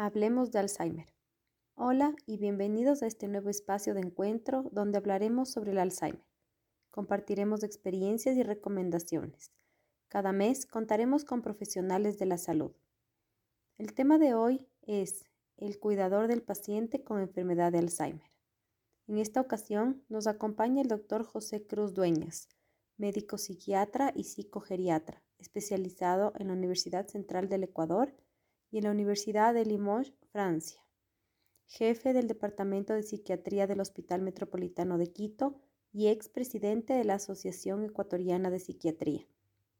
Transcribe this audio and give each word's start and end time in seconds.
Hablemos 0.00 0.52
de 0.52 0.60
Alzheimer. 0.60 1.12
Hola 1.74 2.14
y 2.24 2.36
bienvenidos 2.38 3.02
a 3.02 3.08
este 3.08 3.26
nuevo 3.26 3.50
espacio 3.50 3.94
de 3.94 4.00
encuentro 4.00 4.70
donde 4.70 4.96
hablaremos 4.96 5.50
sobre 5.50 5.72
el 5.72 5.78
Alzheimer. 5.78 6.24
Compartiremos 6.92 7.64
experiencias 7.64 8.36
y 8.36 8.44
recomendaciones. 8.44 9.50
Cada 10.06 10.30
mes 10.30 10.66
contaremos 10.66 11.24
con 11.24 11.42
profesionales 11.42 12.16
de 12.16 12.26
la 12.26 12.38
salud. 12.38 12.70
El 13.76 13.92
tema 13.92 14.18
de 14.18 14.34
hoy 14.34 14.68
es 14.82 15.24
el 15.56 15.80
cuidador 15.80 16.28
del 16.28 16.42
paciente 16.42 17.02
con 17.02 17.18
enfermedad 17.18 17.72
de 17.72 17.78
Alzheimer. 17.78 18.30
En 19.08 19.18
esta 19.18 19.40
ocasión 19.40 20.04
nos 20.08 20.28
acompaña 20.28 20.80
el 20.80 20.86
doctor 20.86 21.24
José 21.24 21.66
Cruz 21.66 21.92
Dueñas, 21.92 22.48
médico 22.98 23.36
psiquiatra 23.36 24.12
y 24.14 24.22
psicogeriatra, 24.22 25.24
especializado 25.38 26.34
en 26.38 26.46
la 26.46 26.52
Universidad 26.52 27.08
Central 27.08 27.48
del 27.48 27.64
Ecuador 27.64 28.14
y 28.70 28.78
en 28.78 28.84
la 28.84 28.90
Universidad 28.90 29.54
de 29.54 29.64
Limoges, 29.64 30.12
Francia. 30.32 30.80
Jefe 31.66 32.12
del 32.12 32.28
Departamento 32.28 32.94
de 32.94 33.02
Psiquiatría 33.02 33.66
del 33.66 33.80
Hospital 33.80 34.22
Metropolitano 34.22 34.96
de 34.96 35.12
Quito 35.12 35.60
y 35.92 36.08
expresidente 36.08 36.94
de 36.94 37.04
la 37.04 37.14
Asociación 37.14 37.84
Ecuatoriana 37.84 38.50
de 38.50 38.58
Psiquiatría. 38.58 39.26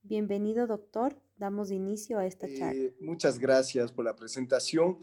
Bienvenido, 0.02 0.66
doctor. 0.66 1.20
Damos 1.37 1.70
inicio 1.70 2.19
a 2.19 2.27
esta 2.27 2.47
charla. 2.47 2.80
Eh, 2.80 2.95
muchas 3.01 3.38
gracias 3.38 3.92
por 3.92 4.05
la 4.05 4.14
presentación. 4.14 4.98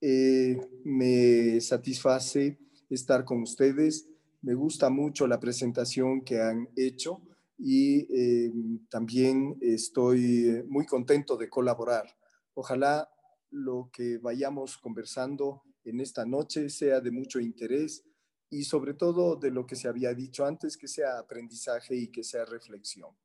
Eh, 0.00 0.58
me 0.84 1.60
satisface 1.60 2.58
estar 2.88 3.24
con 3.24 3.42
ustedes. 3.42 4.08
Me 4.42 4.54
gusta 4.54 4.88
mucho 4.88 5.26
la 5.26 5.38
presentación 5.38 6.22
que 6.22 6.40
han 6.40 6.68
hecho 6.76 7.20
y 7.58 8.06
eh, 8.14 8.52
también 8.88 9.58
estoy 9.60 10.64
muy 10.68 10.86
contento 10.86 11.36
de 11.36 11.50
colaborar. 11.50 12.06
Ojalá 12.54 13.10
lo 13.50 13.90
que 13.92 14.18
vayamos 14.18 14.78
conversando 14.78 15.62
en 15.84 16.00
esta 16.00 16.24
noche 16.24 16.68
sea 16.68 17.00
de 17.00 17.10
mucho 17.10 17.40
interés 17.40 18.04
y 18.48 18.64
sobre 18.64 18.94
todo 18.94 19.36
de 19.36 19.50
lo 19.50 19.66
que 19.66 19.76
se 19.76 19.88
había 19.88 20.14
dicho 20.14 20.44
antes, 20.44 20.76
que 20.76 20.88
sea 20.88 21.18
aprendizaje 21.18 21.94
y 21.96 22.08
que 22.08 22.24
sea 22.24 22.44
reflexión. 22.44 23.16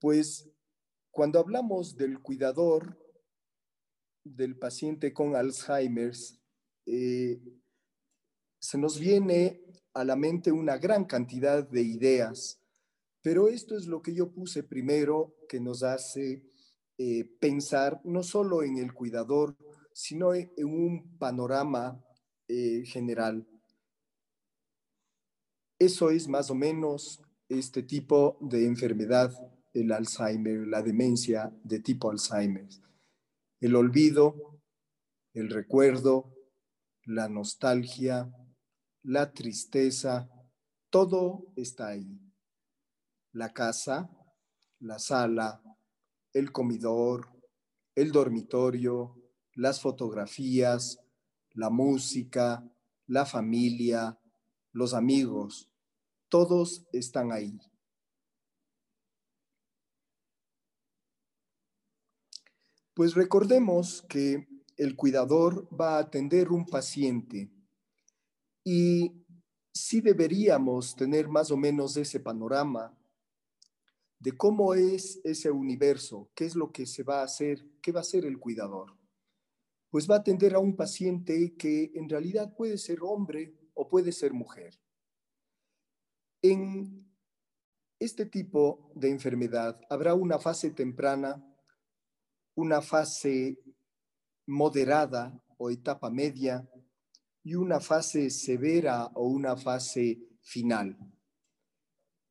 Pues 0.00 0.48
cuando 1.10 1.38
hablamos 1.38 1.96
del 1.96 2.20
cuidador 2.20 2.98
del 4.24 4.58
paciente 4.58 5.12
con 5.12 5.36
Alzheimer, 5.36 6.14
eh, 6.86 7.40
se 8.58 8.78
nos 8.78 8.98
viene 8.98 9.62
a 9.94 10.04
la 10.04 10.16
mente 10.16 10.52
una 10.52 10.76
gran 10.78 11.04
cantidad 11.04 11.68
de 11.68 11.82
ideas 11.82 12.60
pero 13.22 13.48
esto 13.48 13.76
es 13.76 13.86
lo 13.86 14.00
que 14.00 14.14
yo 14.14 14.30
puse 14.32 14.62
primero 14.62 15.36
que 15.48 15.60
nos 15.60 15.82
hace 15.82 16.44
eh, 16.98 17.24
pensar 17.40 18.00
no 18.04 18.22
solo 18.22 18.62
en 18.62 18.76
el 18.76 18.92
cuidador, 18.92 19.56
sino 19.92 20.34
en, 20.34 20.50
un 20.58 21.16
panorama 21.18 22.04
eh, 22.48 22.82
general. 22.84 23.46
Eso 25.78 26.10
es 26.10 26.28
más 26.28 26.50
o 26.50 26.54
menos 26.54 27.22
este 27.48 27.82
tipo 27.82 28.36
de 28.40 28.66
enfermedad, 28.66 29.32
el 29.72 29.92
Alzheimer, 29.92 30.66
la 30.66 30.82
demencia 30.82 31.52
de 31.62 31.80
tipo 31.80 32.10
Alzheimer. 32.10 32.68
El 33.60 33.76
olvido, 33.76 34.60
el 35.34 35.50
recuerdo, 35.50 36.34
la 37.04 37.28
nostalgia, 37.28 38.30
la 39.02 39.32
tristeza, 39.32 40.28
todo 40.90 41.52
está 41.56 41.88
ahí 41.88 42.20
la 43.32 43.52
casa, 43.52 44.10
la 44.80 44.98
sala, 44.98 45.62
el 46.32 46.52
comedor, 46.52 47.28
el 47.94 48.12
dormitorio, 48.12 49.16
las 49.54 49.80
fotografías, 49.80 50.98
la 51.52 51.70
música, 51.70 52.64
la 53.06 53.26
familia, 53.26 54.18
los 54.72 54.94
amigos, 54.94 55.68
todos 56.28 56.86
están 56.92 57.32
ahí. 57.32 57.58
Pues 62.94 63.14
recordemos 63.14 64.02
que 64.08 64.48
el 64.76 64.96
cuidador 64.96 65.68
va 65.72 65.96
a 65.96 66.00
atender 66.00 66.50
un 66.50 66.66
paciente 66.66 67.50
y 68.64 69.24
sí 69.72 70.00
deberíamos 70.00 70.96
tener 70.96 71.28
más 71.28 71.50
o 71.50 71.56
menos 71.56 71.96
ese 71.96 72.20
panorama 72.20 72.97
de 74.18 74.36
cómo 74.36 74.74
es 74.74 75.20
ese 75.24 75.50
universo, 75.50 76.30
qué 76.34 76.44
es 76.44 76.56
lo 76.56 76.72
que 76.72 76.86
se 76.86 77.02
va 77.02 77.20
a 77.20 77.24
hacer, 77.24 77.64
qué 77.80 77.92
va 77.92 78.00
a 78.00 78.02
hacer 78.02 78.24
el 78.24 78.38
cuidador. 78.38 78.96
Pues 79.90 80.10
va 80.10 80.16
a 80.16 80.18
atender 80.18 80.54
a 80.54 80.58
un 80.58 80.76
paciente 80.76 81.54
que 81.56 81.92
en 81.94 82.08
realidad 82.08 82.54
puede 82.54 82.78
ser 82.78 82.98
hombre 83.02 83.54
o 83.74 83.88
puede 83.88 84.12
ser 84.12 84.32
mujer. 84.32 84.78
En 86.42 87.08
este 87.98 88.26
tipo 88.26 88.92
de 88.94 89.10
enfermedad 89.10 89.80
habrá 89.88 90.14
una 90.14 90.38
fase 90.38 90.70
temprana, 90.70 91.44
una 92.54 92.82
fase 92.82 93.58
moderada 94.46 95.42
o 95.58 95.70
etapa 95.70 96.10
media 96.10 96.68
y 97.42 97.54
una 97.54 97.80
fase 97.80 98.30
severa 98.30 99.06
o 99.14 99.28
una 99.28 99.56
fase 99.56 100.18
final. 100.42 100.96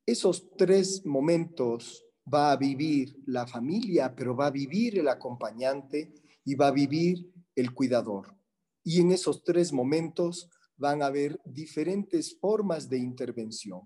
Esos 0.08 0.48
tres 0.56 1.04
momentos 1.04 2.02
va 2.32 2.50
a 2.50 2.56
vivir 2.56 3.14
la 3.26 3.46
familia, 3.46 4.14
pero 4.16 4.34
va 4.34 4.46
a 4.46 4.50
vivir 4.50 4.98
el 4.98 5.06
acompañante 5.06 6.14
y 6.46 6.54
va 6.54 6.68
a 6.68 6.70
vivir 6.70 7.30
el 7.54 7.74
cuidador. 7.74 8.34
Y 8.82 9.02
en 9.02 9.12
esos 9.12 9.44
tres 9.44 9.70
momentos 9.70 10.48
van 10.78 11.02
a 11.02 11.08
haber 11.08 11.38
diferentes 11.44 12.38
formas 12.40 12.88
de 12.88 12.96
intervención. 12.96 13.82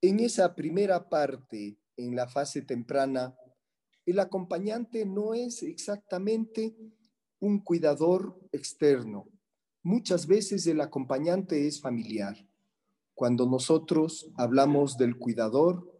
En 0.00 0.18
esa 0.20 0.54
primera 0.54 1.10
parte, 1.10 1.78
en 1.98 2.16
la 2.16 2.26
fase 2.26 2.62
temprana, 2.62 3.36
el 4.06 4.18
acompañante 4.18 5.04
no 5.04 5.34
es 5.34 5.62
exactamente 5.62 6.74
un 7.38 7.62
cuidador 7.62 8.40
externo. 8.50 9.28
Muchas 9.82 10.26
veces 10.26 10.66
el 10.66 10.80
acompañante 10.80 11.66
es 11.66 11.82
familiar. 11.82 12.45
Cuando 13.16 13.46
nosotros 13.46 14.30
hablamos 14.36 14.98
del 14.98 15.16
cuidador, 15.16 15.90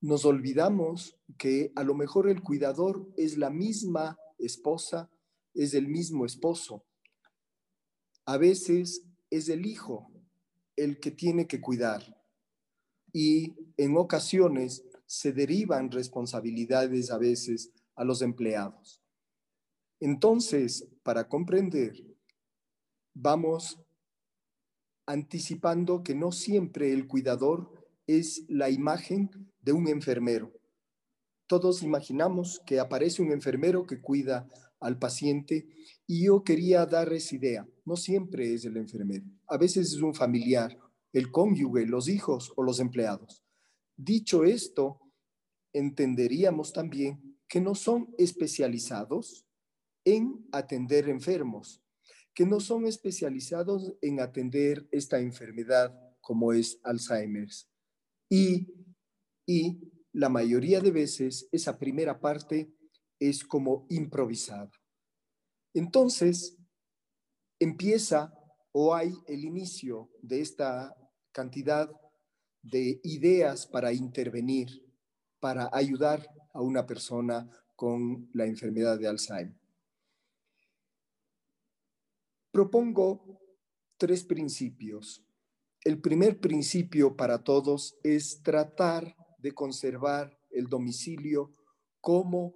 nos 0.00 0.24
olvidamos 0.24 1.14
que 1.36 1.72
a 1.76 1.84
lo 1.84 1.94
mejor 1.94 2.26
el 2.26 2.42
cuidador 2.42 3.06
es 3.18 3.36
la 3.36 3.50
misma 3.50 4.18
esposa, 4.38 5.10
es 5.52 5.74
el 5.74 5.88
mismo 5.88 6.24
esposo. 6.24 6.86
A 8.24 8.38
veces 8.38 9.04
es 9.28 9.50
el 9.50 9.66
hijo 9.66 10.10
el 10.74 10.98
que 11.00 11.10
tiene 11.10 11.46
que 11.46 11.60
cuidar 11.60 12.02
y 13.12 13.54
en 13.76 13.98
ocasiones 13.98 14.86
se 15.04 15.34
derivan 15.34 15.90
responsabilidades 15.90 17.10
a 17.10 17.18
veces 17.18 17.72
a 17.94 18.04
los 18.04 18.22
empleados. 18.22 19.02
Entonces, 20.00 20.88
para 21.02 21.28
comprender, 21.28 21.92
vamos 23.12 23.78
anticipando 25.08 26.02
que 26.02 26.14
no 26.14 26.32
siempre 26.32 26.92
el 26.92 27.08
cuidador 27.08 27.72
es 28.06 28.44
la 28.48 28.68
imagen 28.68 29.30
de 29.62 29.72
un 29.72 29.88
enfermero. 29.88 30.52
Todos 31.46 31.82
imaginamos 31.82 32.60
que 32.66 32.78
aparece 32.78 33.22
un 33.22 33.32
enfermero 33.32 33.86
que 33.86 34.02
cuida 34.02 34.46
al 34.80 34.98
paciente 34.98 35.66
y 36.06 36.26
yo 36.26 36.44
quería 36.44 36.84
dar 36.84 37.10
esa 37.14 37.34
idea. 37.34 37.66
No 37.86 37.96
siempre 37.96 38.52
es 38.52 38.66
el 38.66 38.76
enfermero. 38.76 39.24
A 39.46 39.56
veces 39.56 39.94
es 39.94 40.02
un 40.02 40.14
familiar, 40.14 40.78
el 41.14 41.30
cónyuge, 41.30 41.86
los 41.86 42.06
hijos 42.08 42.52
o 42.54 42.62
los 42.62 42.78
empleados. 42.78 43.42
Dicho 43.96 44.44
esto, 44.44 45.00
entenderíamos 45.72 46.74
también 46.74 47.38
que 47.48 47.62
no 47.62 47.74
son 47.74 48.14
especializados 48.18 49.46
en 50.04 50.46
atender 50.52 51.08
enfermos, 51.08 51.82
que 52.38 52.46
no 52.46 52.60
son 52.60 52.86
especializados 52.86 53.94
en 54.00 54.20
atender 54.20 54.86
esta 54.92 55.18
enfermedad 55.18 55.92
como 56.20 56.52
es 56.52 56.78
Alzheimer's. 56.84 57.68
Y, 58.30 58.68
y 59.44 59.80
la 60.12 60.28
mayoría 60.28 60.78
de 60.78 60.92
veces 60.92 61.48
esa 61.50 61.76
primera 61.80 62.20
parte 62.20 62.72
es 63.18 63.42
como 63.42 63.88
improvisada. 63.90 64.70
Entonces, 65.74 66.56
empieza 67.58 68.32
o 68.70 68.94
hay 68.94 69.12
el 69.26 69.44
inicio 69.44 70.08
de 70.22 70.40
esta 70.40 70.94
cantidad 71.32 71.90
de 72.62 73.00
ideas 73.02 73.66
para 73.66 73.92
intervenir, 73.92 74.68
para 75.40 75.70
ayudar 75.72 76.24
a 76.54 76.62
una 76.62 76.86
persona 76.86 77.50
con 77.74 78.30
la 78.32 78.46
enfermedad 78.46 78.96
de 78.96 79.08
Alzheimer. 79.08 79.58
Propongo 82.50 83.40
tres 83.98 84.24
principios. 84.24 85.22
El 85.84 86.00
primer 86.00 86.40
principio 86.40 87.14
para 87.16 87.44
todos 87.44 87.98
es 88.02 88.42
tratar 88.42 89.16
de 89.38 89.52
conservar 89.52 90.38
el 90.50 90.66
domicilio 90.66 91.52
como 92.00 92.54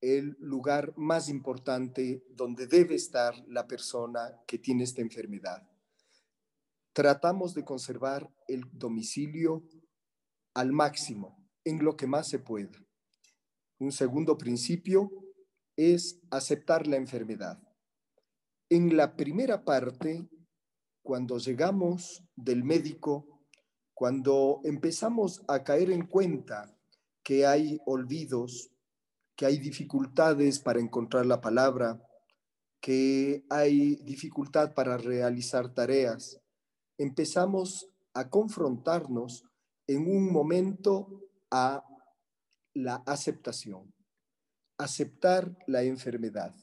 el 0.00 0.36
lugar 0.38 0.94
más 0.96 1.28
importante 1.28 2.24
donde 2.30 2.66
debe 2.66 2.94
estar 2.94 3.34
la 3.48 3.66
persona 3.66 4.40
que 4.46 4.58
tiene 4.58 4.84
esta 4.84 5.00
enfermedad. 5.00 5.68
Tratamos 6.92 7.54
de 7.54 7.64
conservar 7.64 8.32
el 8.48 8.64
domicilio 8.72 9.64
al 10.54 10.72
máximo, 10.72 11.48
en 11.64 11.84
lo 11.84 11.96
que 11.96 12.06
más 12.06 12.28
se 12.28 12.38
pueda. 12.38 12.78
Un 13.78 13.92
segundo 13.92 14.38
principio 14.38 15.10
es 15.76 16.20
aceptar 16.30 16.86
la 16.86 16.96
enfermedad. 16.96 17.60
En 18.74 18.96
la 18.96 19.16
primera 19.16 19.66
parte, 19.66 20.26
cuando 21.02 21.36
llegamos 21.36 22.24
del 22.34 22.64
médico, 22.64 23.44
cuando 23.92 24.62
empezamos 24.64 25.42
a 25.46 25.62
caer 25.62 25.90
en 25.90 26.06
cuenta 26.06 26.74
que 27.22 27.44
hay 27.44 27.78
olvidos, 27.84 28.70
que 29.36 29.44
hay 29.44 29.58
dificultades 29.58 30.58
para 30.58 30.80
encontrar 30.80 31.26
la 31.26 31.42
palabra, 31.42 32.00
que 32.80 33.44
hay 33.50 33.96
dificultad 33.96 34.72
para 34.72 34.96
realizar 34.96 35.74
tareas. 35.74 36.40
Empezamos 36.96 37.90
a 38.14 38.30
confrontarnos 38.30 39.44
en 39.86 40.10
un 40.10 40.32
momento 40.32 41.20
a 41.50 41.84
la 42.72 43.02
aceptación, 43.04 43.92
aceptar 44.78 45.58
la 45.66 45.82
enfermedad. 45.82 46.54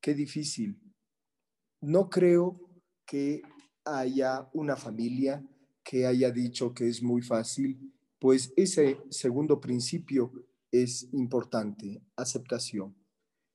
Qué 0.00 0.12
difícil. 0.12 0.87
No 1.80 2.10
creo 2.10 2.60
que 3.06 3.42
haya 3.84 4.48
una 4.52 4.76
familia 4.76 5.46
que 5.84 6.06
haya 6.06 6.30
dicho 6.30 6.74
que 6.74 6.88
es 6.88 7.02
muy 7.02 7.22
fácil, 7.22 7.94
pues 8.18 8.52
ese 8.56 9.00
segundo 9.10 9.60
principio 9.60 10.32
es 10.70 11.08
importante, 11.12 12.02
aceptación. 12.16 12.94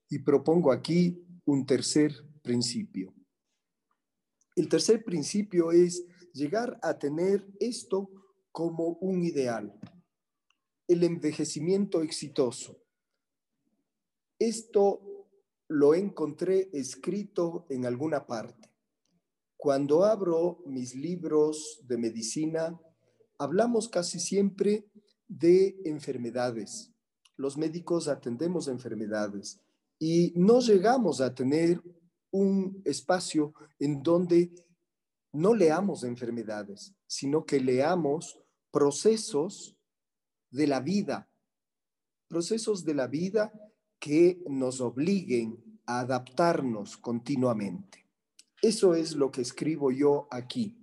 Y 0.09 0.19
propongo 0.19 0.71
aquí 0.71 1.23
un 1.45 1.65
tercer 1.65 2.13
principio. 2.41 3.13
El 4.55 4.69
tercer 4.69 5.03
principio 5.03 5.71
es 5.71 6.05
llegar 6.33 6.79
a 6.81 6.97
tener 6.97 7.45
esto 7.59 8.09
como 8.51 8.97
un 9.01 9.23
ideal, 9.23 9.73
el 10.87 11.03
envejecimiento 11.03 12.01
exitoso. 12.01 12.79
Esto 14.39 15.12
lo 15.73 15.95
encontré 15.95 16.69
escrito 16.71 17.65
en 17.67 17.87
alguna 17.87 18.27
parte. 18.27 18.69
Cuando 19.57 20.03
abro 20.05 20.61
mis 20.67 20.93
libros 20.93 21.81
de 21.87 21.97
medicina, 21.97 22.79
hablamos 23.39 23.89
casi 23.89 24.19
siempre 24.19 24.87
de 25.27 25.81
enfermedades, 25.85 26.91
los 27.37 27.57
médicos 27.57 28.07
atendemos 28.07 28.67
enfermedades 28.67 29.59
y 29.97 30.31
no 30.35 30.59
llegamos 30.59 31.21
a 31.21 31.33
tener 31.33 31.81
un 32.29 32.79
espacio 32.85 33.55
en 33.79 34.03
donde 34.03 34.53
no 35.31 35.55
leamos 35.55 36.03
enfermedades, 36.03 36.93
sino 37.07 37.45
que 37.45 37.59
leamos 37.59 38.39
procesos 38.69 39.75
de 40.51 40.67
la 40.67 40.81
vida, 40.81 41.27
procesos 42.27 42.85
de 42.85 42.93
la 42.93 43.07
vida 43.07 43.51
que 44.03 44.43
nos 44.49 44.81
obliguen 44.81 45.79
a 45.85 46.01
adaptarnos 46.01 46.97
continuamente. 46.97 48.05
Eso 48.61 48.95
es 48.95 49.15
lo 49.15 49.31
que 49.31 49.39
escribo 49.39 49.91
yo 49.91 50.27
aquí. 50.29 50.77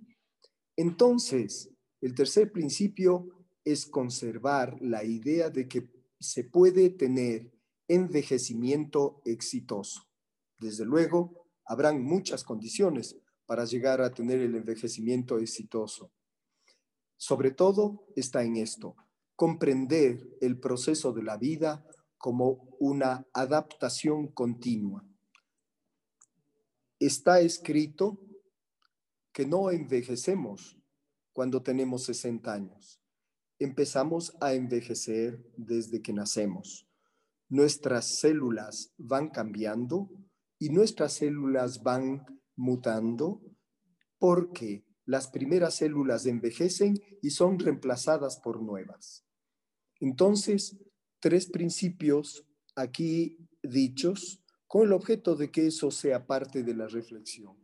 Entonces, 0.75 1.69
el 2.01 2.15
tercer 2.15 2.51
principio 2.51 3.29
es 3.63 3.85
conservar 3.85 4.75
la 4.81 5.03
idea 5.03 5.51
de 5.51 5.67
que 5.67 5.87
se 6.19 6.45
puede 6.45 6.89
tener 6.89 7.51
envejecimiento 7.87 9.21
exitoso. 9.23 10.01
Desde 10.57 10.83
luego, 10.83 11.45
habrán 11.65 12.03
muchas 12.03 12.43
condiciones 12.43 13.15
para 13.45 13.65
llegar 13.65 14.01
a 14.01 14.11
tener 14.11 14.39
el 14.39 14.55
envejecimiento 14.55 15.37
exitoso. 15.37 16.11
Sobre 17.17 17.51
todo 17.51 18.07
está 18.15 18.41
en 18.43 18.57
esto, 18.57 18.95
comprender 19.35 20.27
el 20.41 20.59
proceso 20.59 21.13
de 21.13 21.21
la 21.21 21.37
vida 21.37 21.85
como 22.21 22.75
una 22.79 23.25
adaptación 23.33 24.27
continua. 24.27 25.03
Está 26.99 27.41
escrito 27.41 28.19
que 29.33 29.45
no 29.45 29.71
envejecemos 29.71 30.77
cuando 31.33 31.63
tenemos 31.63 32.03
60 32.03 32.53
años 32.53 33.01
empezamos 33.63 34.35
a 34.41 34.53
envejecer 34.53 35.45
desde 35.55 36.01
que 36.01 36.13
nacemos. 36.13 36.87
Nuestras 37.47 38.19
células 38.19 38.91
van 38.97 39.29
cambiando 39.29 40.09
y 40.57 40.69
nuestras 40.69 41.13
células 41.13 41.83
van 41.83 42.25
mutando 42.55 43.41
porque 44.17 44.83
las 45.05 45.27
primeras 45.27 45.75
células 45.75 46.25
envejecen 46.25 46.99
y 47.21 47.29
son 47.31 47.59
reemplazadas 47.59 48.39
por 48.39 48.63
nuevas. 48.63 49.25
Entonces, 49.99 50.79
tres 51.21 51.45
principios 51.45 52.45
aquí 52.75 53.37
dichos 53.63 54.43
con 54.67 54.87
el 54.87 54.93
objeto 54.93 55.35
de 55.35 55.51
que 55.51 55.67
eso 55.67 55.91
sea 55.91 56.25
parte 56.25 56.63
de 56.63 56.73
la 56.73 56.87
reflexión. 56.87 57.55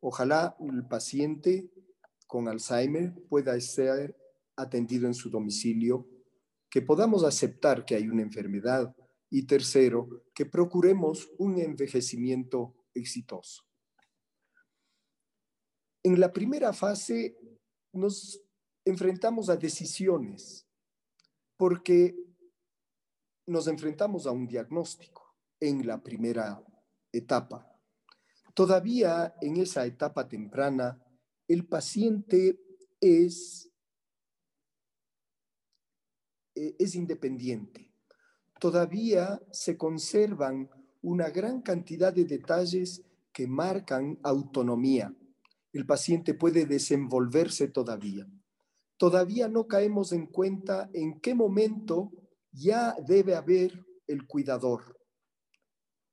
Ojalá 0.00 0.56
el 0.60 0.86
paciente 0.86 1.70
con 2.26 2.48
Alzheimer 2.48 3.14
pueda 3.28 3.58
ser 3.60 4.16
atendido 4.56 5.06
en 5.06 5.14
su 5.14 5.30
domicilio, 5.30 6.08
que 6.68 6.82
podamos 6.82 7.24
aceptar 7.24 7.84
que 7.84 7.94
hay 7.94 8.08
una 8.08 8.22
enfermedad 8.22 8.94
y 9.30 9.46
tercero, 9.46 10.24
que 10.34 10.46
procuremos 10.46 11.30
un 11.38 11.58
envejecimiento 11.58 12.74
exitoso. 12.94 13.62
En 16.02 16.18
la 16.18 16.32
primera 16.32 16.72
fase 16.72 17.36
nos 17.92 18.42
enfrentamos 18.84 19.48
a 19.48 19.56
decisiones 19.56 20.66
porque 21.56 22.16
nos 23.52 23.68
enfrentamos 23.68 24.26
a 24.26 24.32
un 24.32 24.46
diagnóstico 24.46 25.36
en 25.60 25.86
la 25.86 26.02
primera 26.02 26.62
etapa. 27.12 27.68
Todavía 28.54 29.34
en 29.40 29.58
esa 29.58 29.86
etapa 29.86 30.28
temprana, 30.28 31.00
el 31.46 31.66
paciente 31.66 32.58
es 33.00 33.72
eh, 36.54 36.76
es 36.78 36.94
independiente. 36.94 37.92
Todavía 38.60 39.40
se 39.50 39.76
conservan 39.76 40.70
una 41.00 41.30
gran 41.30 41.62
cantidad 41.62 42.12
de 42.12 42.24
detalles 42.24 43.02
que 43.32 43.46
marcan 43.46 44.18
autonomía. 44.22 45.14
El 45.72 45.86
paciente 45.86 46.34
puede 46.34 46.66
desenvolverse 46.66 47.68
todavía. 47.68 48.28
Todavía 48.98 49.48
no 49.48 49.66
caemos 49.66 50.12
en 50.12 50.26
cuenta 50.26 50.90
en 50.92 51.18
qué 51.20 51.34
momento 51.34 52.12
ya 52.52 52.94
debe 53.06 53.34
haber 53.34 53.84
el 54.06 54.26
cuidador. 54.26 54.98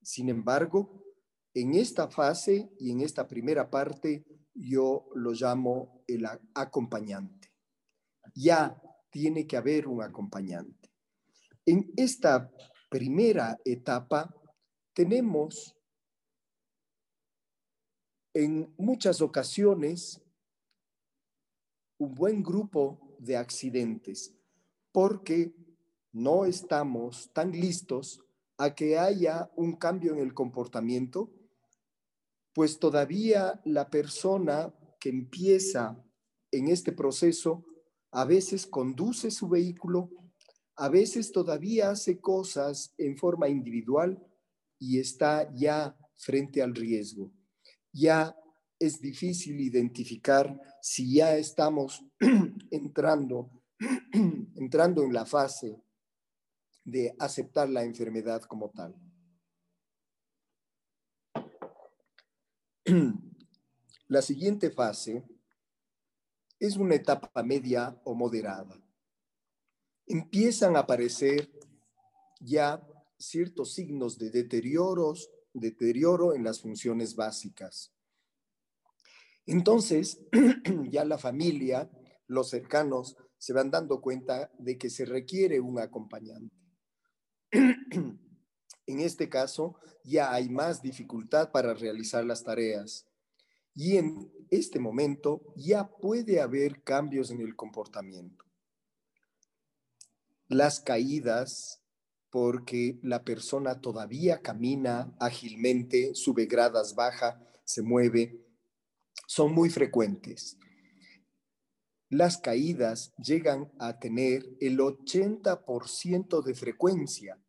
Sin 0.01 0.29
embargo, 0.29 1.03
en 1.53 1.75
esta 1.75 2.09
fase 2.09 2.71
y 2.79 2.91
en 2.91 3.01
esta 3.01 3.27
primera 3.27 3.69
parte, 3.69 4.25
yo 4.53 5.09
lo 5.15 5.31
llamo 5.31 6.03
el 6.07 6.25
acompañante. 6.53 7.51
Ya 8.33 8.81
tiene 9.11 9.45
que 9.45 9.57
haber 9.57 9.87
un 9.87 10.01
acompañante. 10.01 10.89
En 11.65 11.91
esta 11.97 12.51
primera 12.89 13.57
etapa 13.65 14.33
tenemos 14.93 15.75
en 18.33 18.73
muchas 18.77 19.21
ocasiones 19.21 20.21
un 21.97 22.15
buen 22.15 22.41
grupo 22.41 23.15
de 23.19 23.35
accidentes 23.35 24.35
porque 24.91 25.53
no 26.11 26.45
estamos 26.45 27.31
tan 27.33 27.51
listos 27.51 28.21
a 28.57 28.75
que 28.75 28.97
haya 28.97 29.49
un 29.55 29.77
cambio 29.77 30.13
en 30.13 30.19
el 30.19 30.33
comportamiento, 30.33 31.31
pues 32.53 32.79
todavía 32.79 33.61
la 33.63 33.89
persona 33.89 34.73
que 34.99 35.09
empieza 35.09 36.03
en 36.51 36.67
este 36.67 36.91
proceso 36.91 37.65
a 38.11 38.25
veces 38.25 38.65
conduce 38.65 39.31
su 39.31 39.47
vehículo, 39.47 40.09
a 40.75 40.89
veces 40.89 41.31
todavía 41.31 41.91
hace 41.91 42.19
cosas 42.19 42.93
en 42.97 43.17
forma 43.17 43.47
individual 43.47 44.21
y 44.79 44.99
está 44.99 45.53
ya 45.53 45.95
frente 46.17 46.61
al 46.61 46.75
riesgo. 46.75 47.31
Ya 47.93 48.35
es 48.79 48.99
difícil 48.99 49.59
identificar 49.59 50.59
si 50.81 51.15
ya 51.15 51.37
estamos 51.37 52.03
entrando, 52.71 53.51
entrando 54.55 55.03
en 55.03 55.13
la 55.13 55.25
fase 55.25 55.81
de 56.89 57.15
aceptar 57.19 57.69
la 57.69 57.83
enfermedad 57.83 58.41
como 58.43 58.69
tal. 58.71 58.95
La 64.07 64.23
siguiente 64.23 64.71
fase 64.71 65.23
es 66.59 66.77
una 66.77 66.95
etapa 66.95 67.43
media 67.43 68.01
o 68.03 68.15
moderada. 68.15 68.81
Empiezan 70.07 70.75
a 70.75 70.79
aparecer 70.79 71.51
ya 72.41 72.83
ciertos 73.19 73.73
signos 73.75 74.17
de 74.17 74.31
deterioros, 74.31 75.29
deterioro 75.53 76.33
en 76.33 76.43
las 76.43 76.61
funciones 76.61 77.15
básicas. 77.15 77.93
Entonces, 79.45 80.19
ya 80.89 81.05
la 81.05 81.19
familia, 81.19 81.89
los 82.27 82.49
cercanos, 82.49 83.15
se 83.37 83.53
van 83.53 83.71
dando 83.71 84.01
cuenta 84.01 84.51
de 84.57 84.77
que 84.77 84.89
se 84.89 85.05
requiere 85.05 85.59
un 85.59 85.79
acompañante. 85.79 86.58
En 87.51 88.99
este 88.99 89.29
caso, 89.29 89.79
ya 90.03 90.33
hay 90.33 90.49
más 90.49 90.81
dificultad 90.81 91.51
para 91.51 91.73
realizar 91.73 92.25
las 92.25 92.43
tareas. 92.43 93.05
Y 93.75 93.97
en 93.97 94.31
este 94.49 94.79
momento 94.79 95.41
ya 95.55 95.87
puede 95.87 96.41
haber 96.41 96.81
cambios 96.83 97.31
en 97.31 97.39
el 97.41 97.55
comportamiento. 97.55 98.45
Las 100.47 100.79
caídas, 100.79 101.83
porque 102.31 102.99
la 103.03 103.23
persona 103.23 103.79
todavía 103.79 104.41
camina 104.41 105.15
ágilmente, 105.19 106.15
sube 106.15 106.45
gradas, 106.45 106.95
baja, 106.95 107.39
se 107.63 107.83
mueve, 107.83 108.43
son 109.27 109.53
muy 109.53 109.69
frecuentes. 109.69 110.57
Las 112.09 112.39
caídas 112.39 113.13
llegan 113.17 113.71
a 113.77 113.99
tener 113.99 114.43
el 114.59 114.79
80% 114.79 116.43
de 116.43 116.55
frecuencia. 116.55 117.39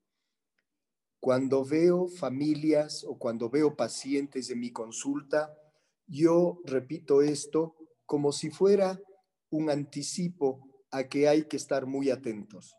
Cuando 1.18 1.64
veo 1.64 2.08
familias 2.08 3.04
o 3.04 3.18
cuando 3.18 3.48
veo 3.48 3.74
pacientes 3.74 4.50
en 4.50 4.60
mi 4.60 4.70
consulta, 4.70 5.56
yo 6.06 6.60
repito 6.64 7.22
esto 7.22 7.74
como 8.04 8.32
si 8.32 8.50
fuera 8.50 9.00
un 9.48 9.70
anticipo 9.70 10.68
a 10.90 11.04
que 11.04 11.26
hay 11.26 11.44
que 11.44 11.56
estar 11.56 11.86
muy 11.86 12.10
atentos. 12.10 12.76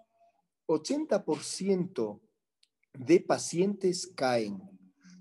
80% 0.67 2.21
de 2.93 3.19
pacientes 3.21 4.05
caen. 4.15 4.61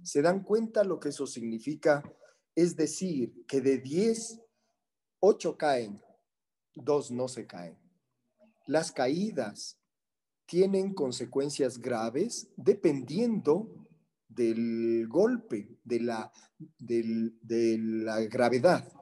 ¿Se 0.02 0.20
dan 0.20 0.42
cuenta 0.42 0.84
lo 0.84 1.00
que 1.00 1.08
eso 1.08 1.26
significa? 1.26 2.02
Es 2.54 2.76
decir, 2.76 3.46
que 3.46 3.62
de 3.62 3.78
10, 3.78 4.40
8 5.20 5.56
caen, 5.56 6.02
2 6.74 7.10
no 7.12 7.28
se 7.28 7.46
caen. 7.46 7.78
Las 8.66 8.92
caídas 8.92 9.78
tienen 10.46 10.94
consecuencias 10.94 11.78
graves 11.78 12.48
dependiendo 12.56 13.86
del 14.28 15.06
golpe, 15.08 15.78
de 15.84 16.00
la, 16.00 16.32
de 16.78 17.78
la 17.78 18.20
gravedad. 18.22 18.92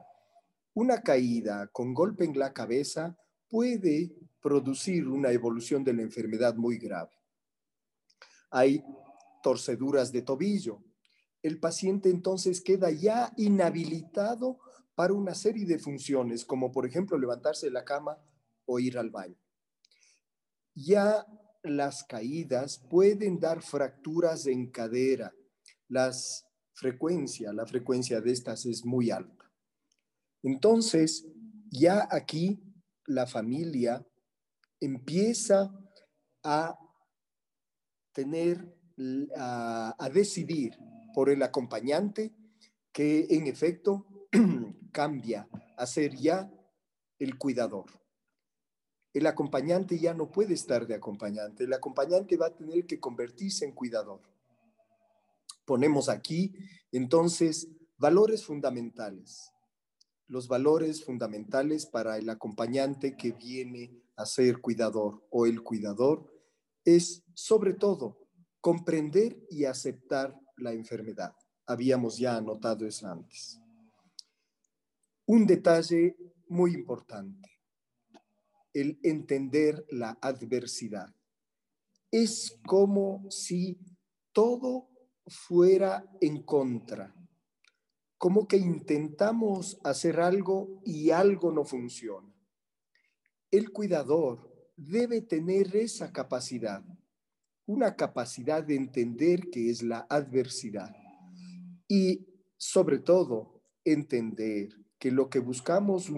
Una 0.73 1.01
caída 1.01 1.67
con 1.67 1.93
golpe 1.93 2.25
en 2.25 2.37
la 2.37 2.53
cabeza 2.53 3.17
puede 3.47 4.11
producir 4.41 5.07
una 5.07 5.31
evolución 5.31 5.83
de 5.83 5.93
la 5.93 6.01
enfermedad 6.01 6.55
muy 6.55 6.77
grave. 6.77 7.11
Hay 8.51 8.83
torceduras 9.43 10.11
de 10.11 10.21
tobillo. 10.21 10.83
El 11.41 11.59
paciente 11.59 12.09
entonces 12.09 12.61
queda 12.61 12.91
ya 12.91 13.33
inhabilitado 13.37 14.59
para 14.99 15.13
una 15.13 15.33
serie 15.33 15.65
de 15.65 15.79
funciones, 15.79 16.43
como 16.43 16.73
por 16.73 16.85
ejemplo 16.85 17.17
levantarse 17.17 17.67
de 17.67 17.71
la 17.71 17.85
cama 17.85 18.17
o 18.65 18.79
ir 18.79 18.97
al 18.97 19.09
baño. 19.09 19.37
Ya 20.75 21.25
las 21.63 22.03
caídas 22.03 22.79
pueden 22.89 23.39
dar 23.39 23.61
fracturas 23.61 24.45
en 24.45 24.69
cadera. 24.69 25.33
Las 25.87 26.45
frecuencia, 26.73 27.53
la 27.53 27.65
frecuencia 27.65 28.19
de 28.19 28.33
estas 28.33 28.65
es 28.65 28.83
muy 28.83 29.09
alta. 29.09 29.49
Entonces, 30.43 31.25
ya 31.71 32.05
aquí 32.11 32.61
la 33.05 33.25
familia 33.25 34.05
empieza 34.81 35.73
a 36.43 36.77
tener, 38.11 38.75
a, 39.37 40.09
decidir 40.13 40.77
por 41.13 41.29
el 41.29 41.41
acompañante 41.41 42.35
que 42.91 43.27
en 43.29 43.47
efecto 43.47 44.08
cambia 44.91 45.47
a 45.77 45.85
ser 45.85 46.15
ya 46.15 46.51
el 47.19 47.37
cuidador. 47.37 47.85
El 49.13 49.25
acompañante 49.27 49.97
ya 49.97 50.13
no 50.13 50.31
puede 50.31 50.53
estar 50.53 50.85
de 50.85 50.95
acompañante, 50.95 51.63
el 51.63 51.73
acompañante 51.73 52.37
va 52.37 52.47
a 52.47 52.55
tener 52.55 52.85
que 52.85 52.99
convertirse 52.99 53.65
en 53.65 53.73
cuidador. 53.73 54.21
Ponemos 55.65 56.09
aquí 56.09 56.53
entonces 56.91 57.67
valores 57.97 58.45
fundamentales, 58.45 59.51
los 60.27 60.47
valores 60.47 61.03
fundamentales 61.03 61.85
para 61.87 62.17
el 62.17 62.29
acompañante 62.29 63.17
que 63.17 63.31
viene 63.31 63.91
a 64.15 64.25
ser 64.25 64.59
cuidador 64.59 65.25
o 65.31 65.45
el 65.47 65.63
cuidador 65.63 66.31
es 66.85 67.23
sobre 67.33 67.73
todo 67.73 68.17
comprender 68.61 69.39
y 69.49 69.65
aceptar 69.65 70.39
la 70.57 70.73
enfermedad. 70.73 71.33
Habíamos 71.65 72.17
ya 72.17 72.35
anotado 72.35 72.85
eso 72.85 73.07
antes. 73.07 73.59
Un 75.29 75.45
detalle 75.45 76.17
muy 76.47 76.73
importante, 76.73 77.51
el 78.73 78.99
entender 79.03 79.85
la 79.91 80.17
adversidad. 80.19 81.13
Es 82.09 82.59
como 82.65 83.29
si 83.29 83.79
todo 84.33 84.89
fuera 85.27 86.03
en 86.19 86.41
contra 86.41 87.13
como 88.17 88.47
que 88.47 88.57
intentamos 88.57 89.79
hacer 89.83 90.19
algo 90.19 90.81
y 90.83 91.11
algo 91.11 91.51
no 91.51 91.63
funciona. 91.63 92.35
El 93.51 93.71
cuidador 93.71 94.73
debe 94.75 95.21
tener 95.21 95.75
esa 95.75 96.11
capacidad, 96.11 96.83
una 97.67 97.95
capacidad 97.95 98.63
de 98.63 98.75
entender 98.77 99.49
que 99.51 99.69
es 99.69 99.83
la 99.83 100.07
adversidad 100.09 100.93
y 101.87 102.27
sobre 102.57 102.97
todo 102.97 103.61
entender 103.85 104.78
que 104.99 105.11
lo 105.11 105.29
que 105.29 105.39
buscamos 105.39 106.11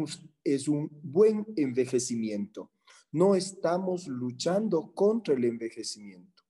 es 0.44 0.68
un 0.68 0.90
buen 1.04 1.46
envejecimiento. 1.56 2.72
No 3.12 3.36
estamos 3.36 4.08
luchando 4.08 4.92
contra 4.94 5.36
el 5.36 5.46
envejecimiento. 5.46 6.44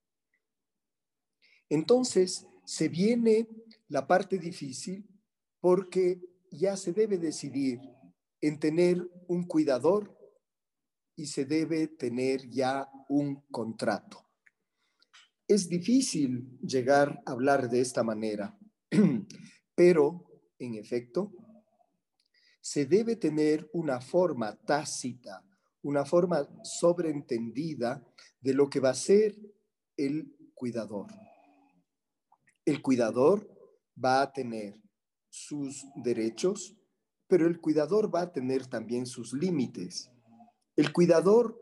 Entonces, 1.70 2.48
se 2.66 2.88
viene 2.88 3.50
la 3.90 4.08
parte 4.08 4.38
difícil 4.40 5.06
porque 5.60 6.22
ya 6.52 6.78
se 6.78 6.94
debe 6.94 7.18
decidir 7.18 7.80
en 8.40 8.60
tener 8.60 9.10
un 9.28 9.44
cuidador 9.44 10.18
y 11.16 11.28
se 11.28 11.46
debe 11.46 11.88
tener 11.88 12.50
ya 12.50 12.90
un 13.10 13.42
contrato. 13.52 14.26
Es 15.48 15.68
difícil 15.68 16.58
llegar 16.62 17.22
a 17.26 17.32
hablar 17.32 17.70
de 17.70 17.82
esta 17.82 18.04
manera, 18.04 18.58
pero 19.76 20.32
en 20.58 20.76
efecto, 20.76 21.34
se 22.62 22.86
debe 22.86 23.16
tener 23.16 23.70
una 23.74 24.00
forma 24.00 24.56
tácita, 24.56 25.44
una 25.82 26.06
forma 26.06 26.48
sobreentendida 26.64 28.06
de 28.40 28.54
lo 28.54 28.70
que 28.70 28.80
va 28.80 28.92
a 28.92 28.96
ser 28.96 29.36
el 29.98 30.36
cuidador. 30.54 31.08
El 32.64 32.82
cuidador 32.84 33.50
va 34.04 34.22
a 34.22 34.32
tener 34.32 34.80
sus 35.30 35.86
derechos, 35.96 36.78
pero 37.28 37.48
el 37.48 37.60
cuidador 37.60 38.14
va 38.14 38.22
a 38.22 38.32
tener 38.32 38.68
también 38.68 39.06
sus 39.08 39.34
límites. 39.34 40.12
El 40.76 40.94
cuidador 40.94 41.58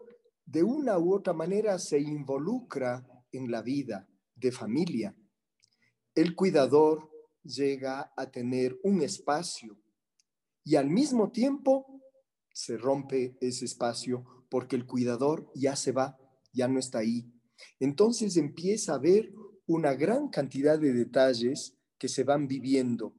de 0.46 0.63
una 0.63 0.98
u 0.98 1.13
otra 1.13 1.32
manera 1.32 1.79
se 1.79 2.00
involucra 2.00 3.06
en 3.32 3.50
la 3.51 3.62
vida 3.62 4.08
de 4.36 4.51
familia. 4.51 5.15
El 6.15 6.36
cuidador 6.36 7.10
llega 7.44 8.12
a 8.18 8.29
tener 8.29 8.77
un 8.84 9.01
espacio 9.01 9.77
y 10.63 10.75
al 10.75 10.89
mismo 10.89 11.32
tiempo 11.32 12.01
se 12.54 12.78
rompe 12.78 13.38
ese 13.42 13.66
espacio 13.66 14.46
porque 14.50 14.75
el 14.75 14.86
cuidador 14.86 15.51
ya 15.56 15.75
se 15.75 15.92
va, 15.92 16.18
ya 16.51 16.68
no 16.68 16.80
está 16.80 17.00
ahí. 17.00 17.32
Entonces 17.80 18.38
empieza 18.38 18.94
a 18.94 18.96
haber 18.96 19.32
una 19.68 19.94
gran 19.94 20.30
cantidad 20.30 20.80
de 20.80 20.94
detalles 20.94 21.78
que 21.98 22.08
se 22.08 22.24
van 22.24 22.48
viviendo 22.48 23.13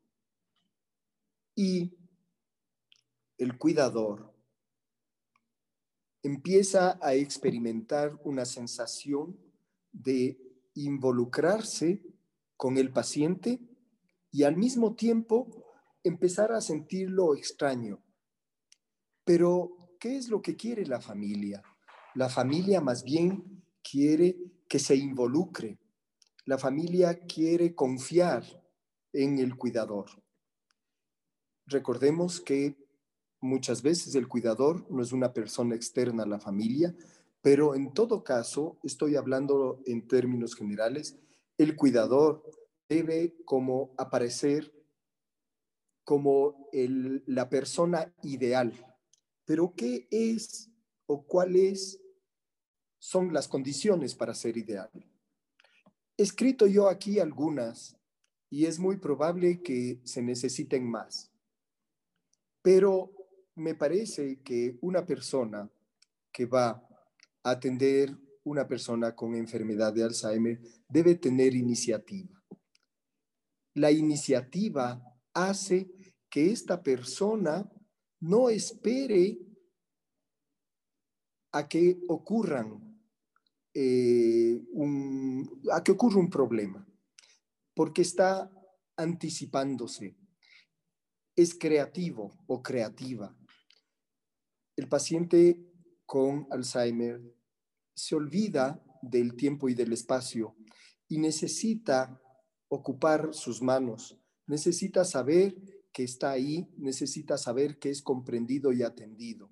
y 1.54 1.96
el 3.38 3.56
cuidador 3.56 4.34
empieza 6.22 6.98
a 7.00 7.14
experimentar 7.14 8.18
una 8.24 8.44
sensación 8.44 9.38
de 9.92 10.38
involucrarse 10.74 12.02
con 12.56 12.76
el 12.76 12.92
paciente 12.92 13.60
y 14.30 14.42
al 14.44 14.56
mismo 14.56 14.94
tiempo 14.94 15.59
empezar 16.02 16.52
a 16.52 16.60
sentirlo 16.60 17.34
extraño. 17.34 18.02
Pero, 19.24 19.96
¿qué 19.98 20.16
es 20.16 20.28
lo 20.28 20.40
que 20.40 20.56
quiere 20.56 20.86
la 20.86 21.00
familia? 21.00 21.62
La 22.14 22.28
familia 22.28 22.80
más 22.80 23.04
bien 23.04 23.62
quiere 23.82 24.36
que 24.68 24.78
se 24.78 24.96
involucre. 24.96 25.78
La 26.46 26.58
familia 26.58 27.18
quiere 27.26 27.74
confiar 27.74 28.44
en 29.12 29.38
el 29.38 29.56
cuidador. 29.56 30.10
Recordemos 31.66 32.40
que 32.40 32.76
muchas 33.40 33.82
veces 33.82 34.14
el 34.14 34.28
cuidador 34.28 34.90
no 34.90 35.02
es 35.02 35.12
una 35.12 35.32
persona 35.32 35.74
externa 35.74 36.24
a 36.24 36.26
la 36.26 36.40
familia, 36.40 36.94
Pero 37.42 37.74
en 37.74 37.92
todo 37.94 38.22
caso, 38.22 38.78
estoy 38.82 39.16
hablando 39.16 39.80
en 39.86 40.06
términos 40.06 40.54
generales, 40.54 41.18
el 41.56 41.74
cuidador 41.74 42.42
debe 42.88 43.34
como 43.44 43.94
aparecer 43.96 44.72
como 46.10 46.68
la 46.72 47.48
persona 47.48 48.12
ideal. 48.24 48.72
Pero 49.44 49.74
¿qué 49.76 50.08
es 50.10 50.68
o 51.06 51.24
cuáles 51.24 52.02
son 52.98 53.32
las 53.32 53.46
condiciones 53.46 54.16
para 54.16 54.34
ser 54.34 54.56
ideal? 54.56 54.90
He 56.16 56.24
escrito 56.24 56.66
yo 56.66 56.88
aquí 56.88 57.20
algunas 57.20 57.96
y 58.50 58.66
es 58.66 58.80
muy 58.80 58.96
probable 58.96 59.62
que 59.62 60.00
se 60.02 60.20
necesiten 60.20 60.84
más. 60.84 61.30
Pero 62.60 63.12
me 63.54 63.76
parece 63.76 64.42
que 64.42 64.78
una 64.80 65.06
persona 65.06 65.70
que 66.32 66.46
va 66.46 66.70
a 67.44 67.50
atender 67.50 68.18
una 68.42 68.66
persona 68.66 69.14
con 69.14 69.36
enfermedad 69.36 69.92
de 69.92 70.02
Alzheimer 70.02 70.60
debe 70.88 71.14
tener 71.14 71.54
iniciativa. 71.54 72.42
La 73.74 73.92
iniciativa 73.92 75.00
hace 75.32 75.88
que 76.30 76.52
esta 76.52 76.82
persona 76.82 77.68
no 78.20 78.48
espere 78.48 79.38
a 81.52 81.68
que 81.68 82.00
ocurran 82.08 82.90
eh, 83.74 84.62
un, 84.72 85.62
a 85.72 85.82
que 85.82 85.92
ocurra 85.92 86.18
un 86.20 86.30
problema, 86.30 86.86
porque 87.74 88.02
está 88.02 88.50
anticipándose, 88.96 90.16
es 91.34 91.54
creativo 91.54 92.30
o 92.46 92.62
creativa. 92.62 93.36
El 94.76 94.88
paciente 94.88 95.66
con 96.06 96.46
Alzheimer 96.50 97.20
se 97.94 98.14
olvida 98.14 98.82
del 99.02 99.34
tiempo 99.34 99.68
y 99.68 99.74
del 99.74 99.92
espacio 99.92 100.56
y 101.08 101.18
necesita 101.18 102.20
ocupar 102.68 103.32
sus 103.32 103.62
manos, 103.62 104.18
necesita 104.46 105.04
saber 105.04 105.56
que 105.92 106.04
está 106.04 106.30
ahí, 106.30 106.68
necesita 106.76 107.36
saber 107.36 107.78
que 107.78 107.90
es 107.90 108.02
comprendido 108.02 108.72
y 108.72 108.82
atendido. 108.82 109.50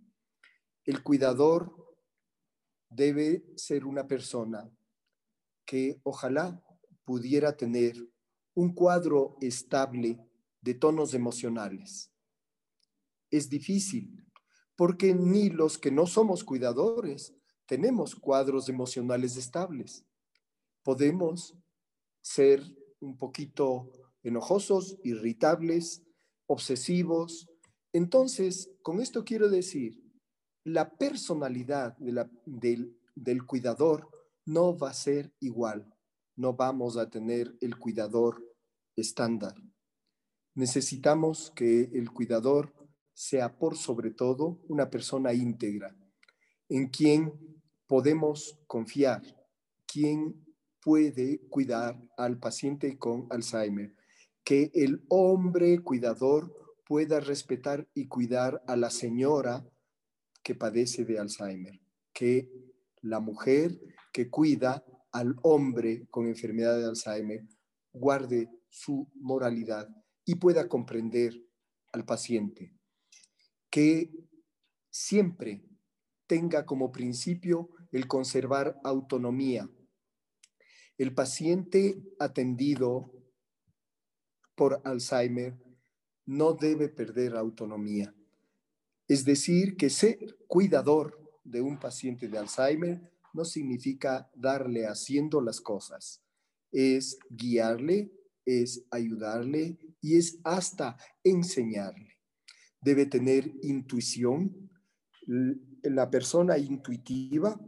El 0.85 1.02
cuidador 1.02 1.97
debe 2.88 3.45
ser 3.57 3.85
una 3.85 4.07
persona 4.07 4.71
que 5.66 6.00
ojalá 6.04 6.62
pudiera 7.04 7.57
tener 7.57 7.97
un 8.54 8.75
cuadro 8.75 9.37
estable 9.40 10.18
de 10.61 10.75
tonos 10.75 11.14
emocionales. 11.14 12.11
Es 13.30 13.49
difícil, 13.49 14.26
porque 14.76 15.14
ni 15.14 15.50
los 15.50 15.78
que 15.78 15.90
no 15.90 16.07
somos 16.07 16.45
cuidadores 16.45 17.35
tenemos 17.66 18.14
cuadros 18.14 18.68
emocionales 18.68 19.37
estables. 19.37 20.07
Podemos 20.83 21.54
ser 22.23 22.62
un 23.00 23.18
poquito 23.18 23.92
enojosos, 24.23 24.99
irritables, 25.04 26.02
obsesivos. 26.49 27.49
Entonces, 27.93 28.73
con 28.83 29.00
esto 29.00 29.25
quiero 29.25 29.49
decir, 29.49 30.02
la 30.64 30.90
personalidad 30.90 31.97
del, 32.45 33.47
cuidador 33.47 34.09
no 34.45 34.76
va 34.76 34.90
a 34.90 34.95
ser 34.95 35.33
igual. 35.40 35.95
No 36.37 36.55
vamos 36.55 36.97
a 36.97 37.09
tener 37.09 37.57
el 37.61 37.78
cuidador 37.78 38.45
estándar. 38.97 39.55
Necesitamos 40.55 41.52
que 41.55 41.90
el 41.95 42.11
cuidador 42.11 42.75
sea 43.14 43.59
por 43.59 43.76
sobre 43.76 44.11
todo 44.11 44.61
una 44.69 44.90
persona 44.90 45.33
íntegra, 45.33 45.97
en 46.69 46.88
quien 46.88 47.33
podemos 47.87 48.61
confiar, 48.67 49.23
quien 49.87 50.45
puede 50.81 51.40
cuidar 51.49 52.00
al 52.17 52.38
paciente 52.38 52.99
con 52.99 53.26
Alzheimer, 53.31 53.98
que 54.49 54.71
el 54.73 55.05
hombre 55.11 55.81
cuidador 55.81 56.75
pueda 56.87 57.21
respetar 57.21 57.87
y 57.93 58.09
cuidar 58.09 58.63
a 58.67 58.76
la 58.76 58.89
señora 58.89 59.69
que 60.43 60.54
padece 60.54 61.04
de 61.04 61.19
Alzheimer, 61.19 61.78
que 62.15 62.50
la 63.02 63.21
mujer 63.21 63.78
que 64.11 64.30
cuida 64.30 64.87
al 65.13 65.37
hombre 65.43 66.06
con 66.11 66.26
enfermedad 66.26 66.78
de 66.78 66.87
Alzheimer 66.87 67.47
guarde 67.93 68.49
su 68.71 69.13
moralidad 69.17 69.87
y 70.25 70.37
pueda 70.37 70.67
comprender 70.67 71.34
al 71.93 72.06
paciente, 72.06 72.73
que 73.69 74.11
siempre 74.89 75.63
tenga 76.26 76.65
como 76.65 76.91
principio 76.91 77.69
el 77.93 78.08
conservar 78.08 78.80
autonomía. 78.82 79.69
El 80.97 81.15
paciente 81.15 82.02
atendido 82.19 83.18
por 84.58 84.82
Alzheimer 84.84 85.56
no 86.26 86.52
debe 86.52 86.88
perder 86.88 87.36
autonomía. 87.36 88.12
Es 89.06 89.25
decir, 89.25 89.76
que 89.76 89.88
ser 89.88 90.36
cuidador 90.49 91.16
de 91.44 91.62
un 91.62 91.78
paciente 91.78 92.28
de 92.28 92.38
Alzheimer 92.38 93.00
no 93.32 93.44
significa 93.44 94.28
darle 94.34 94.86
haciendo 94.86 95.40
las 95.40 95.60
cosas, 95.60 96.23
es 96.73 97.18
guiarle, 97.30 98.10
es 98.44 98.84
ayudarle 98.90 99.78
y 100.00 100.16
es 100.16 100.40
hasta 100.42 100.99
enseñarle. 101.23 102.16
Debe 102.80 103.06
tener 103.06 103.50
intuición. 103.62 104.71
La 105.82 106.10
persona 106.10 106.58
intuitiva 106.58 107.60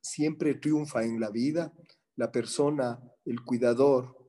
siempre 0.00 0.54
triunfa 0.54 1.04
en 1.04 1.20
la 1.20 1.30
vida. 1.30 1.72
La 2.16 2.32
persona, 2.32 3.00
el 3.24 3.42
cuidador, 3.42 4.23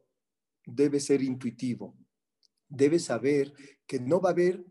debe 0.65 0.99
ser 0.99 1.21
intuitivo, 1.21 1.95
debe 2.67 2.99
saber 2.99 3.53
que 3.87 3.99
no 3.99 4.19
va 4.19 4.29
a 4.29 4.33
haber 4.33 4.65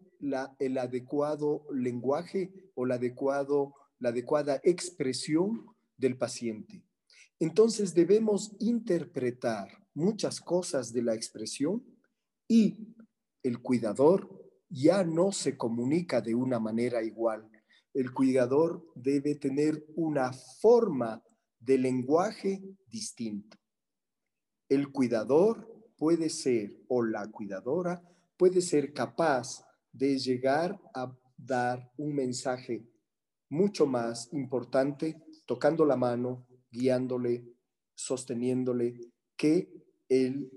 el 0.59 0.79
adecuado 0.79 1.67
lenguaje 1.73 2.53
o 2.75 2.87
la, 2.87 2.99
la 2.99 4.09
adecuada 4.09 4.61
expresión 4.65 5.67
del 5.97 6.17
paciente. 6.17 6.83
Entonces 7.39 7.95
debemos 7.95 8.57
interpretar 8.59 9.69
muchas 9.93 10.41
cosas 10.41 10.93
de 10.93 11.03
la 11.03 11.15
expresión 11.15 11.85
y 12.49 12.95
el 13.43 13.61
cuidador 13.61 14.45
ya 14.69 15.05
no 15.05 15.31
se 15.31 15.57
comunica 15.57 16.21
de 16.21 16.35
una 16.35 16.59
manera 16.59 17.03
igual. 17.03 17.49
El 17.93 18.13
cuidador 18.13 18.85
debe 18.95 19.37
tener 19.37 19.85
una 19.95 20.33
forma 20.33 21.23
de 21.61 21.79
lenguaje 21.79 22.63
distinto. 22.87 23.57
El 24.69 24.91
cuidador 24.91 25.74
puede 26.05 26.29
ser, 26.29 26.85
o 26.89 27.03
la 27.03 27.31
cuidadora, 27.31 28.03
puede 28.37 28.61
ser 28.61 28.93
capaz 28.93 29.65
de 29.91 30.19
llegar 30.19 30.79
a 30.95 31.11
dar 31.35 31.91
un 31.97 32.15
mensaje 32.15 32.87
mucho 33.49 33.87
más 33.87 34.31
importante 34.35 35.17
tocando 35.47 35.87
la 35.87 35.97
mano, 35.97 36.47
guiándole, 36.71 37.47
sosteniéndole, 37.95 39.01
que 39.35 39.73
el 40.11 40.51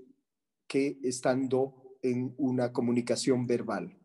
que 0.66 0.98
estando 1.02 1.96
en 2.02 2.34
una 2.36 2.70
comunicación 2.70 3.46
verbal. 3.46 3.98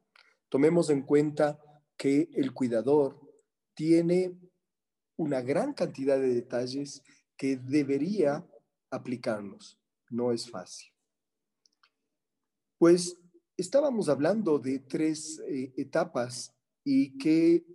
Tomemos 0.48 0.90
en 0.92 1.02
cuenta 1.02 1.60
que 1.98 2.30
el 2.36 2.54
cuidador 2.54 3.20
tiene 3.74 4.40
una 5.18 5.42
gran 5.42 5.74
cantidad 5.74 6.18
de 6.18 6.36
detalles 6.36 7.04
que 7.36 7.58
debería 7.58 8.48
aplicarlos. 8.90 9.78
No 10.10 10.32
es 10.32 10.50
fácil. 10.50 10.93
Pues 12.84 13.18
estábamos 13.56 14.10
hablando 14.10 14.60
de 14.60 14.80
tres 14.80 15.42
eh, 15.48 15.74
etapas 15.78 16.54
y 16.84 17.18
qué 17.18 17.66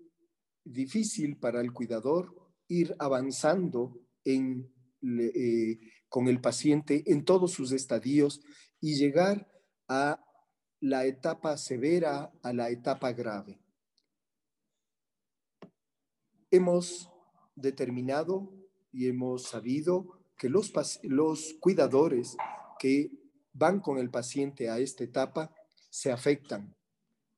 difícil 0.65 1.39
para 1.39 1.63
el 1.63 1.73
cuidador 1.73 2.37
ir 2.67 2.95
avanzando 2.99 3.99
eh, 4.27 5.79
con 6.11 6.29
el 6.29 6.43
paciente 6.43 7.05
en 7.07 7.25
todos 7.25 7.53
sus 7.53 7.73
estadios 7.73 8.43
y 8.83 8.97
llegar 8.97 9.51
a 9.89 10.23
la 10.79 11.07
etapa 11.07 11.57
severa, 11.57 12.31
a 12.43 12.53
la 12.53 12.69
etapa 12.69 13.13
grave. 13.13 13.59
Hemos 16.51 17.11
determinado 17.57 18.53
y 18.93 19.07
hemos 19.07 19.45
sabido 19.45 20.21
que 20.37 20.51
los 20.51 21.55
cuidadores 21.61 22.37
que 22.79 23.28
van 23.59 23.81
con 23.81 23.99
el 23.99 24.09
paciente 24.09 24.71
a 24.71 24.79
esta 24.79 25.05
etapa 25.05 25.53
se 25.91 26.13
afectan. 26.13 26.75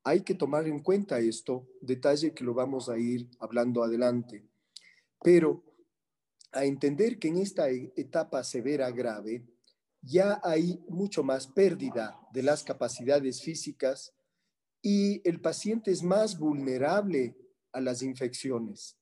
Hay 0.04 0.20
que 0.20 0.34
tomar 0.34 0.66
en 0.66 0.80
cuenta 0.80 1.18
esto, 1.18 1.66
detalle 1.80 2.34
que 2.34 2.44
lo 2.44 2.54
vamos 2.54 2.88
a 2.88 2.98
ir 2.98 3.28
hablando 3.38 3.82
adelante. 3.82 4.46
Pero 5.22 5.64
a 6.52 6.64
entender 6.64 7.18
que 7.18 7.28
en 7.28 7.38
esta 7.38 7.70
e-, 7.70 7.92
etapa 7.96 8.44
severa 8.44 8.90
grave 8.90 9.46
ya 10.02 10.40
hay 10.42 10.82
mucho 10.88 11.22
más 11.22 11.46
pérdida 11.46 12.18
de 12.32 12.42
las 12.42 12.64
capacidades 12.64 13.42
físicas 13.42 14.14
y 14.82 15.26
el 15.28 15.40
paciente 15.40 15.90
es 15.90 16.02
más 16.02 16.38
vulnerable 16.38 17.36
a 17.72 17.80
las 17.80 18.02
infecciones. 18.02 18.96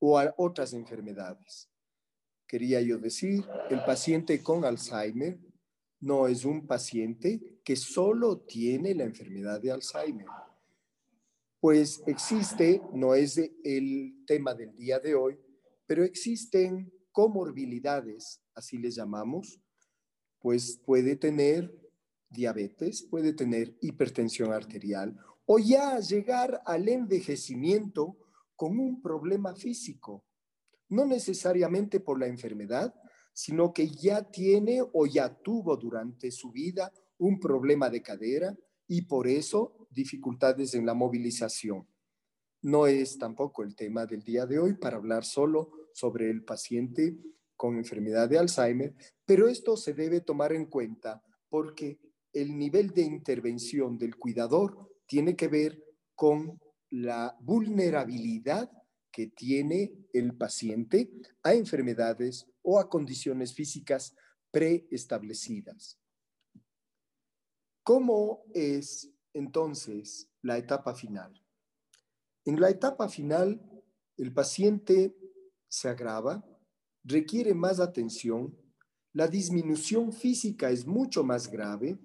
o 0.00 0.16
a 0.16 0.32
otras 0.36 0.74
enfermedades. 0.74 1.68
Quería 2.46 2.80
yo 2.80 2.98
decir, 2.98 3.44
el 3.68 3.82
paciente 3.84 4.40
con 4.44 4.64
Alzheimer 4.64 5.40
no 6.00 6.28
es 6.28 6.44
un 6.44 6.66
paciente 6.66 7.60
que 7.64 7.76
solo 7.76 8.40
tiene 8.40 8.94
la 8.94 9.04
enfermedad 9.04 9.60
de 9.60 9.72
Alzheimer. 9.72 10.26
Pues 11.60 12.02
existe, 12.06 12.80
no 12.92 13.14
es 13.14 13.38
el 13.64 14.24
tema 14.26 14.54
del 14.54 14.74
día 14.76 15.00
de 15.00 15.14
hoy, 15.14 15.38
pero 15.86 16.04
existen 16.04 16.92
comorbilidades, 17.10 18.40
así 18.54 18.78
les 18.78 18.94
llamamos, 18.94 19.60
pues 20.38 20.80
puede 20.84 21.16
tener 21.16 21.74
diabetes, 22.30 23.02
puede 23.02 23.32
tener 23.32 23.76
hipertensión 23.80 24.52
arterial 24.52 25.18
o 25.46 25.58
ya 25.58 25.98
llegar 25.98 26.62
al 26.66 26.88
envejecimiento 26.88 28.16
con 28.54 28.78
un 28.78 29.00
problema 29.00 29.54
físico, 29.54 30.24
no 30.88 31.06
necesariamente 31.06 32.00
por 32.00 32.20
la 32.20 32.26
enfermedad, 32.26 32.94
sino 33.38 33.72
que 33.72 33.88
ya 33.88 34.28
tiene 34.28 34.82
o 34.82 35.06
ya 35.06 35.32
tuvo 35.32 35.76
durante 35.76 36.32
su 36.32 36.50
vida 36.50 36.92
un 37.18 37.38
problema 37.38 37.88
de 37.88 38.02
cadera 38.02 38.58
y 38.88 39.02
por 39.02 39.28
eso 39.28 39.86
dificultades 39.90 40.74
en 40.74 40.84
la 40.84 40.92
movilización. 40.92 41.86
No 42.62 42.88
es 42.88 43.16
tampoco 43.16 43.62
el 43.62 43.76
tema 43.76 44.06
del 44.06 44.24
día 44.24 44.44
de 44.44 44.58
hoy 44.58 44.74
para 44.74 44.96
hablar 44.96 45.24
solo 45.24 45.70
sobre 45.92 46.28
el 46.30 46.42
paciente 46.42 47.16
con 47.54 47.76
enfermedad 47.76 48.28
de 48.28 48.38
Alzheimer, 48.38 48.96
pero 49.24 49.46
esto 49.46 49.76
se 49.76 49.94
debe 49.94 50.20
tomar 50.20 50.52
en 50.52 50.66
cuenta 50.66 51.22
porque 51.48 52.00
el 52.32 52.58
nivel 52.58 52.90
de 52.90 53.02
intervención 53.02 53.98
del 53.98 54.16
cuidador 54.16 54.96
tiene 55.06 55.36
que 55.36 55.46
ver 55.46 55.80
con 56.16 56.60
la 56.90 57.36
vulnerabilidad 57.40 58.68
que 59.12 59.28
tiene 59.28 59.92
el 60.12 60.36
paciente 60.36 61.08
a 61.44 61.54
enfermedades 61.54 62.48
o 62.70 62.78
a 62.78 62.90
condiciones 62.90 63.54
físicas 63.54 64.14
preestablecidas. 64.50 65.98
¿Cómo 67.82 68.44
es 68.52 69.10
entonces 69.32 70.28
la 70.42 70.58
etapa 70.58 70.94
final? 70.94 71.32
En 72.44 72.60
la 72.60 72.68
etapa 72.68 73.08
final, 73.08 73.58
el 74.18 74.34
paciente 74.34 75.16
se 75.66 75.88
agrava, 75.88 76.44
requiere 77.04 77.54
más 77.54 77.80
atención, 77.80 78.54
la 79.14 79.28
disminución 79.28 80.12
física 80.12 80.68
es 80.68 80.86
mucho 80.86 81.24
más 81.24 81.50
grave 81.50 81.98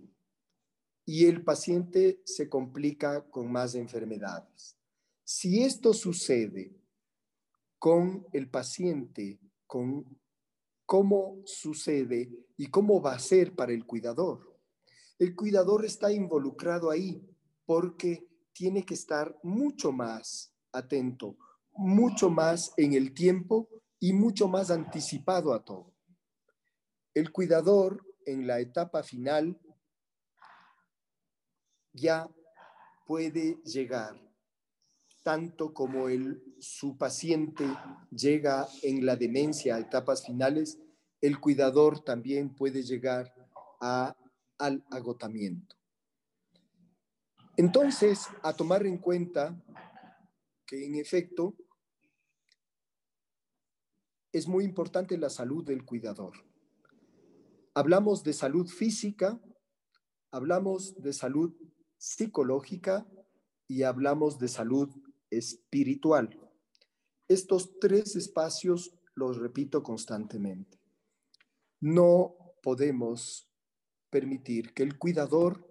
y 1.06 1.26
el 1.26 1.44
paciente 1.44 2.22
se 2.24 2.48
complica 2.48 3.30
con 3.30 3.52
más 3.52 3.76
enfermedades. 3.76 4.78
Si 5.26 5.62
esto 5.62 5.94
sucede 5.94 6.74
con 7.78 8.26
el 8.32 8.50
paciente, 8.50 9.42
con 9.68 10.23
cómo 10.86 11.42
sucede 11.46 12.30
y 12.58 12.68
cómo 12.68 13.02
va 13.02 13.14
a 13.14 13.20
ser 13.20 13.56
para 13.56 13.74
el 13.74 13.86
cuidador. 13.86 14.60
El 15.20 15.36
cuidador 15.36 15.86
está 15.86 16.12
involucrado 16.12 16.90
ahí 16.92 17.26
porque 17.66 18.28
tiene 18.54 18.86
que 18.86 18.94
estar 18.94 19.38
mucho 19.44 19.92
más 19.92 20.54
atento, 20.72 21.38
mucho 21.72 22.30
más 22.30 22.74
en 22.78 22.94
el 22.94 23.14
tiempo 23.14 23.70
y 24.00 24.14
mucho 24.14 24.48
más 24.48 24.70
anticipado 24.70 25.54
a 25.54 25.64
todo. 25.64 25.94
El 27.14 27.32
cuidador 27.32 28.06
en 28.26 28.48
la 28.48 28.60
etapa 28.60 29.04
final 29.04 29.60
ya 31.94 32.30
puede 33.06 33.62
llegar 33.64 34.20
tanto 35.22 35.74
como 35.74 36.10
el, 36.10 36.44
su 36.64 36.98
paciente 36.98 37.66
llega 38.10 38.70
en 38.84 39.06
la 39.06 39.18
demencia 39.18 39.76
a 39.76 39.80
etapas 39.80 40.26
finales, 40.26 40.80
el 41.20 41.40
cuidador 41.42 42.04
también 42.06 42.56
puede 42.56 42.84
llegar 42.84 43.34
a, 43.82 44.16
al 44.58 44.82
agotamiento. 44.90 45.76
Entonces, 47.58 48.28
a 48.42 48.54
tomar 48.54 48.86
en 48.86 48.98
cuenta 48.98 49.62
que 50.66 50.86
en 50.86 50.96
efecto 50.96 51.54
es 54.32 54.48
muy 54.48 54.64
importante 54.64 55.18
la 55.18 55.30
salud 55.30 55.66
del 55.66 55.84
cuidador. 55.84 56.34
Hablamos 57.74 58.24
de 58.24 58.32
salud 58.32 58.68
física, 58.68 59.38
hablamos 60.32 60.96
de 60.96 61.12
salud 61.12 61.54
psicológica 61.98 63.06
y 63.68 63.84
hablamos 63.84 64.40
de 64.40 64.48
salud 64.48 64.90
espiritual. 65.30 66.40
Estos 67.34 67.80
tres 67.80 68.16
espacios 68.16 68.94
los 69.16 69.40
repito 69.40 69.82
constantemente. 69.82 70.78
No 71.80 72.36
podemos 72.62 73.50
permitir 74.12 74.72
que 74.76 74.84
el 74.84 75.00
cuidador 75.00 75.68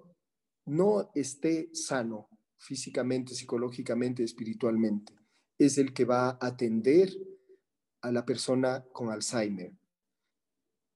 no 0.67 1.13
esté 1.15 1.71
sano 1.73 2.29
físicamente, 2.59 3.37
psicológicamente, 3.37 4.25
espiritualmente. 4.25 5.15
Es 5.57 5.79
el 5.79 5.95
que 5.95 6.05
va 6.05 6.31
a 6.31 6.39
atender 6.41 7.17
a 8.01 8.11
la 8.11 8.27
persona 8.27 8.85
con 8.93 9.13
Alzheimer. 9.13 9.73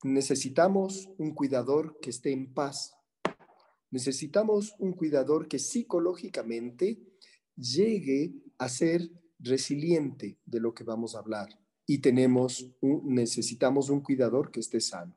Necesitamos 0.03 1.09
un 1.17 1.33
cuidador 1.33 2.01
que 2.01 2.11
esté 2.11 2.33
en 2.33 2.53
paz. 2.53 2.97
Necesitamos 3.93 4.75
un 4.81 4.95
cuidador 4.95 5.47
que 5.47 5.61
psicológicamente 5.61 6.99
llegue 7.55 8.35
a 8.59 8.69
ser 8.69 9.09
resiliente 9.47 10.39
de 10.45 10.61
lo 10.61 10.75
que 10.75 10.85
vamos 10.85 11.15
a 11.15 11.21
hablar 11.21 11.49
y 11.87 11.99
tenemos 11.99 12.67
necesitamos 12.81 13.91
un 13.91 14.01
cuidador 14.01 14.51
que 14.51 14.61
esté 14.61 14.81
sano. 14.81 15.17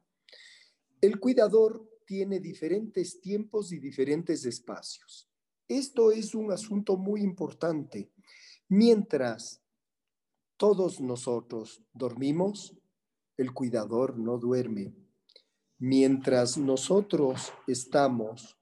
El 1.02 1.20
cuidador 1.20 1.90
tiene 2.06 2.40
diferentes 2.40 3.22
tiempos 3.22 3.72
y 3.72 3.80
diferentes 3.80 4.46
espacios. 4.46 5.30
Esto 5.68 6.12
es 6.12 6.34
un 6.34 6.52
asunto 6.52 6.98
muy 6.98 7.22
importante. 7.22 8.12
Mientras 8.68 9.62
todos 10.58 11.00
nosotros 11.00 11.84
dormimos, 11.94 12.76
el 13.38 13.54
cuidador 13.54 14.18
no 14.18 14.38
duerme. 14.38 14.94
Mientras 15.78 16.58
nosotros 16.58 17.54
estamos 17.68 18.58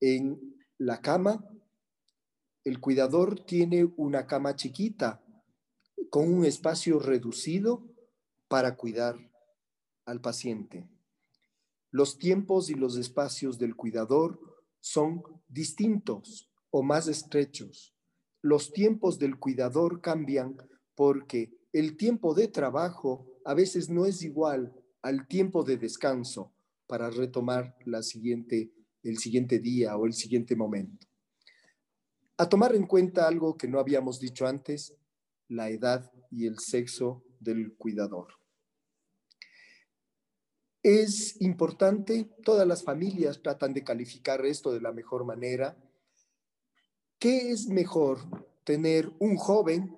en 0.00 0.56
la 0.78 1.00
cama, 1.00 1.44
el 2.66 2.80
cuidador 2.80 3.38
tiene 3.44 3.84
una 3.96 4.26
cama 4.26 4.56
chiquita 4.56 5.24
con 6.10 6.34
un 6.34 6.44
espacio 6.44 6.98
reducido 6.98 7.86
para 8.48 8.74
cuidar 8.74 9.30
al 10.04 10.20
paciente. 10.20 10.88
Los 11.92 12.18
tiempos 12.18 12.68
y 12.68 12.74
los 12.74 12.96
espacios 12.96 13.56
del 13.58 13.76
cuidador 13.76 14.40
son 14.80 15.22
distintos 15.46 16.50
o 16.70 16.82
más 16.82 17.06
estrechos. 17.06 17.94
Los 18.42 18.72
tiempos 18.72 19.20
del 19.20 19.38
cuidador 19.38 20.00
cambian 20.00 20.56
porque 20.96 21.52
el 21.72 21.96
tiempo 21.96 22.34
de 22.34 22.48
trabajo 22.48 23.28
a 23.44 23.54
veces 23.54 23.88
no 23.88 24.06
es 24.06 24.22
igual 24.22 24.74
al 25.02 25.28
tiempo 25.28 25.62
de 25.62 25.76
descanso 25.76 26.52
para 26.88 27.10
retomar 27.10 27.76
la 27.84 28.02
siguiente, 28.02 28.72
el 29.04 29.18
siguiente 29.18 29.60
día 29.60 29.96
o 29.96 30.04
el 30.04 30.14
siguiente 30.14 30.56
momento. 30.56 31.05
A 32.38 32.48
tomar 32.50 32.74
en 32.74 32.86
cuenta 32.86 33.26
algo 33.26 33.56
que 33.56 33.66
no 33.66 33.78
habíamos 33.78 34.20
dicho 34.20 34.46
antes, 34.46 34.94
la 35.48 35.70
edad 35.70 36.12
y 36.30 36.46
el 36.46 36.58
sexo 36.58 37.24
del 37.40 37.74
cuidador. 37.76 38.28
Es 40.82 41.40
importante, 41.40 42.30
todas 42.44 42.66
las 42.66 42.84
familias 42.84 43.40
tratan 43.42 43.72
de 43.72 43.82
calificar 43.82 44.44
esto 44.44 44.70
de 44.70 44.82
la 44.82 44.92
mejor 44.92 45.24
manera. 45.24 45.78
¿Qué 47.18 47.50
es 47.50 47.68
mejor 47.68 48.18
tener 48.64 49.10
un 49.18 49.36
joven 49.36 49.96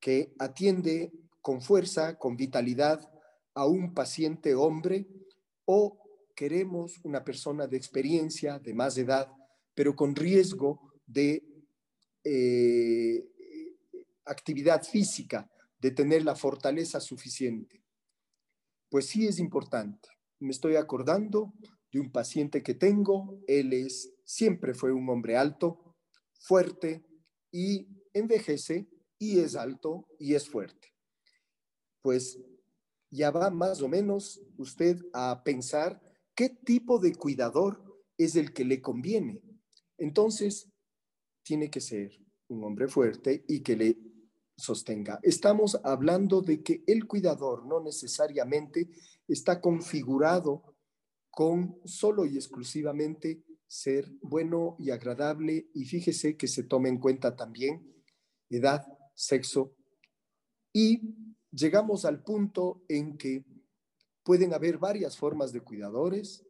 que 0.00 0.34
atiende 0.38 1.12
con 1.42 1.60
fuerza, 1.60 2.16
con 2.18 2.36
vitalidad 2.36 3.06
a 3.54 3.66
un 3.66 3.92
paciente 3.92 4.54
hombre 4.54 5.06
o 5.66 6.00
queremos 6.34 6.98
una 7.04 7.22
persona 7.22 7.66
de 7.66 7.76
experiencia, 7.76 8.58
de 8.58 8.72
más 8.72 8.96
edad, 8.96 9.30
pero 9.74 9.94
con 9.94 10.16
riesgo 10.16 10.90
de 11.06 11.49
eh, 12.24 13.24
actividad 14.24 14.82
física, 14.82 15.50
de 15.80 15.90
tener 15.90 16.24
la 16.24 16.36
fortaleza 16.36 17.00
suficiente. 17.00 17.82
Pues 18.90 19.06
sí 19.06 19.26
es 19.26 19.38
importante. 19.38 20.08
Me 20.38 20.50
estoy 20.50 20.76
acordando 20.76 21.54
de 21.92 22.00
un 22.00 22.12
paciente 22.12 22.62
que 22.62 22.74
tengo, 22.74 23.40
él 23.46 23.72
es, 23.72 24.12
siempre 24.24 24.74
fue 24.74 24.92
un 24.92 25.08
hombre 25.08 25.36
alto, 25.36 25.96
fuerte 26.32 27.04
y 27.50 27.88
envejece 28.12 28.88
y 29.18 29.40
es 29.40 29.56
alto 29.56 30.06
y 30.18 30.34
es 30.34 30.48
fuerte. 30.48 30.94
Pues 32.02 32.38
ya 33.10 33.30
va 33.30 33.50
más 33.50 33.82
o 33.82 33.88
menos 33.88 34.40
usted 34.56 34.98
a 35.12 35.42
pensar 35.44 36.00
qué 36.34 36.48
tipo 36.48 36.98
de 36.98 37.14
cuidador 37.14 38.02
es 38.16 38.36
el 38.36 38.52
que 38.52 38.64
le 38.64 38.80
conviene. 38.80 39.42
Entonces, 39.98 40.69
tiene 41.42 41.70
que 41.70 41.80
ser 41.80 42.10
un 42.48 42.64
hombre 42.64 42.88
fuerte 42.88 43.44
y 43.48 43.60
que 43.60 43.76
le 43.76 43.98
sostenga. 44.56 45.18
Estamos 45.22 45.80
hablando 45.84 46.42
de 46.42 46.62
que 46.62 46.84
el 46.86 47.06
cuidador 47.06 47.66
no 47.66 47.80
necesariamente 47.80 48.90
está 49.26 49.60
configurado 49.60 50.76
con 51.30 51.80
solo 51.84 52.26
y 52.26 52.36
exclusivamente 52.36 53.42
ser 53.66 54.12
bueno 54.20 54.76
y 54.78 54.90
agradable 54.90 55.70
y 55.72 55.84
fíjese 55.84 56.36
que 56.36 56.48
se 56.48 56.64
tome 56.64 56.88
en 56.88 56.98
cuenta 56.98 57.36
también 57.36 57.86
edad, 58.50 58.84
sexo 59.14 59.76
y 60.72 61.14
llegamos 61.52 62.04
al 62.04 62.22
punto 62.22 62.82
en 62.88 63.16
que 63.16 63.44
pueden 64.24 64.52
haber 64.54 64.78
varias 64.78 65.16
formas 65.16 65.52
de 65.52 65.60
cuidadores, 65.60 66.44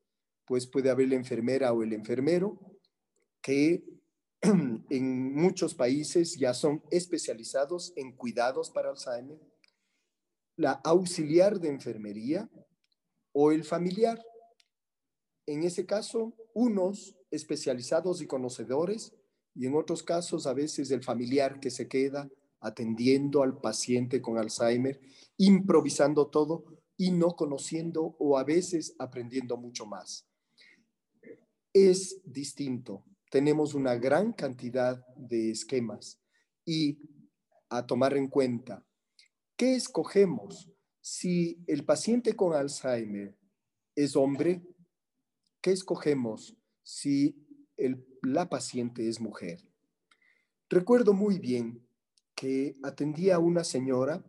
pues 0.47 0.67
puede 0.67 0.91
haber 0.91 1.09
la 1.09 1.15
enfermera 1.17 1.73
o 1.73 1.83
el 1.83 1.93
enfermero 1.93 2.59
que 3.43 3.85
en 4.91 5.35
muchos 5.35 5.75
países 5.75 6.37
ya 6.37 6.55
son 6.55 6.83
especializados 6.91 7.93
en 7.97 8.13
cuidados 8.13 8.71
para 8.71 8.91
Alzheimer, 8.91 9.39
la 10.57 10.73
auxiliar 10.73 11.61
de 11.61 11.69
enfermería 11.69 12.51
o 13.33 13.53
el 13.53 13.65
familiar. 13.65 14.23
En 15.47 15.65
ese 15.65 15.85
caso, 15.85 16.35
unos 16.55 17.17
especializados 17.31 18.23
y 18.23 18.27
conocedores 18.27 19.15
y 19.55 19.67
en 19.67 19.75
otros 19.75 20.03
casos 20.03 20.47
a 20.47 20.55
veces 20.55 20.91
el 20.91 21.03
familiar 21.03 21.61
que 21.61 21.71
se 21.71 21.89
queda 21.89 22.29
atendiendo 22.61 23.43
al 23.43 23.59
paciente 23.59 24.21
con 24.21 24.39
Alzheimer, 24.39 25.01
improvisando 25.37 26.29
todo 26.29 26.65
y 26.97 27.11
no 27.11 27.37
conociendo 27.37 28.17
o 28.19 28.39
a 28.39 28.45
veces 28.45 28.95
aprendiendo 28.99 29.57
mucho 29.57 29.87
más. 29.87 30.27
Es 31.73 32.21
distinto 32.25 33.05
tenemos 33.31 33.75
una 33.75 33.95
gran 33.95 34.33
cantidad 34.33 35.07
de 35.17 35.53
esquemas 35.53 36.21
y 36.67 36.99
a 37.71 37.87
tomar 37.87 38.17
en 38.17 38.29
cuenta, 38.29 38.85
¿qué 39.57 39.77
escogemos 39.77 40.71
si 41.01 41.63
el 41.67 41.85
paciente 41.85 42.35
con 42.35 42.55
Alzheimer 42.55 43.39
es 43.95 44.17
hombre? 44.17 44.63
¿Qué 45.63 45.71
escogemos 45.71 46.57
si 46.83 47.47
la 48.23 48.49
paciente 48.49 49.09
es 49.09 49.21
mujer? 49.21 49.61
Recuerdo 50.69 51.13
muy 51.15 51.39
bien 51.39 51.87
que 52.35 52.77
atendía 52.83 53.37
a 53.37 53.39
una 53.39 53.63
señora 53.63 54.25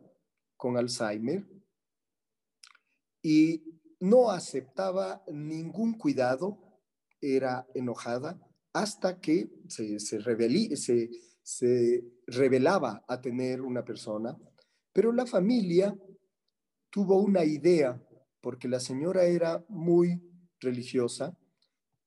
con 0.57 0.77
Alzheimer 0.77 1.47
y 3.23 3.79
no 3.99 4.29
aceptaba 4.29 5.23
ningún 5.27 5.97
cuidado, 5.97 6.57
era 7.19 7.67
enojada, 7.75 8.39
hasta 8.73 9.19
que 9.19 9.49
se, 9.67 9.99
se, 9.99 10.21
se, 11.43 12.03
revelaba 12.27 13.03
a 13.07 13.21
tener 13.21 13.62
una 13.62 13.84
persona, 13.84 14.38
pero 14.93 15.12
la 15.12 15.25
familia 15.25 15.95
tuvo 16.89 17.17
una 17.17 17.43
idea, 17.43 18.01
porque 18.41 18.67
la 18.67 18.79
señora 18.79 19.25
era 19.25 19.63
muy 19.67 20.21
religiosa, 20.60 21.38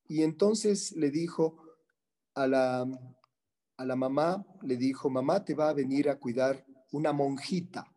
y 0.07 0.23
entonces 0.23 0.93
le 0.93 1.11
dijo 1.11 1.63
a 2.35 2.47
la, 2.47 2.87
a 3.77 3.85
la 3.85 3.97
mamá, 3.97 4.45
le 4.63 4.77
dijo, 4.77 5.11
mamá 5.11 5.45
te 5.45 5.55
va 5.55 5.71
a 5.71 5.75
venir 5.75 6.09
a 6.09 6.19
cuidar 6.19 6.65
una 6.93 7.13
monjita. 7.13 7.91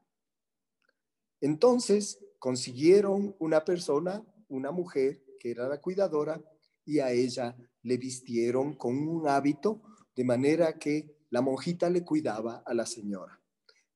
Entonces 1.40 2.20
consiguieron 2.40 3.36
una 3.40 3.64
persona, 3.64 4.24
una 4.48 4.72
mujer, 4.72 5.24
que 5.40 5.52
era 5.52 5.68
la 5.68 5.80
cuidadora, 5.80 6.42
y 6.88 7.00
a 7.00 7.12
ella 7.12 7.56
le 7.84 7.98
vistieron 7.98 8.76
con 8.76 8.98
un 8.98 9.28
hábito 9.28 9.84
de 10.16 10.24
manera 10.24 10.80
que 10.80 11.16
la 11.30 11.42
monjita 11.42 11.90
le 11.90 12.04
cuidaba 12.04 12.64
a 12.66 12.74
la 12.74 12.86
señora. 12.86 13.40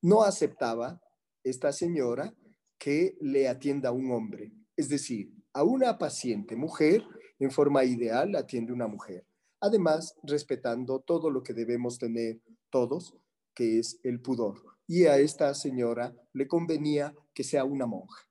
No 0.01 0.23
aceptaba 0.23 1.01
esta 1.43 1.71
señora 1.71 2.35
que 2.77 3.17
le 3.21 3.47
atienda 3.47 3.91
un 3.91 4.11
hombre, 4.11 4.51
es 4.75 4.89
decir, 4.89 5.33
a 5.53 5.63
una 5.63 5.97
paciente 5.97 6.55
mujer 6.55 7.03
en 7.39 7.49
forma 7.49 7.83
ideal 7.83 8.35
atiende 8.35 8.73
una 8.73 8.87
mujer, 8.87 9.25
además 9.59 10.15
respetando 10.23 10.99
todo 10.99 11.29
lo 11.29 11.41
que 11.41 11.53
debemos 11.53 11.97
tener 11.97 12.41
todos, 12.69 13.15
que 13.55 13.79
es 13.79 13.99
el 14.03 14.21
pudor. 14.21 14.61
Y 14.85 15.05
a 15.05 15.17
esta 15.17 15.53
señora 15.53 16.13
le 16.33 16.47
convenía 16.47 17.15
que 17.33 17.43
sea 17.43 17.63
una 17.63 17.85
monja. 17.85 18.27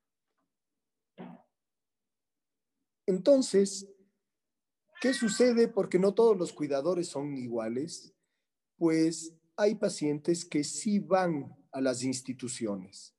Entonces, 3.06 3.88
¿Qué 5.00 5.14
sucede? 5.14 5.66
Porque 5.66 5.98
no 5.98 6.12
todos 6.12 6.36
los 6.36 6.52
cuidadores 6.52 7.08
son 7.08 7.34
iguales, 7.38 8.12
pues 8.76 9.34
hay 9.56 9.76
pacientes 9.76 10.44
que 10.44 10.62
sí 10.62 10.98
van 10.98 11.56
a 11.72 11.80
las 11.80 12.04
instituciones. 12.04 13.14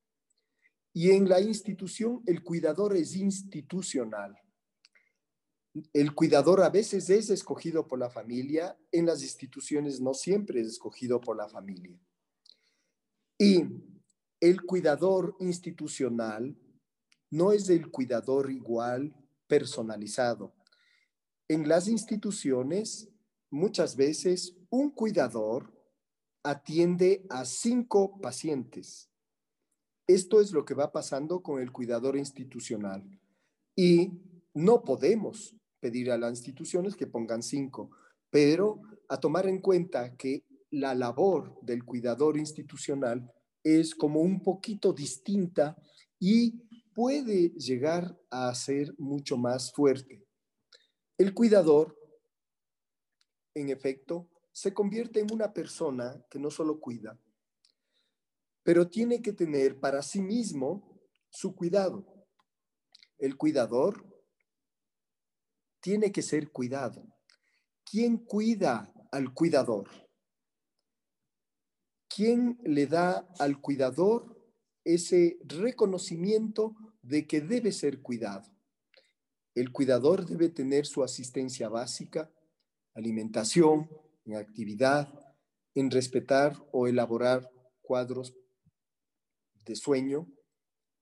Y 0.93 1.09
en 1.09 1.27
la 1.27 1.41
institución 1.41 2.21
el 2.27 2.43
cuidador 2.43 2.95
es 2.95 3.15
institucional. 3.15 4.37
El 5.91 6.13
cuidador 6.13 6.61
a 6.61 6.69
veces 6.69 7.09
es 7.09 7.31
escogido 7.31 7.87
por 7.87 7.97
la 7.97 8.11
familia, 8.11 8.77
en 8.91 9.07
las 9.07 9.23
instituciones 9.23 9.99
no 9.99 10.13
siempre 10.13 10.61
es 10.61 10.67
escogido 10.67 11.19
por 11.19 11.35
la 11.35 11.49
familia. 11.49 11.99
Y 13.39 13.65
el 14.39 14.61
cuidador 14.61 15.35
institucional 15.39 16.55
no 17.31 17.53
es 17.53 17.69
el 17.69 17.89
cuidador 17.89 18.51
igual 18.51 19.15
personalizado 19.47 20.53
en 21.53 21.67
las 21.67 21.89
instituciones, 21.89 23.09
muchas 23.49 23.97
veces 23.97 24.55
un 24.69 24.89
cuidador 24.89 25.73
atiende 26.43 27.25
a 27.29 27.43
cinco 27.43 28.21
pacientes. 28.21 29.11
Esto 30.07 30.39
es 30.39 30.53
lo 30.53 30.63
que 30.63 30.75
va 30.75 30.93
pasando 30.93 31.43
con 31.43 31.61
el 31.61 31.73
cuidador 31.73 32.15
institucional. 32.15 33.03
Y 33.75 34.13
no 34.53 34.81
podemos 34.85 35.53
pedir 35.81 36.09
a 36.11 36.17
las 36.17 36.31
instituciones 36.31 36.95
que 36.95 37.07
pongan 37.07 37.43
cinco, 37.43 37.91
pero 38.29 38.81
a 39.09 39.19
tomar 39.19 39.45
en 39.45 39.59
cuenta 39.59 40.15
que 40.15 40.45
la 40.69 40.95
labor 40.95 41.59
del 41.63 41.83
cuidador 41.83 42.37
institucional 42.37 43.29
es 43.61 43.93
como 43.93 44.21
un 44.21 44.41
poquito 44.41 44.93
distinta 44.93 45.75
y 46.17 46.61
puede 46.93 47.49
llegar 47.49 48.17
a 48.29 48.55
ser 48.55 48.95
mucho 48.97 49.35
más 49.35 49.73
fuerte. 49.73 50.30
El 51.21 51.35
cuidador, 51.35 51.95
en 53.53 53.69
efecto, 53.69 54.27
se 54.51 54.73
convierte 54.73 55.19
en 55.19 55.31
una 55.31 55.53
persona 55.53 56.25
que 56.31 56.39
no 56.39 56.49
solo 56.49 56.79
cuida, 56.79 57.21
pero 58.63 58.89
tiene 58.89 59.21
que 59.21 59.31
tener 59.31 59.79
para 59.79 60.01
sí 60.01 60.19
mismo 60.19 60.99
su 61.29 61.53
cuidado. 61.53 62.07
El 63.19 63.37
cuidador 63.37 64.03
tiene 65.79 66.11
que 66.11 66.23
ser 66.23 66.51
cuidado. 66.51 67.05
¿Quién 67.83 68.17
cuida 68.17 68.91
al 69.11 69.31
cuidador? 69.31 69.91
¿Quién 72.09 72.59
le 72.63 72.87
da 72.87 73.29
al 73.37 73.61
cuidador 73.61 74.41
ese 74.83 75.37
reconocimiento 75.43 76.75
de 77.03 77.27
que 77.27 77.41
debe 77.41 77.71
ser 77.71 78.01
cuidado? 78.01 78.50
El 79.53 79.71
cuidador 79.71 80.25
debe 80.25 80.49
tener 80.49 80.85
su 80.85 81.03
asistencia 81.03 81.67
básica, 81.67 82.31
alimentación, 82.93 83.89
en 84.25 84.35
actividad, 84.35 85.09
en 85.73 85.91
respetar 85.91 86.55
o 86.71 86.87
elaborar 86.87 87.49
cuadros 87.81 88.33
de 89.65 89.75
sueño, 89.75 90.27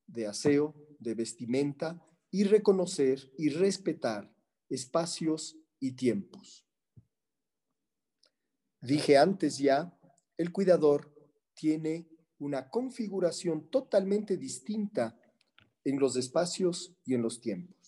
de 0.07 0.27
aseo, 0.27 0.75
de 0.99 1.13
vestimenta 1.13 2.03
y 2.31 2.43
reconocer 2.43 3.31
y 3.37 3.49
respetar 3.49 4.33
espacios 4.69 5.57
y 5.79 5.93
tiempos. 5.93 6.65
Dije 8.81 9.17
antes 9.17 9.57
ya, 9.57 9.95
el 10.37 10.51
cuidador 10.51 11.13
tiene 11.53 12.07
una 12.39 12.69
configuración 12.69 13.69
totalmente 13.69 14.37
distinta 14.37 15.19
en 15.83 15.99
los 15.99 16.15
espacios 16.15 16.95
y 17.05 17.13
en 17.13 17.21
los 17.21 17.41
tiempos. 17.41 17.78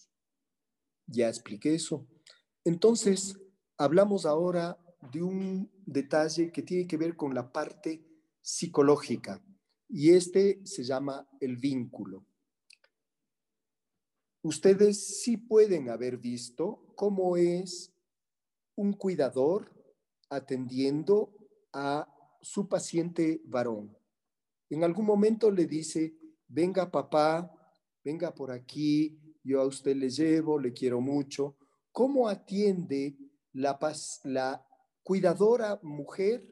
Ya 1.12 1.28
expliqué 1.28 1.76
eso. 1.76 2.08
Entonces, 2.63 3.38
hablamos 3.78 4.26
ahora 4.26 4.78
de 5.12 5.21
un 5.21 5.69
detalle 5.86 6.52
que 6.52 6.62
tiene 6.62 6.88
que 6.88 6.97
ver 6.97 7.15
con 7.15 7.34
la 7.34 7.52
parte 7.52 8.06
psicológica 8.41 9.43
y 9.89 10.12
este 10.12 10.65
se 10.65 10.84
llama 10.84 11.28
el 11.41 11.58
vínculo. 11.58 12.26
Ustedes 14.41 15.21
sí 15.21 15.38
pueden 15.38 15.89
haber 15.89 16.17
visto 16.17 16.93
cómo 16.95 17.36
es 17.36 17.93
un 18.76 18.93
cuidador 18.93 19.71
atendiendo 20.30 21.36
a 21.74 22.08
su 22.41 22.67
paciente 22.69 23.41
varón. 23.45 23.95
En 24.69 24.84
algún 24.84 25.06
momento 25.06 25.52
le 25.52 25.65
dice, 25.65 26.15
venga 26.47 26.89
papá, 26.89 27.52
venga 28.04 28.34
por 28.34 28.52
aquí, 28.52 29.19
yo 29.43 29.62
a 29.62 29.65
usted 29.65 29.95
le 29.95 30.10
llevo, 30.10 30.60
le 30.60 30.73
quiero 30.73 31.01
mucho. 31.01 31.58
¿Cómo 31.91 32.27
atiende 32.27 33.17
la, 33.54 33.77
la 34.23 34.65
cuidadora 35.04 35.80
mujer 35.84 36.47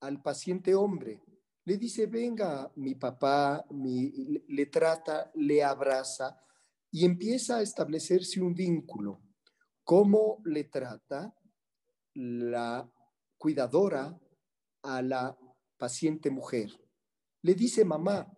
al 0.00 0.22
paciente 0.22 0.74
hombre? 0.74 1.22
Le 1.64 1.76
dice, 1.76 2.06
venga, 2.06 2.70
mi 2.76 2.94
papá, 2.94 3.64
le 3.70 4.66
trata, 4.66 5.30
le 5.34 5.62
abraza 5.62 6.36
y 6.90 7.04
empieza 7.04 7.56
a 7.56 7.62
establecerse 7.62 8.40
un 8.40 8.52
vínculo. 8.52 9.22
¿Cómo 9.84 10.40
le 10.44 10.64
trata 10.64 11.34
la 12.14 12.88
cuidadora 13.38 14.18
a 14.82 15.02
la 15.02 15.38
paciente 15.76 16.30
mujer? 16.30 16.70
Le 17.42 17.54
dice 17.54 17.84
mamá, 17.84 18.30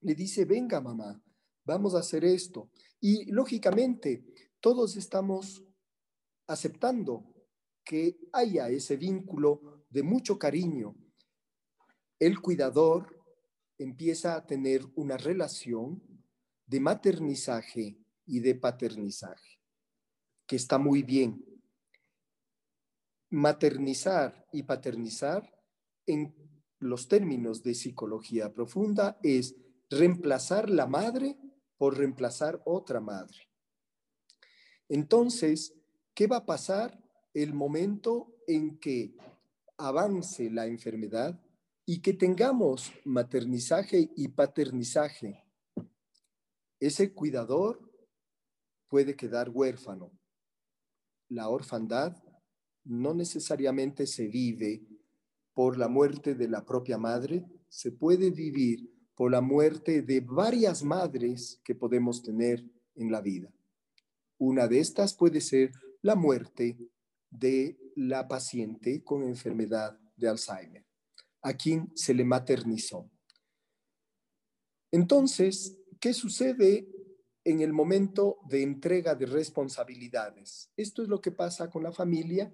le 0.00 0.14
dice, 0.14 0.44
venga 0.44 0.80
mamá, 0.80 1.22
vamos 1.66 1.94
a 1.94 1.98
hacer 1.98 2.24
esto. 2.24 2.70
Y 3.00 3.30
lógicamente, 3.30 4.24
todos 4.60 4.96
estamos 4.96 5.62
aceptando 6.46 7.34
que 7.84 8.18
haya 8.32 8.68
ese 8.68 8.96
vínculo 8.96 9.84
de 9.90 10.02
mucho 10.02 10.38
cariño. 10.38 10.96
El 12.18 12.40
cuidador 12.40 13.20
empieza 13.78 14.36
a 14.36 14.46
tener 14.46 14.82
una 14.94 15.16
relación 15.16 16.02
de 16.66 16.80
maternizaje 16.80 17.98
y 18.24 18.40
de 18.40 18.54
paternizaje, 18.54 19.60
que 20.46 20.56
está 20.56 20.78
muy 20.78 21.02
bien. 21.02 21.44
Maternizar 23.30 24.46
y 24.52 24.62
paternizar 24.62 25.52
en 26.06 26.34
los 26.78 27.08
términos 27.08 27.62
de 27.62 27.74
psicología 27.74 28.52
profunda 28.52 29.18
es 29.22 29.56
reemplazar 29.90 30.70
la 30.70 30.86
madre 30.86 31.38
por 31.76 31.96
reemplazar 31.96 32.60
otra 32.64 33.00
madre. 33.00 33.36
Entonces, 34.88 35.74
¿qué 36.14 36.26
va 36.26 36.38
a 36.38 36.46
pasar 36.46 37.02
el 37.34 37.52
momento 37.52 38.34
en 38.46 38.78
que 38.78 39.16
avance 39.76 40.50
la 40.50 40.66
enfermedad 40.66 41.40
y 41.84 42.00
que 42.00 42.14
tengamos 42.14 42.92
maternizaje 43.04 44.10
y 44.16 44.28
paternizaje? 44.28 45.44
Ese 46.78 47.12
cuidador 47.12 47.90
puede 48.88 49.16
quedar 49.16 49.50
huérfano. 49.50 50.12
La 51.28 51.48
orfandad 51.48 52.16
no 52.84 53.14
necesariamente 53.14 54.06
se 54.06 54.28
vive 54.28 54.86
por 55.52 55.76
la 55.78 55.88
muerte 55.88 56.34
de 56.34 56.48
la 56.48 56.64
propia 56.64 56.98
madre, 56.98 57.44
se 57.68 57.90
puede 57.90 58.30
vivir 58.30 58.95
por 59.16 59.30
la 59.30 59.40
muerte 59.40 60.02
de 60.02 60.20
varias 60.20 60.84
madres 60.84 61.60
que 61.64 61.74
podemos 61.74 62.22
tener 62.22 62.62
en 62.94 63.10
la 63.10 63.22
vida. 63.22 63.50
Una 64.38 64.68
de 64.68 64.78
estas 64.78 65.14
puede 65.14 65.40
ser 65.40 65.72
la 66.02 66.14
muerte 66.14 66.78
de 67.30 67.78
la 67.96 68.28
paciente 68.28 69.02
con 69.02 69.22
enfermedad 69.22 69.98
de 70.16 70.28
Alzheimer, 70.28 70.84
a 71.40 71.54
quien 71.54 71.90
se 71.94 72.12
le 72.12 72.24
maternizó. 72.24 73.10
Entonces, 74.92 75.78
¿qué 75.98 76.12
sucede 76.12 76.86
en 77.42 77.62
el 77.62 77.72
momento 77.72 78.38
de 78.48 78.62
entrega 78.62 79.14
de 79.14 79.24
responsabilidades? 79.24 80.70
Esto 80.76 81.02
es 81.02 81.08
lo 81.08 81.22
que 81.22 81.32
pasa 81.32 81.70
con 81.70 81.82
la 81.82 81.92
familia. 81.92 82.52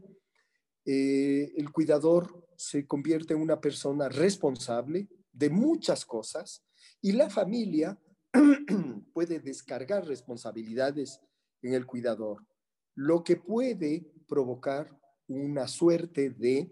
Eh, 0.84 1.52
el 1.56 1.72
cuidador 1.72 2.48
se 2.56 2.86
convierte 2.86 3.34
en 3.34 3.40
una 3.40 3.60
persona 3.60 4.08
responsable, 4.08 5.08
de 5.32 5.50
muchas 5.50 6.04
cosas 6.04 6.64
y 7.00 7.12
la 7.12 7.30
familia 7.30 7.98
puede 9.12 9.40
descargar 9.40 10.06
responsabilidades 10.06 11.20
en 11.62 11.74
el 11.74 11.86
cuidador, 11.86 12.46
lo 12.94 13.22
que 13.24 13.36
puede 13.36 14.10
provocar 14.26 14.98
una 15.28 15.68
suerte 15.68 16.30
de 16.30 16.70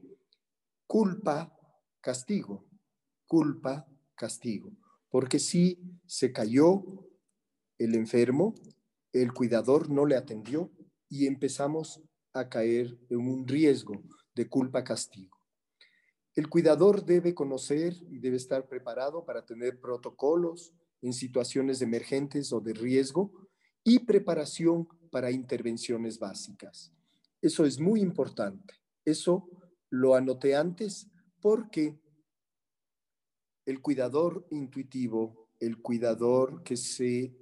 culpa, 0.86 1.56
castigo, 2.00 2.66
culpa, 3.26 3.86
castigo, 4.14 4.72
porque 5.08 5.38
si 5.38 5.78
se 6.06 6.32
cayó 6.32 6.82
el 7.78 7.94
enfermo, 7.94 8.54
el 9.12 9.32
cuidador 9.32 9.90
no 9.90 10.06
le 10.06 10.16
atendió 10.16 10.70
y 11.08 11.26
empezamos 11.26 12.02
a 12.32 12.48
caer 12.48 12.98
en 13.08 13.18
un 13.18 13.46
riesgo 13.46 14.02
de 14.34 14.48
culpa, 14.48 14.84
castigo. 14.84 15.39
El 16.40 16.48
cuidador 16.48 17.04
debe 17.04 17.34
conocer 17.34 17.94
y 18.10 18.18
debe 18.18 18.38
estar 18.38 18.66
preparado 18.66 19.26
para 19.26 19.44
tener 19.44 19.78
protocolos 19.78 20.72
en 21.02 21.12
situaciones 21.12 21.82
emergentes 21.82 22.50
o 22.54 22.62
de 22.62 22.72
riesgo 22.72 23.30
y 23.84 23.98
preparación 23.98 24.88
para 25.10 25.30
intervenciones 25.30 26.18
básicas. 26.18 26.94
Eso 27.42 27.66
es 27.66 27.78
muy 27.78 28.00
importante. 28.00 28.72
Eso 29.04 29.50
lo 29.90 30.14
anoté 30.14 30.56
antes 30.56 31.10
porque 31.42 32.00
el 33.66 33.82
cuidador 33.82 34.46
intuitivo, 34.50 35.50
el 35.58 35.82
cuidador 35.82 36.62
que 36.62 36.78
se 36.78 37.36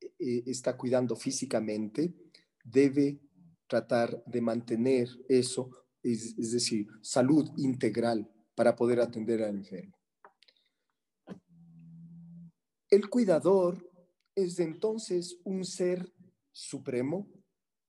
eh, 0.00 0.42
está 0.46 0.76
cuidando 0.76 1.16
físicamente, 1.16 2.14
debe 2.62 3.20
tratar 3.66 4.22
de 4.26 4.40
mantener 4.40 5.08
eso, 5.28 5.70
es, 6.04 6.38
es 6.38 6.52
decir, 6.52 6.86
salud 7.02 7.50
integral 7.56 8.30
para 8.54 8.76
poder 8.76 9.00
atender 9.00 9.42
al 9.42 9.56
enfermo. 9.56 9.96
El 12.90 13.08
cuidador 13.08 13.90
es 14.34 14.58
entonces 14.60 15.38
un 15.44 15.64
ser 15.64 16.12
supremo, 16.52 17.26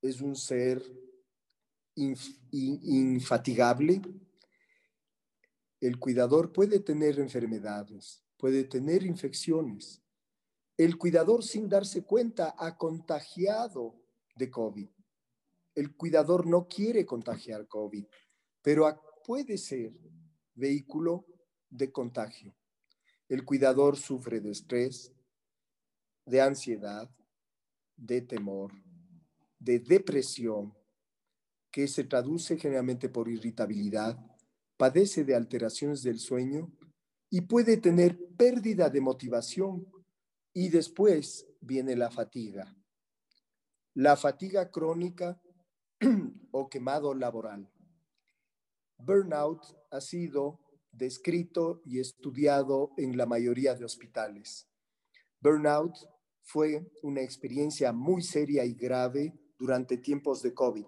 es 0.02 0.20
un 0.20 0.34
ser 0.34 0.82
infatigable. 1.94 4.02
El 5.80 5.98
cuidador 5.98 6.52
puede 6.52 6.80
tener 6.80 7.20
enfermedades, 7.20 8.24
puede 8.36 8.64
tener 8.64 9.04
infecciones. 9.04 10.02
El 10.76 10.98
cuidador 10.98 11.42
sin 11.42 11.68
darse 11.68 12.04
cuenta 12.04 12.54
ha 12.58 12.76
contagiado 12.76 14.02
de 14.34 14.50
COVID. 14.50 14.90
El 15.74 15.96
cuidador 15.96 16.46
no 16.46 16.66
quiere 16.66 17.06
contagiar 17.06 17.68
COVID, 17.68 18.06
pero 18.62 18.86
puede 19.24 19.58
ser 19.58 19.92
vehículo 20.56 21.26
de 21.70 21.92
contagio. 21.92 22.54
El 23.28 23.44
cuidador 23.44 23.96
sufre 23.96 24.40
de 24.40 24.50
estrés, 24.50 25.12
de 26.26 26.40
ansiedad, 26.40 27.08
de 27.96 28.22
temor, 28.22 28.72
de 29.58 29.78
depresión, 29.78 30.74
que 31.70 31.88
se 31.88 32.04
traduce 32.04 32.56
generalmente 32.56 33.08
por 33.08 33.28
irritabilidad, 33.28 34.18
padece 34.76 35.24
de 35.24 35.34
alteraciones 35.34 36.02
del 36.02 36.18
sueño 36.18 36.72
y 37.30 37.42
puede 37.42 37.76
tener 37.76 38.18
pérdida 38.36 38.88
de 38.88 39.00
motivación 39.00 39.86
y 40.52 40.70
después 40.70 41.46
viene 41.60 41.96
la 41.96 42.10
fatiga. 42.10 42.74
La 43.94 44.16
fatiga 44.16 44.70
crónica 44.70 45.40
o 46.50 46.68
quemado 46.68 47.14
laboral. 47.14 47.70
Burnout 48.98 49.62
ha 49.90 50.00
sido 50.00 50.60
descrito 50.90 51.82
y 51.84 52.00
estudiado 52.00 52.92
en 52.96 53.16
la 53.16 53.26
mayoría 53.26 53.74
de 53.74 53.84
hospitales. 53.84 54.68
Burnout 55.40 55.94
fue 56.42 56.90
una 57.02 57.20
experiencia 57.20 57.92
muy 57.92 58.22
seria 58.22 58.64
y 58.64 58.74
grave 58.74 59.34
durante 59.58 59.98
tiempos 59.98 60.42
de 60.42 60.54
COVID. 60.54 60.86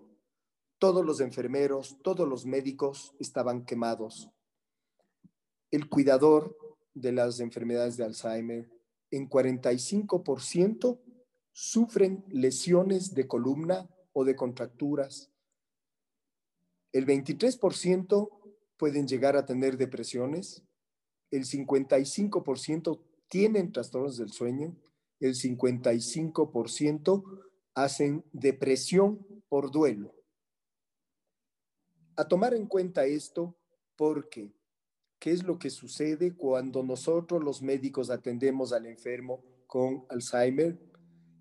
Todos 0.79 1.05
los 1.05 1.21
enfermeros, 1.21 1.99
todos 2.03 2.29
los 2.29 2.47
médicos 2.47 3.15
estaban 3.19 3.65
quemados. 3.65 4.31
El 5.71 5.89
cuidador 5.89 6.57
de 6.95 7.13
las 7.13 7.41
enfermedades 7.41 7.97
de 7.97 8.05
Alzheimer, 8.05 8.71
en 9.11 9.29
45% 9.29 11.01
sufren 11.53 12.25
lesiones 12.29 13.15
de 13.15 13.27
columna 13.27 13.89
o 14.13 14.25
de 14.25 14.37
contracturas 14.37 15.31
el 16.93 17.07
23% 17.07 18.31
pueden 18.77 19.07
llegar 19.07 19.37
a 19.37 19.45
tener 19.45 19.77
depresiones, 19.77 20.63
el 21.31 21.45
55% 21.45 23.01
tienen 23.29 23.73
trastornos 23.73 24.17
del 24.17 24.31
sueño, 24.31 24.75
el 25.21 25.35
55% 25.35 27.25
hacen 27.75 28.25
depresión 28.33 29.27
por 29.49 29.71
duelo. 29.71 30.15
A 32.17 32.27
tomar 32.27 32.55
en 32.55 32.67
cuenta 32.67 33.05
esto 33.05 33.57
porque, 33.97 34.53
¿qué 35.19 35.33
es 35.33 35.45
lo 35.45 35.59
que 35.59 35.71
sucede 35.71 36.35
cuando 36.35 36.83
nosotros 36.83 37.43
los 37.45 37.63
médicos 37.63 38.11
atendemos 38.11 38.73
al 38.73 38.87
enfermo 38.87 39.45
con 39.67 40.05
Alzheimer? 40.09 40.79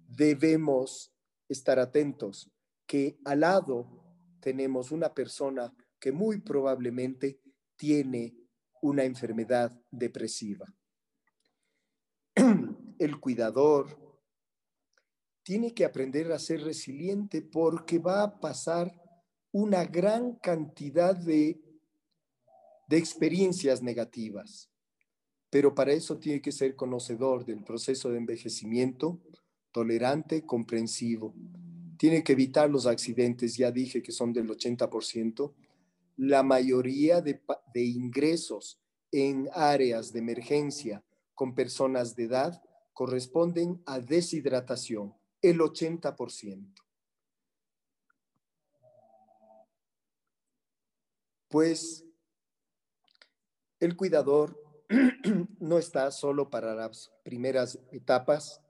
Debemos 0.07 1.11
estar 1.47 1.80
atentos 1.80 2.51
que 2.86 3.19
al 3.26 3.41
lado 3.41 3.97
tenemos 4.48 4.91
una 4.93 5.14
persona 5.14 5.74
que 6.00 6.14
muy 6.14 6.39
probablemente 6.39 7.41
tiene 7.76 8.34
una 8.82 9.04
enfermedad 9.04 9.78
depresiva. 9.91 10.74
El 12.98 13.20
cuidador 13.20 14.22
tiene 15.43 15.74
que 15.74 15.84
aprender 15.84 16.32
a 16.32 16.39
ser 16.39 16.62
resiliente 16.62 17.41
porque 17.41 18.00
va 18.00 18.24
a 18.24 18.39
pasar 18.39 18.89
una 19.52 19.84
gran 19.84 20.36
cantidad 20.36 21.14
de, 21.14 21.60
de 22.88 22.98
experiencias 22.98 23.84
negativas. 23.84 24.72
pero 25.50 25.76
para 25.76 25.91
eso 25.91 26.18
tiene 26.20 26.41
que 26.41 26.54
ser 26.54 26.78
conocedor 26.78 27.45
del 27.45 27.66
proceso 27.66 28.10
de 28.12 28.18
envejecimiento, 28.18 29.22
tolerante, 29.74 30.45
comprensivo. 30.45 31.36
Tiene 31.98 32.24
que 32.24 32.34
evitar 32.34 32.70
los 32.70 32.86
accidentes, 32.86 33.58
ya 33.58 33.72
dije 33.72 34.04
que 34.04 34.12
son 34.12 34.32
del 34.32 34.48
80%. 34.48 35.54
La 36.18 36.43
mayoría 36.43 37.22
de, 37.22 37.41
ingresos 37.76 38.80
en 39.12 39.50
áreas 39.54 40.14
de 40.14 40.20
emergencia 40.20 41.04
con 41.34 41.56
personas 41.56 42.16
de 42.16 42.26
edad 42.26 42.62
corresponden 42.93 43.82
a 43.86 44.00
deshidratación, 44.00 45.14
el 45.41 45.60
80%. 45.60 46.74
Pues 51.50 52.04
el 53.80 53.95
cuidador 53.95 54.60
no 55.60 55.78
está 55.78 56.12
solo 56.12 56.50
para 56.50 56.74
las 56.74 57.12
primeras 57.24 57.80
etapas. 57.91 58.62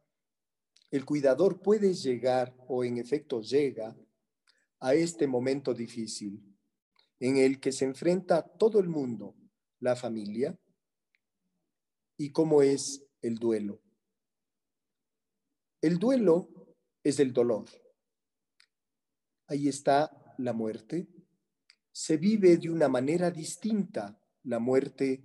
El 0.90 1.06
cuidador 1.06 1.62
puede 1.62 1.94
llegar 1.94 2.56
o 2.68 2.84
en 2.84 2.98
efecto 2.98 3.42
llega 3.42 3.96
a 4.80 4.94
este 4.94 5.28
momento 5.28 5.74
difícil 5.74 6.42
en 7.20 7.38
el 7.38 7.60
que 7.60 7.72
se 7.72 7.86
enfrenta 7.86 8.44
todo 8.44 8.80
el 8.80 8.88
mundo, 8.88 9.36
la 9.80 9.96
familia, 9.96 10.58
y 12.18 12.32
cómo 12.32 12.62
es 12.62 13.04
el 13.22 13.36
duelo. 13.36 13.82
El 15.82 16.00
duelo 16.00 16.50
es 17.04 17.20
el 17.20 17.34
dolor. 17.34 17.66
Ahí 19.48 19.68
está 19.68 20.36
la 20.38 20.54
muerte. 20.54 21.08
Se 21.92 22.18
vive 22.18 22.58
de 22.58 22.70
una 22.70 22.88
manera 22.88 23.32
distinta 23.32 24.20
la 24.44 24.60
muerte 24.60 25.24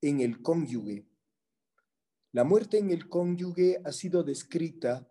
en 0.00 0.20
el 0.20 0.42
cónyuge. 0.42 1.06
La 2.34 2.44
muerte 2.44 2.78
en 2.78 2.90
el 2.90 3.10
cónyuge 3.10 3.82
ha 3.84 3.92
sido 3.92 4.22
descrita 4.22 5.06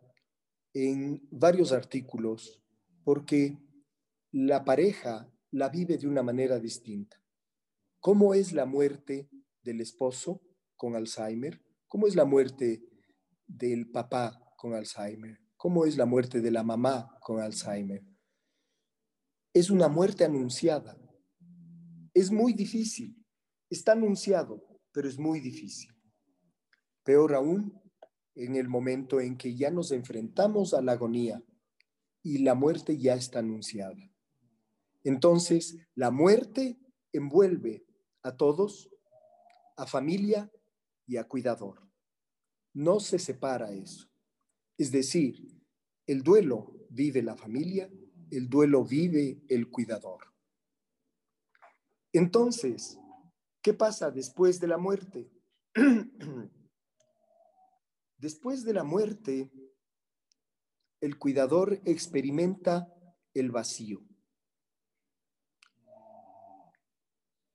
en 0.73 1.21
varios 1.29 1.71
artículos 1.71 2.63
porque 3.03 3.59
la 4.31 4.65
pareja 4.65 5.31
la 5.51 5.69
vive 5.69 5.99
de 5.99 6.07
una 6.07 6.23
manera 6.23 6.59
distinta. 6.59 7.21
¿Cómo 7.99 8.33
es 8.33 8.53
la 8.53 8.65
muerte 8.65 9.29
del 9.61 9.81
esposo 9.81 10.41
con 10.75 10.95
Alzheimer? 10.95 11.61
¿Cómo 11.87 12.07
es 12.07 12.15
la 12.15 12.25
muerte 12.25 12.81
del 13.45 13.91
papá 13.91 14.41
con 14.57 14.73
Alzheimer? 14.73 15.37
¿Cómo 15.57 15.85
es 15.85 15.97
la 15.97 16.07
muerte 16.07 16.41
de 16.41 16.49
la 16.49 16.63
mamá 16.63 17.19
con 17.21 17.39
Alzheimer? 17.39 18.03
Es 19.53 19.69
una 19.69 19.89
muerte 19.89 20.23
anunciada. 20.23 20.97
Es 22.15 22.31
muy 22.31 22.53
difícil. 22.53 23.23
Está 23.69 23.91
anunciado, 23.91 24.81
pero 24.91 25.07
es 25.07 25.19
muy 25.19 25.39
difícil. 25.39 26.00
Peor 27.11 27.35
aún, 27.35 27.77
en 28.35 28.55
el 28.55 28.69
momento 28.69 29.19
en 29.19 29.37
que 29.37 29.53
ya 29.53 29.69
nos 29.69 29.91
enfrentamos 29.91 30.73
a 30.73 30.81
la 30.81 30.93
agonía 30.93 31.43
y 32.23 32.37
la 32.37 32.55
muerte 32.55 32.97
ya 32.97 33.15
está 33.15 33.39
anunciada. 33.39 34.09
Entonces, 35.03 35.75
la 35.93 36.09
muerte 36.09 36.79
envuelve 37.11 37.85
a 38.23 38.37
todos, 38.37 38.89
a 39.75 39.85
familia 39.87 40.49
y 41.05 41.17
a 41.17 41.25
cuidador. 41.25 41.85
No 42.73 43.01
se 43.01 43.19
separa 43.19 43.73
eso. 43.73 44.09
Es 44.77 44.89
decir, 44.93 45.61
el 46.07 46.23
duelo 46.23 46.77
vive 46.89 47.21
la 47.21 47.35
familia, 47.35 47.91
el 48.29 48.47
duelo 48.47 48.85
vive 48.85 49.41
el 49.49 49.69
cuidador. 49.69 50.33
Entonces, 52.13 52.97
¿qué 53.61 53.73
pasa 53.73 54.11
después 54.11 54.61
de 54.61 54.67
la 54.67 54.77
muerte? 54.77 55.29
después 58.21 58.63
de 58.63 58.73
la 58.73 58.83
muerte, 58.83 59.51
el 61.01 61.17
cuidador 61.17 61.81
experimenta 61.85 62.87
el 63.33 63.51
vacío. 63.51 64.05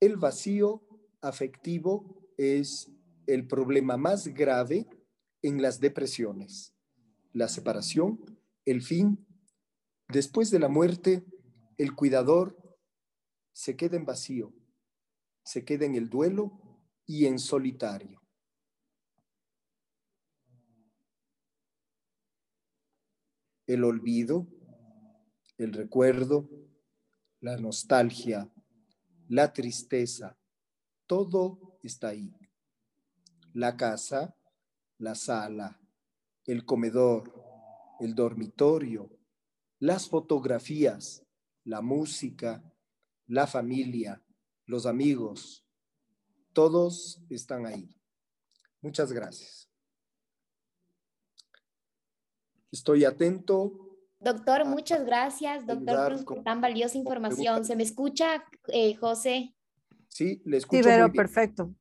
El 0.01 0.17
vacío 0.17 0.83
afectivo 1.23 2.29
es 2.37 2.91
el 3.27 3.47
problema 3.47 3.97
más 3.97 4.29
grave 4.29 4.87
en 5.43 5.63
las 5.63 5.81
depresiones 5.81 6.77
la 7.37 7.49
separación, 7.49 8.19
el 8.65 8.81
fin. 8.81 9.27
Después 10.09 10.51
de 10.51 10.59
la 10.59 10.69
muerte, 10.69 11.23
el 11.77 11.95
cuidador 11.95 12.57
se 13.53 13.77
queda 13.77 13.99
en 13.99 14.07
vacío, 14.07 14.55
se 15.45 15.63
queda 15.63 15.85
en 15.85 15.97
el 15.97 16.09
duelo 16.09 16.59
y 17.05 17.27
en 17.27 17.39
solitario. 17.39 18.26
El 23.67 23.85
olvido, 23.85 24.47
el 25.59 25.73
recuerdo, 25.73 26.49
la 27.41 27.57
nostalgia, 27.57 28.51
la 29.29 29.53
tristeza, 29.53 30.39
todo 31.07 31.79
está 31.83 32.09
ahí. 32.09 32.35
La 33.53 33.77
casa, 33.77 34.37
la 34.99 35.15
sala, 35.15 35.81
el 36.45 36.65
comedor, 36.65 37.33
el 38.01 38.15
dormitorio, 38.15 39.11
las 39.79 40.09
fotografías, 40.09 41.25
la 41.65 41.81
música, 41.81 42.63
la 43.27 43.47
familia, 43.47 44.23
los 44.67 44.87
amigos, 44.87 45.65
todos 46.53 47.23
están 47.29 47.67
ahí. 47.67 47.95
Muchas 48.81 49.13
gracias. 49.13 49.69
Estoy 52.77 53.07
atento. 53.07 53.73
Doctor, 54.21 54.67
muchas 54.67 55.07
gracias, 55.07 55.67
doctor, 55.67 56.25
por 56.27 56.43
tan 56.43 56.61
valiosa 56.61 56.99
información. 56.99 57.65
¿Se 57.65 57.75
me 57.75 57.83
escucha, 57.83 58.45
eh, 58.69 58.95
José? 58.97 59.55
Sí, 60.09 60.43
le 60.45 60.59
escucho. 60.59 60.83
Sí, 60.83 60.89
pero 60.89 61.11
perfecto. 61.11 61.75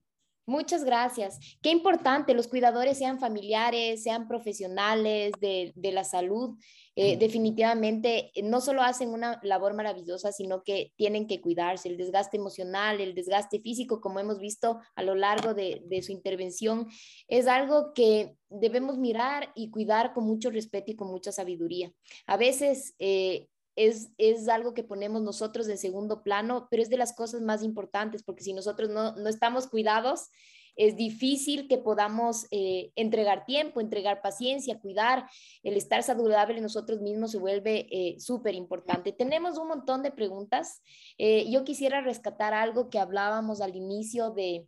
Muchas 0.48 0.84
gracias. 0.84 1.40
Qué 1.60 1.72
importante 1.72 2.36
los 2.36 2.48
cuidadores 2.48 3.00
sean 3.00 3.20
familiares, 3.20 4.04
sean 4.04 4.28
profesionales 4.28 5.32
de, 5.42 5.74
la 5.76 6.04
salud. 6.04 6.60
Eh, 6.96 7.18
definitivamente 7.18 8.32
eh, 8.36 8.44
no 8.44 8.62
solo 8.62 8.84
hacen 8.84 9.10
una 9.10 9.40
labor 9.42 9.74
maravillosa, 9.74 10.32
sino 10.32 10.62
que 10.62 10.94
tienen 10.98 11.26
que 11.26 11.42
cuidarse. 11.42 11.90
El 11.90 11.98
desgaste 11.98 12.38
emocional, 12.38 13.02
el 13.02 13.16
desgaste 13.16 13.60
físico, 13.60 14.00
como 14.00 14.20
hemos 14.20 14.40
visto 14.40 14.80
a 14.96 15.02
lo 15.02 15.16
largo 15.16 15.56
de, 15.56 15.82
su 16.04 16.12
intervención, 16.12 16.88
es 17.28 17.48
algo 17.48 17.94
que 17.94 18.36
debemos 18.50 19.00
mirar 19.00 19.52
y 19.56 19.72
cuidar 19.72 20.14
con 20.14 20.26
mucho 20.26 20.52
respeto 20.52 20.92
y 20.92 20.96
con 20.96 21.08
mucha 21.08 21.32
sabiduría. 21.32 21.92
A 22.28 22.38
veces 22.38 22.94
eh, 23.00 23.48
es, 23.76 24.12
es, 24.18 24.48
algo 24.48 24.74
que 24.74 24.84
ponemos 24.84 25.22
nosotros 25.22 25.68
en 25.68 25.78
segundo 25.78 26.24
plano, 26.24 26.68
pero 26.70 26.82
es 26.82 26.90
de 26.90 26.98
las 26.98 27.14
cosas 27.14 27.42
más 27.42 27.64
importantes, 27.64 28.24
porque 28.24 28.44
si 28.44 28.54
nosotros 28.54 28.90
no, 28.90 29.16
no 29.16 29.30
estamos 29.30 29.68
cuidados, 29.68 30.30
es 30.76 30.98
difícil 30.98 31.68
que 31.68 31.78
podamos 31.78 32.48
eh, 32.52 32.92
entregar 32.96 33.46
tiempo, 33.46 33.80
entregar 33.80 34.22
paciencia, 34.22 34.80
cuidar. 34.80 35.26
El 35.64 35.78
estar 35.78 36.04
saludable 36.04 36.60
nosotros 36.60 37.02
mismos 37.02 37.32
se 37.32 37.38
vuelve 37.38 37.88
eh, 37.92 38.20
súper 38.20 38.56
importante. 38.56 39.14
Tenemos 39.14 39.58
un 39.58 39.70
montón 39.70 40.04
de 40.04 40.12
preguntas. 40.12 40.82
Eh, 41.18 41.50
yo 41.50 41.64
quisiera 41.64 42.02
rescatar 42.02 42.54
algo 42.54 42.90
que 42.90 43.00
hablábamos 43.00 43.62
al 43.62 43.76
inicio 43.76 44.32
de, 44.32 44.68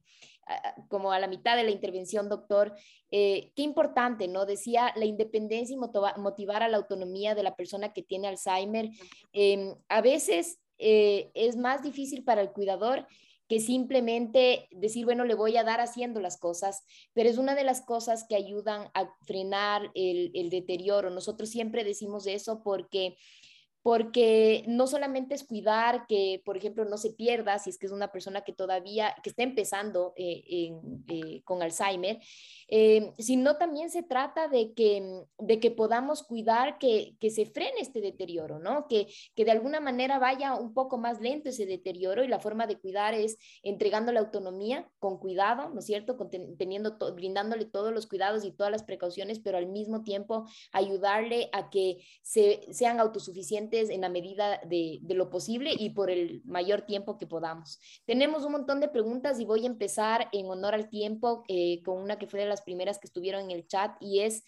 como 0.87 1.11
a 1.11 1.19
la 1.19 1.27
mitad 1.27 1.55
de 1.55 1.63
la 1.63 1.71
intervención, 1.71 2.29
doctor, 2.29 2.73
eh, 3.11 3.51
qué 3.55 3.63
importante, 3.63 4.27
¿no? 4.27 4.45
Decía 4.45 4.93
la 4.95 5.05
independencia 5.05 5.73
y 5.73 5.77
motivar 5.77 6.63
a 6.63 6.67
la 6.67 6.77
autonomía 6.77 7.35
de 7.35 7.43
la 7.43 7.55
persona 7.55 7.93
que 7.93 8.03
tiene 8.03 8.27
Alzheimer. 8.27 8.89
Em, 9.33 9.75
a 9.89 10.01
veces 10.01 10.59
eh, 10.77 11.31
es 11.33 11.55
más 11.55 11.83
difícil 11.83 12.23
para 12.23 12.41
el 12.41 12.51
cuidador 12.51 13.07
que 13.47 13.59
simplemente 13.61 14.67
decir, 14.71 15.05
bueno, 15.05 15.23
le 15.23 15.33
voy 15.33 15.55
a 15.55 15.63
dar 15.63 15.79
haciendo 15.79 16.19
las 16.19 16.37
cosas, 16.37 16.83
pero 17.13 17.29
es 17.29 17.37
una 17.37 17.55
de 17.55 17.63
las 17.63 17.81
cosas 17.81 18.25
que 18.27 18.35
ayudan 18.35 18.89
a 18.93 19.09
frenar 19.21 19.89
el, 19.95 20.31
el 20.33 20.49
deterioro. 20.49 21.09
Nosotros 21.09 21.49
siempre 21.49 21.85
decimos 21.85 22.27
eso 22.27 22.61
porque 22.61 23.15
porque 23.87 24.65
no 24.67 24.85
solamente 24.85 25.33
es 25.33 25.45
cuidar 25.45 26.07
que, 26.07 26.41
por 26.43 26.57
ejemplo, 26.57 26.83
no 26.83 26.97
se 26.97 27.11
pierda 27.11 27.57
si 27.57 27.69
es 27.69 27.77
que 27.77 27.85
es 27.85 27.93
una 27.93 28.11
persona 28.11 28.41
que 28.41 28.51
todavía, 28.51 29.15
que 29.23 29.29
está 29.29 29.43
empezando 29.43 30.13
eh, 30.17 30.73
eh, 31.07 31.41
con 31.45 31.61
Alzheimer, 31.61 32.19
eh, 32.67 33.13
sino 33.17 33.55
también 33.55 33.89
se 33.89 34.03
trata 34.03 34.49
de 34.49 34.73
que, 34.73 35.23
de 35.39 35.61
que 35.61 35.71
podamos 35.71 36.23
cuidar 36.23 36.79
que, 36.79 37.15
que 37.21 37.29
se 37.29 37.45
frene 37.45 37.79
este 37.79 38.01
deterioro, 38.01 38.59
¿no? 38.59 38.89
Que, 38.89 39.07
que 39.35 39.45
de 39.45 39.51
alguna 39.51 39.79
manera 39.79 40.19
vaya 40.19 40.55
un 40.55 40.73
poco 40.73 40.97
más 40.97 41.21
lento 41.21 41.47
ese 41.47 41.65
deterioro 41.65 42.25
y 42.25 42.27
la 42.27 42.41
forma 42.41 42.67
de 42.67 42.77
cuidar 42.77 43.13
es 43.13 43.37
entregando 43.63 44.11
la 44.11 44.19
autonomía 44.19 44.89
con 44.99 45.17
cuidado, 45.17 45.69
¿no 45.69 45.79
es 45.79 45.85
cierto? 45.85 46.17
teniendo 46.57 46.97
brindándole 47.13 47.63
todos 47.63 47.93
los 47.93 48.05
cuidados 48.05 48.43
y 48.43 48.51
todas 48.51 48.69
las 48.69 48.83
precauciones, 48.83 49.39
pero 49.39 49.57
al 49.57 49.67
mismo 49.67 50.03
tiempo 50.03 50.45
ayudarle 50.73 51.49
a 51.53 51.69
que 51.69 52.03
se, 52.21 52.67
sean 52.73 52.99
autosuficientes 52.99 53.76
en 53.81 54.01
la 54.01 54.09
medida 54.09 54.59
de, 54.65 54.99
lo 55.09 55.29
posible 55.29 55.73
y 55.77 55.91
por 55.91 56.09
el 56.09 56.41
mayor 56.45 56.81
tiempo 56.81 57.17
que 57.17 57.27
podamos. 57.27 57.79
Tenemos 58.05 58.43
un 58.45 58.53
montón 58.53 58.79
de 58.79 58.87
preguntas 58.87 59.39
y 59.39 59.45
voy 59.45 59.63
a 59.63 59.67
empezar 59.67 60.29
en 60.31 60.47
honor 60.47 60.73
al 60.73 60.89
tiempo 60.89 61.43
eh, 61.47 61.81
con 61.83 62.01
una 62.01 62.17
que 62.17 62.27
fue 62.27 62.39
de 62.39 62.45
las 62.45 62.61
primeras 62.61 62.99
que 62.99 63.07
estuvieron 63.07 63.45
en 63.45 63.51
el 63.51 63.67
chat 63.67 63.91
y 64.01 64.21
es... 64.21 64.43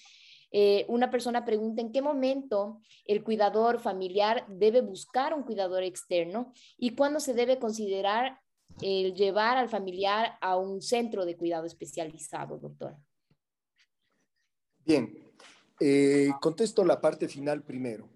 Eh, 0.51 0.87
una 0.87 1.11
persona 1.11 1.45
pregunta 1.45 1.79
en 1.79 1.91
qué 1.91 2.01
momento 2.01 2.81
el 3.05 3.23
cuidador 3.23 3.79
familiar 3.79 4.47
debe 4.49 4.81
buscar 4.81 5.35
un 5.35 5.43
cuidador 5.43 5.83
externo 5.83 6.53
y 6.75 6.95
cuándo 6.95 7.19
se 7.19 7.35
debe 7.35 7.59
considerar 7.59 8.39
el 8.81 9.13
llevar 9.13 9.57
al 9.57 9.69
familiar 9.69 10.37
a 10.41 10.57
un 10.57 10.81
centro 10.81 11.25
de 11.25 11.37
cuidado 11.37 11.65
especializado, 11.65 12.57
doctor. 12.57 12.97
Bien, 14.85 15.31
eh, 15.79 16.29
contesto 16.41 16.83
la 16.83 16.99
parte 16.99 17.27
final 17.27 17.63
primero. 17.63 18.09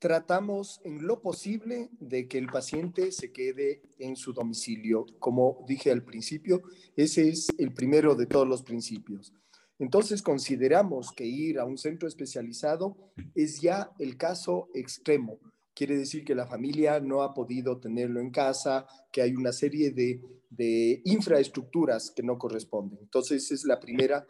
Tratamos 0.00 0.80
en 0.84 1.06
lo 1.06 1.20
posible 1.20 1.90
de 2.00 2.26
que 2.26 2.38
el 2.38 2.46
paciente 2.46 3.12
se 3.12 3.32
quede 3.32 3.82
en 3.98 4.16
su 4.16 4.32
domicilio. 4.32 5.04
Como 5.18 5.62
dije 5.68 5.90
al 5.90 6.02
principio, 6.02 6.62
ese 6.96 7.28
es 7.28 7.48
el 7.58 7.74
primero 7.74 8.14
de 8.14 8.24
todos 8.24 8.48
los 8.48 8.62
principios. 8.62 9.34
Entonces 9.78 10.22
consideramos 10.22 11.12
que 11.12 11.26
ir 11.26 11.58
a 11.58 11.66
un 11.66 11.76
centro 11.76 12.08
especializado 12.08 13.12
es 13.34 13.60
ya 13.60 13.92
el 13.98 14.16
caso 14.16 14.70
extremo. 14.72 15.38
Quiere 15.74 15.98
decir 15.98 16.24
que 16.24 16.34
la 16.34 16.46
familia 16.46 16.98
no 16.98 17.22
ha 17.22 17.34
podido 17.34 17.78
tenerlo 17.78 18.20
en 18.20 18.30
casa, 18.30 18.86
que 19.12 19.20
hay 19.20 19.34
una 19.34 19.52
serie 19.52 19.90
de, 19.90 20.22
de 20.48 21.02
infraestructuras 21.04 22.10
que 22.10 22.22
no 22.22 22.38
corresponden. 22.38 23.00
Entonces 23.02 23.50
es 23.52 23.64
la 23.64 23.78
primera 23.78 24.26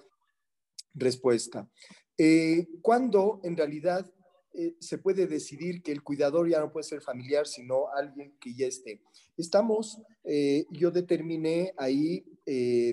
respuesta. 0.94 1.70
Eh, 2.18 2.66
¿Cuándo 2.82 3.40
en 3.44 3.56
realidad 3.56 4.12
eh, 4.52 4.74
se 4.80 4.98
puede 4.98 5.26
decidir 5.26 5.82
que 5.82 5.92
el 5.92 6.02
cuidador 6.02 6.48
ya 6.48 6.60
no 6.60 6.72
puede 6.72 6.84
ser 6.84 7.00
familiar, 7.00 7.46
sino 7.46 7.88
alguien 7.94 8.32
que 8.40 8.54
ya 8.54 8.66
esté? 8.66 9.00
Estamos, 9.36 10.00
eh, 10.24 10.66
yo 10.70 10.90
determiné 10.90 11.72
ahí 11.76 12.24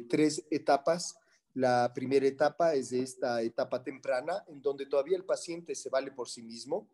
tres 0.08 0.46
etapas. 0.52 1.18
La 1.56 1.92
primera 1.96 2.28
etapa 2.28 2.76
es 2.76 2.92
esta 2.92 3.42
etapa 3.42 3.84
temprana, 3.84 4.44
en 4.48 4.62
donde 4.62 4.86
todavía 4.86 5.18
el 5.18 5.26
paciente 5.26 5.74
se 5.74 5.90
vale 5.90 6.12
por 6.12 6.30
sí 6.30 6.44
mismo, 6.44 6.88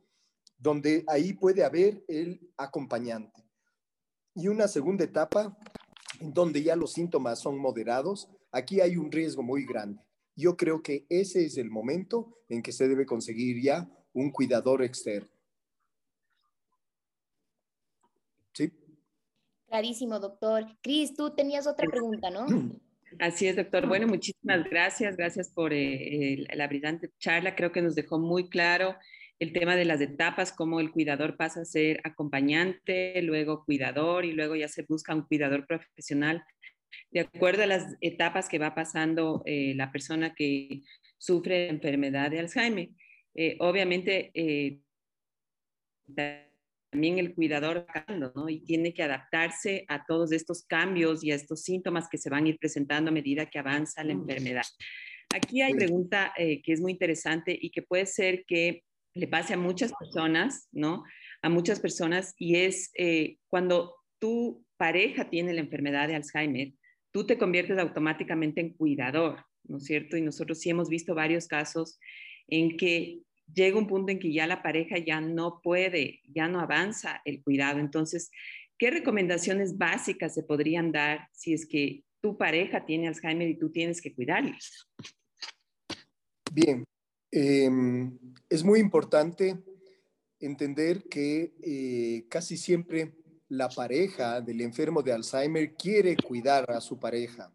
donde 0.58 1.04
ahí 1.08 1.34
puede 1.34 1.66
haber 1.66 2.06
el 2.08 2.50
acompañante. 2.56 3.44
Y 4.36 4.48
una 4.48 4.68
segunda 4.68 5.04
etapa, 5.04 5.58
en 6.20 6.34
donde 6.34 6.64
ya 6.64 6.76
los 6.76 6.94
síntomas 6.94 7.40
son 7.40 7.58
moderados, 7.58 8.30
aquí 8.52 8.80
hay 8.80 8.96
un 8.96 9.12
riesgo 9.12 9.44
muy 9.44 9.66
grande. 9.66 10.02
Yo 10.36 10.58
creo 10.58 10.82
que 10.82 11.06
ese 11.10 11.46
es 11.46 11.58
el 11.58 11.70
momento 11.70 12.40
en 12.50 12.64
que 12.64 12.72
se 12.72 12.88
debe 12.88 13.06
conseguir 13.06 13.62
ya 13.62 13.90
un 14.14 14.32
cuidador 14.32 14.84
externo. 14.84 15.30
¿Sí? 18.54 18.72
Clarísimo, 19.68 20.20
doctor. 20.20 20.66
Cris, 20.82 21.16
tú 21.16 21.32
tenías 21.36 21.68
otra 21.68 21.88
pregunta, 21.88 22.30
¿no? 22.30 22.46
Así 23.20 23.48
es, 23.48 23.56
doctor. 23.56 23.88
Bueno, 23.88 24.08
muchísimas 24.08 24.64
gracias. 24.70 25.18
Gracias 25.18 25.50
por 25.50 25.74
eh, 25.74 26.46
la 26.54 26.68
brillante 26.68 27.12
charla. 27.20 27.56
Creo 27.56 27.72
que 27.72 27.82
nos 27.82 27.96
dejó 27.96 28.20
muy 28.20 28.50
claro 28.50 28.96
el 29.40 29.52
tema 29.52 29.76
de 29.76 29.86
las 29.86 30.00
etapas, 30.00 30.54
cómo 30.54 30.80
el 30.80 30.92
cuidador 30.92 31.36
pasa 31.36 31.62
a 31.62 31.66
ser 31.66 32.00
acompañante, 32.04 33.22
luego 33.22 33.66
cuidador 33.66 34.26
y 34.26 34.32
luego 34.32 34.56
ya 34.56 34.68
se 34.68 34.84
busca 34.84 35.14
un 35.14 35.24
cuidador 35.24 35.68
profesional 35.68 36.46
de 37.12 37.22
acuerdo 37.22 37.64
a 37.64 37.68
las 37.68 37.96
etapas 38.02 38.48
que 38.50 38.60
va 38.60 38.76
pasando 38.76 39.44
eh, 39.46 39.74
la 39.76 39.92
persona 39.92 40.34
que 40.34 40.82
sufre 41.18 41.70
enfermedad 41.70 42.32
de 42.32 42.40
Alzheimer. 42.40 42.90
Eh, 43.36 43.58
obviamente, 43.60 44.32
eh, 44.34 44.80
también 46.16 47.20
el 47.20 47.34
cuidador 47.34 47.88
¿no? 48.36 48.50
y 48.50 48.60
tiene 48.60 48.94
que 48.94 49.04
adaptarse 49.04 49.86
a 49.88 50.06
todos 50.06 50.32
estos 50.32 50.64
cambios 50.66 51.24
y 51.24 51.32
a 51.32 51.36
estos 51.36 51.64
síntomas 51.64 52.08
que 52.10 52.18
se 52.18 52.30
van 52.30 52.46
a 52.46 52.50
ir 52.50 52.60
presentando 52.60 53.10
a 53.10 53.14
medida 53.14 53.50
que 53.50 53.60
avanza 53.60 54.04
la 54.04 54.12
enfermedad. 54.12 54.66
Aquí 55.34 55.62
hay 55.62 55.74
pregunta 55.74 56.32
que 56.38 56.62
es 56.66 56.80
muy 56.80 56.92
interesante 56.92 57.58
y 57.60 57.72
que 57.72 57.82
puede 57.82 58.06
ser 58.06 58.46
que 58.46 58.84
le 59.16 59.28
pase 59.28 59.56
a 59.56 59.58
muchas 59.58 59.92
personas, 59.94 60.68
¿no? 60.72 61.04
A 61.42 61.50
muchas 61.50 61.80
personas 61.80 62.36
y 62.38 62.58
es 62.58 62.92
cuando 63.48 63.96
tu 64.20 64.64
pareja 64.78 65.30
tiene 65.30 65.54
la 65.54 65.62
enfermedad 65.62 66.08
de 66.08 66.16
Alzheimer, 66.16 66.74
tú 67.12 67.26
te 67.26 67.38
conviertes 67.38 67.78
automáticamente 67.78 68.60
en 68.60 68.74
cuidador, 68.74 69.46
¿no 69.64 69.78
es 69.78 69.86
cierto? 69.86 70.18
Y 70.18 70.22
nosotros 70.22 70.60
sí 70.60 70.70
hemos 70.70 70.90
visto 70.90 71.16
varios 71.16 71.48
casos 71.48 72.00
en 72.48 72.78
que 72.78 73.22
llega 73.54 73.78
un 73.78 73.88
punto 73.88 74.12
en 74.12 74.20
que 74.20 74.34
ya 74.34 74.48
la 74.48 74.62
pareja 74.62 74.98
ya 74.98 75.22
no 75.22 75.62
puede, 75.62 76.22
ya 76.28 76.48
no 76.48 76.60
avanza 76.60 77.22
el 77.26 77.44
cuidado. 77.44 77.80
Entonces, 77.80 78.32
¿qué 78.78 78.92
recomendaciones 78.92 79.78
básicas 79.78 80.34
se 80.34 80.44
podrían 80.44 80.92
dar 80.92 81.28
si 81.32 81.54
es 81.54 81.66
que 81.66 82.04
tu 82.22 82.38
pareja 82.38 82.86
tiene 82.86 83.08
Alzheimer 83.08 83.50
y 83.50 83.58
tú 83.58 83.72
tienes 83.72 84.02
que 84.02 84.14
cuidarles? 84.14 84.88
Bien, 86.52 86.84
em, 87.32 88.18
es 88.50 88.64
muy 88.64 88.80
importante 88.80 89.58
entender 90.40 91.04
que 91.10 91.54
eh, 91.62 92.26
casi 92.30 92.58
siempre 92.58 93.14
la 93.50 93.70
pareja 93.70 94.42
del 94.42 94.62
enfermo 94.62 95.02
de 95.02 95.14
Alzheimer 95.14 95.76
quiere 95.76 96.16
cuidar 96.16 96.70
a 96.72 96.82
su 96.82 97.00
pareja, 97.00 97.52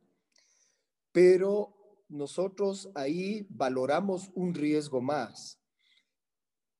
pero 1.12 1.77
nosotros 2.08 2.90
ahí 2.94 3.46
valoramos 3.50 4.30
un 4.34 4.54
riesgo 4.54 5.00
más. 5.00 5.60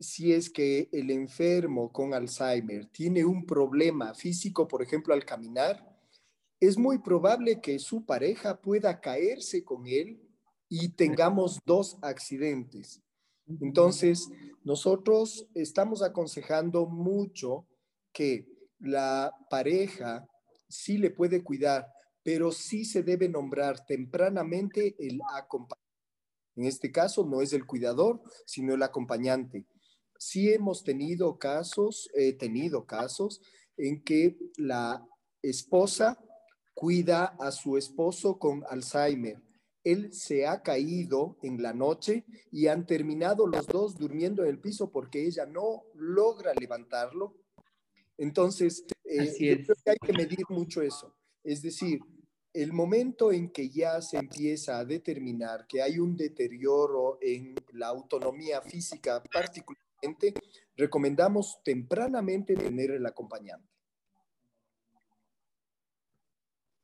Si 0.01 0.33
es 0.33 0.49
que 0.49 0.89
el 0.93 1.11
enfermo 1.11 1.93
con 1.93 2.14
Alzheimer 2.14 2.87
tiene 2.87 3.24
un 3.24 3.45
problema 3.45 4.14
físico, 4.14 4.68
por 4.68 4.83
ejemplo, 4.83 5.12
al 5.12 5.24
caminar, 5.24 5.85
es 6.61 6.76
muy 6.76 6.99
probable 6.99 7.61
que 7.61 7.79
su 7.79 8.05
pareja 8.05 8.61
pueda 8.61 9.01
caerse 9.01 9.64
con 9.64 9.87
él 9.87 10.20
y 10.68 10.91
tengamos 10.91 11.61
dos 11.64 11.99
accidentes. 12.03 13.03
Entonces, 13.61 14.29
nosotros 14.62 15.49
estamos 15.55 16.03
aconsejando 16.03 16.87
mucho 16.87 17.66
que 18.12 18.47
la 18.79 19.33
pareja 19.49 20.29
sí 20.68 20.99
le 20.99 21.11
puede 21.11 21.43
cuidar, 21.43 21.89
pero 22.29 22.53
sí 22.53 22.85
se 22.85 23.03
debe 23.03 23.26
nombrar 23.26 23.87
tempranamente 23.87 24.95
el 24.99 25.18
acompañante. 25.35 25.89
En 26.57 26.66
este 26.66 26.93
caso 26.93 27.24
no 27.24 27.41
es 27.41 27.55
el 27.55 27.64
cuidador, 27.64 28.20
sino 28.45 28.74
el 28.74 28.83
acompañante. 28.83 29.64
Sí 30.18 30.53
hemos 30.53 30.85
tenido 30.85 31.39
casos, 31.39 32.11
he 32.12 32.35
tenido 32.35 32.85
casos 32.85 33.41
en 33.79 34.05
que 34.05 34.37
la 34.59 35.03
esposa 35.41 36.22
cuida 36.74 37.35
a 37.41 37.51
su 37.51 37.79
esposo 37.79 38.39
con 38.39 38.62
Alzheimer. 38.68 39.41
Él 39.83 40.12
se 40.12 40.47
ha 40.47 40.62
caído 40.62 41.39
en 41.43 41.62
la 41.62 41.72
noche 41.72 42.26
y 42.53 42.66
han 42.66 42.85
terminado 42.85 43.47
los 43.47 43.66
dos 43.66 43.97
durmiendo 43.97 44.43
en 44.43 44.51
el 44.51 44.61
piso 44.61 44.93
porque 44.93 45.24
ella 45.24 45.47
no 45.47 45.85
logra 45.95 46.53
levantarlo 46.53 47.37
entonces, 48.18 48.85
eh, 49.05 49.57
yo 49.57 49.64
creo 49.64 49.76
que 49.85 49.91
hay 49.93 49.97
que 50.05 50.12
medir 50.12 50.45
mucho 50.49 50.83
eso. 50.83 51.14
Es 51.45 51.62
decir, 51.62 52.01
el 52.62 52.72
momento 52.72 53.30
en 53.30 53.50
que 53.50 53.68
ya 53.68 54.00
se 54.02 54.18
empieza 54.18 54.78
a 54.78 54.84
determinar 54.84 55.66
que 55.66 55.80
hay 55.80 55.98
un 55.98 56.16
deterioro 56.16 57.18
en 57.20 57.54
la 57.72 57.86
autonomía 57.86 58.61
física 58.62 59.22
particularmente, 59.32 60.34
recomendamos 60.76 61.61
tempranamente 61.62 62.54
tener 62.56 62.90
el 62.90 63.06
acompañante. 63.06 63.68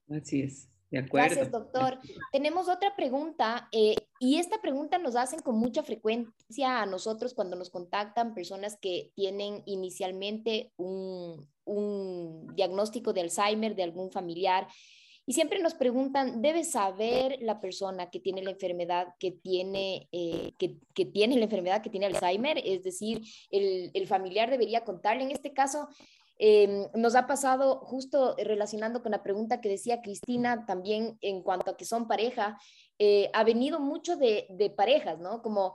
Así 0.09 0.43
es. 0.43 0.69
Gracias, 0.91 1.51
doctor. 1.51 1.99
Tenemos 2.31 2.69
otra 2.69 2.95
pregunta 2.95 3.69
eh, 3.73 3.97
y 4.21 4.39
esta 4.39 4.61
pregunta 4.61 4.99
nos 4.99 5.17
hacen 5.17 5.41
con 5.41 5.57
mucha 5.57 5.83
frecuencia 5.83 6.83
a 6.83 6.87
nosotros 6.87 7.35
cuando 7.35 7.57
nos 7.57 7.71
contactan 7.71 8.35
personas 8.35 8.79
que 8.81 9.11
tienen 9.17 9.63
inicialmente 9.67 10.73
un, 10.77 11.49
diagnóstico 12.55 13.13
de 13.13 13.23
Alzheimer 13.23 13.75
de 13.75 13.83
algún 13.83 14.13
familiar 14.13 14.69
y 15.27 15.33
siempre 15.33 15.61
nos 15.61 15.75
preguntan, 15.75 16.43
¿debe 16.43 16.65
saber 16.65 17.39
la 17.41 17.61
persona 17.61 18.11
que 18.11 18.21
tiene 18.21 18.43
la 18.43 18.51
enfermedad 18.51 19.15
que 19.19 19.31
tiene, 19.31 20.09
eh, 20.13 20.53
que, 20.59 21.05
tiene 21.07 21.37
la 21.37 21.45
enfermedad 21.45 21.83
que 21.83 21.91
tiene 21.91 22.07
Alzheimer? 22.07 22.59
Es 22.65 22.83
decir, 22.83 23.23
el, 23.51 23.91
el 23.95 24.07
familiar 24.07 24.51
debería 24.51 24.85
contarle. 24.85 25.25
En 25.25 25.31
este 25.31 25.53
caso, 25.53 25.89
Em, 26.37 26.89
nos 26.95 27.15
ha 27.15 27.27
pasado 27.27 27.79
justo 27.79 28.35
relacionando 28.37 29.03
con 29.03 29.13
la 29.13 29.23
pregunta 29.23 29.61
que 29.61 29.69
decía 29.69 30.03
Cristina 30.03 30.67
también 30.67 31.17
en 31.21 31.43
cuanto 31.43 31.71
a 31.71 31.77
que 31.77 31.85
son 31.85 32.09
pareja, 32.09 32.59
eh, 32.99 33.31
ha 33.33 33.45
venido 33.45 33.79
mucho 33.79 34.17
de, 34.17 34.75
parejas, 34.77 35.21
¿no? 35.21 35.43
Como 35.43 35.75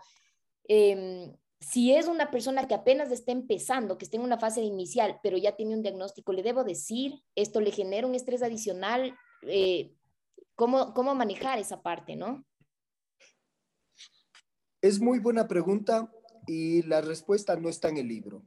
em, 0.66 1.34
si 1.62 1.94
es 1.94 2.08
una 2.08 2.30
persona 2.30 2.68
que 2.68 2.76
apenas 2.76 3.12
está 3.12 3.32
empezando, 3.32 3.98
que 3.98 4.06
está 4.06 4.18
en 4.18 4.24
una 4.24 4.38
fase 4.38 4.62
inicial, 4.62 5.20
pero 5.24 5.38
ya 5.38 5.56
tiene 5.56 5.76
un 5.76 5.82
diagnóstico, 5.82 6.34
le 6.34 6.44
debo 6.44 6.64
decir, 6.64 7.22
esto 7.36 7.62
le 7.62 7.72
genera 7.72 8.08
un 8.08 8.16
estrés 8.16 8.44
adicional, 8.44 9.16
eh, 9.44 9.96
¿cómo, 10.56 10.94
¿cómo 10.94 11.16
manejar 11.16 11.60
esa 11.60 11.82
parte, 11.82 12.16
¿no? 12.16 12.46
Es 14.82 15.00
muy 15.00 15.20
buena 15.20 15.48
pregunta 15.48 16.12
y 16.48 16.84
la 16.84 17.02
respuesta 17.02 17.56
no 17.56 17.70
está 17.70 17.90
en 17.90 17.98
el 17.98 18.08
libro. 18.08 18.44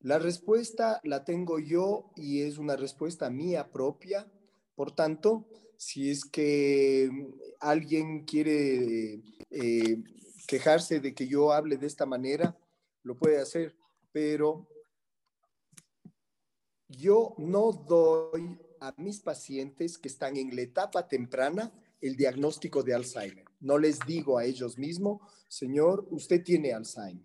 La 0.00 0.18
respuesta 0.18 1.00
la 1.04 1.24
tengo 1.24 1.58
yo 1.58 2.12
y 2.16 2.42
es 2.42 2.58
una 2.58 2.76
respuesta 2.76 3.30
mía 3.30 3.70
propia. 3.70 4.30
Por 4.74 4.92
tanto, 4.92 5.48
si 5.78 6.10
es 6.10 6.24
que 6.24 7.10
alguien 7.60 8.24
quiere 8.24 9.22
eh, 9.50 10.02
quejarse 10.46 11.00
de 11.00 11.14
que 11.14 11.26
yo 11.26 11.52
hable 11.52 11.78
de 11.78 11.86
esta 11.86 12.04
manera, 12.04 12.56
lo 13.02 13.16
puede 13.16 13.40
hacer, 13.40 13.76
pero 14.12 14.68
yo 16.88 17.34
no 17.38 17.72
doy 17.72 18.58
a 18.84 18.94
mis 18.98 19.20
pacientes 19.20 19.96
que 19.96 20.08
están 20.08 20.36
en 20.36 20.54
la 20.54 20.60
etapa 20.60 21.08
temprana 21.08 21.72
el 22.02 22.16
diagnóstico 22.16 22.82
de 22.82 22.94
Alzheimer. 22.94 23.46
No 23.60 23.78
les 23.78 23.98
digo 24.00 24.36
a 24.36 24.44
ellos 24.44 24.76
mismos, 24.76 25.22
señor, 25.48 26.06
usted 26.10 26.44
tiene 26.44 26.74
Alzheimer. 26.74 27.24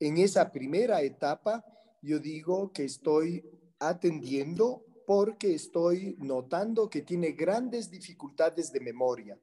En 0.00 0.16
esa 0.16 0.50
primera 0.50 1.02
etapa, 1.02 1.62
yo 2.00 2.18
digo 2.18 2.72
que 2.72 2.84
estoy 2.84 3.44
atendiendo 3.78 4.82
porque 5.06 5.54
estoy 5.54 6.16
notando 6.20 6.88
que 6.88 7.02
tiene 7.02 7.32
grandes 7.32 7.90
dificultades 7.90 8.72
de 8.72 8.80
memoria. 8.80 9.38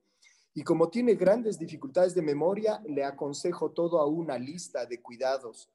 Y 0.55 0.63
como 0.63 0.89
tiene 0.89 1.13
grandes 1.13 1.59
dificultades 1.59 2.15
de 2.15 2.23
memoria, 2.23 2.81
le 2.87 3.03
aconsejo 3.03 3.71
todo 3.71 3.99
a 3.99 4.07
una 4.07 4.39
lista 4.39 4.87
de 4.87 4.99
cuidados, 4.99 5.69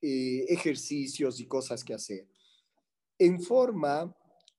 eh, 0.00 0.44
ejercicios 0.48 1.40
y 1.40 1.46
cosas 1.46 1.82
que 1.82 1.94
hacer. 1.94 2.28
En 3.18 3.40
forma 3.40 4.14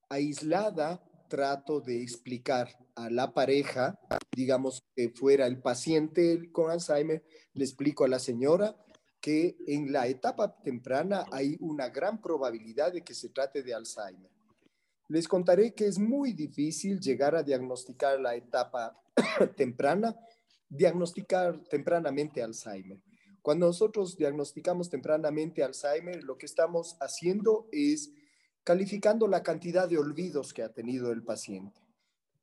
aislada, 0.10 1.04
trato 1.28 1.82
de 1.82 2.02
explicar 2.02 2.70
a 2.96 3.10
la 3.10 3.34
pareja, 3.34 4.00
digamos 4.36 4.84
que 4.96 5.10
fuera 5.10 5.46
el 5.46 5.62
paciente 5.62 6.52
con 6.52 6.72
Alzheimer, 6.72 7.24
le 7.54 7.64
explico 7.64 8.06
a 8.06 8.08
la 8.08 8.20
señora 8.20 8.76
que 9.20 9.58
en 9.68 9.92
la 9.92 10.08
etapa 10.08 10.56
temprana 10.64 11.26
hay 11.32 11.58
una 11.60 11.90
gran 11.90 12.22
probabilidad 12.22 12.94
de 12.94 13.04
que 13.04 13.14
se 13.14 13.30
trate 13.30 13.64
de 13.64 13.74
Alzheimer. 13.74 14.32
Les 15.10 15.28
contaré 15.28 15.74
que 15.74 15.86
es 15.86 16.00
muy 16.00 16.34
difícil 16.34 17.00
llegar 17.00 17.36
a 17.36 17.44
diagnosticar 17.44 18.20
la 18.20 18.36
etapa 18.36 19.02
temprana, 19.56 20.16
diagnosticar 20.70 21.64
tempranamente 21.70 22.42
Alzheimer. 22.42 23.02
Cuando 23.42 23.68
nosotros 23.68 24.18
diagnosticamos 24.18 24.90
tempranamente 24.90 25.64
Alzheimer, 25.64 26.24
lo 26.24 26.38
que 26.38 26.46
estamos 26.46 26.98
haciendo 27.00 27.68
es 27.72 28.12
calificando 28.68 29.30
la 29.30 29.44
cantidad 29.44 29.88
de 29.88 29.98
olvidos 29.98 30.54
que 30.54 30.62
ha 30.62 30.74
tenido 30.74 31.14
el 31.14 31.24
paciente. 31.24 31.80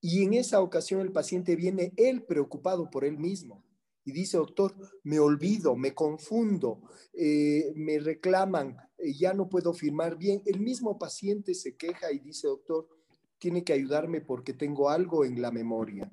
Y 0.01 0.23
en 0.23 0.33
esa 0.33 0.63
ocasión 0.63 1.03
el 1.03 1.13
paciente 1.13 1.55
viene 1.55 1.93
él 1.99 2.23
preocupado 2.23 2.89
por 2.89 3.05
él 3.05 3.19
mismo 3.19 3.63
y 4.07 4.13
dice, 4.13 4.39
doctor, 4.39 4.75
me 5.03 5.19
olvido, 5.19 5.77
me 5.77 5.93
confundo, 5.93 6.81
eh, 7.13 7.75
me 7.77 7.99
reclaman, 7.99 8.75
eh, 8.97 9.13
ya 9.13 9.35
no 9.35 9.51
puedo 9.51 9.75
firmar 9.75 10.17
bien. 10.17 10.41
El 10.47 10.61
mismo 10.61 10.99
paciente 10.99 11.53
se 11.53 11.77
queja 11.77 12.11
y 12.11 12.21
dice, 12.21 12.47
doctor, 12.47 12.89
tiene 13.37 13.63
que 13.63 13.75
ayudarme 13.75 14.23
porque 14.23 14.55
tengo 14.55 14.89
algo 14.89 15.27
en 15.27 15.43
la 15.43 15.51
memoria. 15.51 16.11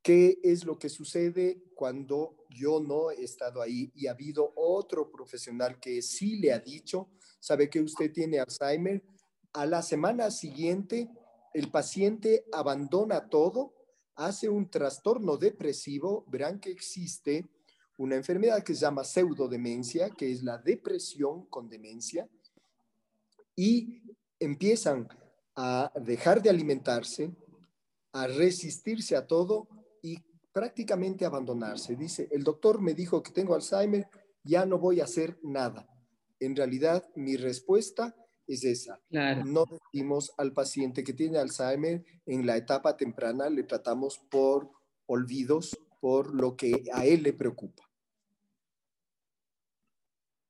¿Qué 0.00 0.38
es 0.44 0.64
lo 0.64 0.78
que 0.78 0.90
sucede 0.90 1.64
cuando 1.74 2.46
yo 2.50 2.78
no 2.78 3.10
he 3.10 3.24
estado 3.24 3.62
ahí 3.62 3.90
y 3.96 4.06
ha 4.06 4.12
habido 4.12 4.52
otro 4.54 5.10
profesional 5.10 5.80
que 5.80 6.02
sí 6.02 6.36
le 6.36 6.52
ha 6.52 6.60
dicho, 6.60 7.10
sabe 7.40 7.68
que 7.70 7.80
usted 7.80 8.12
tiene 8.12 8.38
Alzheimer? 8.38 9.02
A 9.52 9.66
la 9.66 9.82
semana 9.82 10.30
siguiente, 10.30 11.10
el 11.54 11.70
paciente 11.70 12.44
abandona 12.52 13.28
todo, 13.28 13.74
hace 14.14 14.48
un 14.48 14.70
trastorno 14.70 15.36
depresivo, 15.36 16.24
verán 16.28 16.60
que 16.60 16.70
existe 16.70 17.48
una 17.96 18.16
enfermedad 18.16 18.62
que 18.62 18.74
se 18.74 18.82
llama 18.82 19.04
pseudodemencia, 19.04 20.10
que 20.10 20.30
es 20.30 20.42
la 20.42 20.58
depresión 20.58 21.46
con 21.46 21.68
demencia, 21.68 22.28
y 23.56 24.02
empiezan 24.38 25.08
a 25.56 25.90
dejar 26.00 26.40
de 26.40 26.50
alimentarse, 26.50 27.32
a 28.12 28.28
resistirse 28.28 29.16
a 29.16 29.26
todo 29.26 29.68
y 30.00 30.18
prácticamente 30.52 31.24
abandonarse. 31.24 31.96
Dice, 31.96 32.28
el 32.30 32.44
doctor 32.44 32.80
me 32.80 32.94
dijo 32.94 33.22
que 33.22 33.32
tengo 33.32 33.54
Alzheimer, 33.54 34.08
ya 34.44 34.64
no 34.64 34.78
voy 34.78 35.00
a 35.00 35.04
hacer 35.04 35.38
nada. 35.42 35.88
En 36.40 36.54
realidad, 36.56 37.08
mi 37.14 37.36
respuesta 37.36 38.14
es 38.46 38.64
esa. 38.64 39.00
No 39.10 39.64
decimos 39.66 40.32
al 40.38 40.52
paciente 40.52 41.04
que 41.04 41.12
tiene 41.12 41.38
Alzheimer 41.38 42.04
en 42.26 42.46
la 42.46 42.56
etapa 42.56 42.96
temprana, 42.96 43.50
le 43.50 43.64
tratamos 43.64 44.18
por 44.30 44.70
olvidos, 45.06 45.76
por 46.00 46.34
lo 46.34 46.56
que 46.56 46.84
a 46.92 47.04
él 47.04 47.22
le 47.22 47.32
preocupa. 47.32 47.84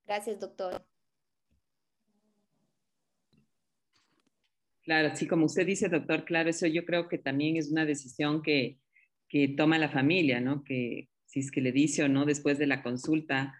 Gracias, 0.05 0.39
doctor. 0.39 0.85
Claro, 4.83 5.15
sí, 5.15 5.27
como 5.27 5.45
usted 5.45 5.67
dice, 5.67 5.87
doctor, 5.87 6.25
claro, 6.25 6.49
eso 6.49 6.65
yo 6.65 6.83
creo 6.83 7.07
que 7.07 7.19
también 7.19 7.57
es 7.57 7.69
una 7.69 7.85
decisión 7.85 8.41
que, 8.41 8.79
que 9.27 9.49
toma 9.49 9.77
la 9.77 9.89
familia, 9.89 10.41
¿no? 10.41 10.63
Que 10.63 11.09
si 11.25 11.41
es 11.41 11.51
que 11.51 11.61
le 11.61 11.71
dice 11.71 12.03
o 12.03 12.09
no 12.09 12.25
después 12.25 12.57
de 12.57 12.65
la 12.65 12.81
consulta 12.81 13.53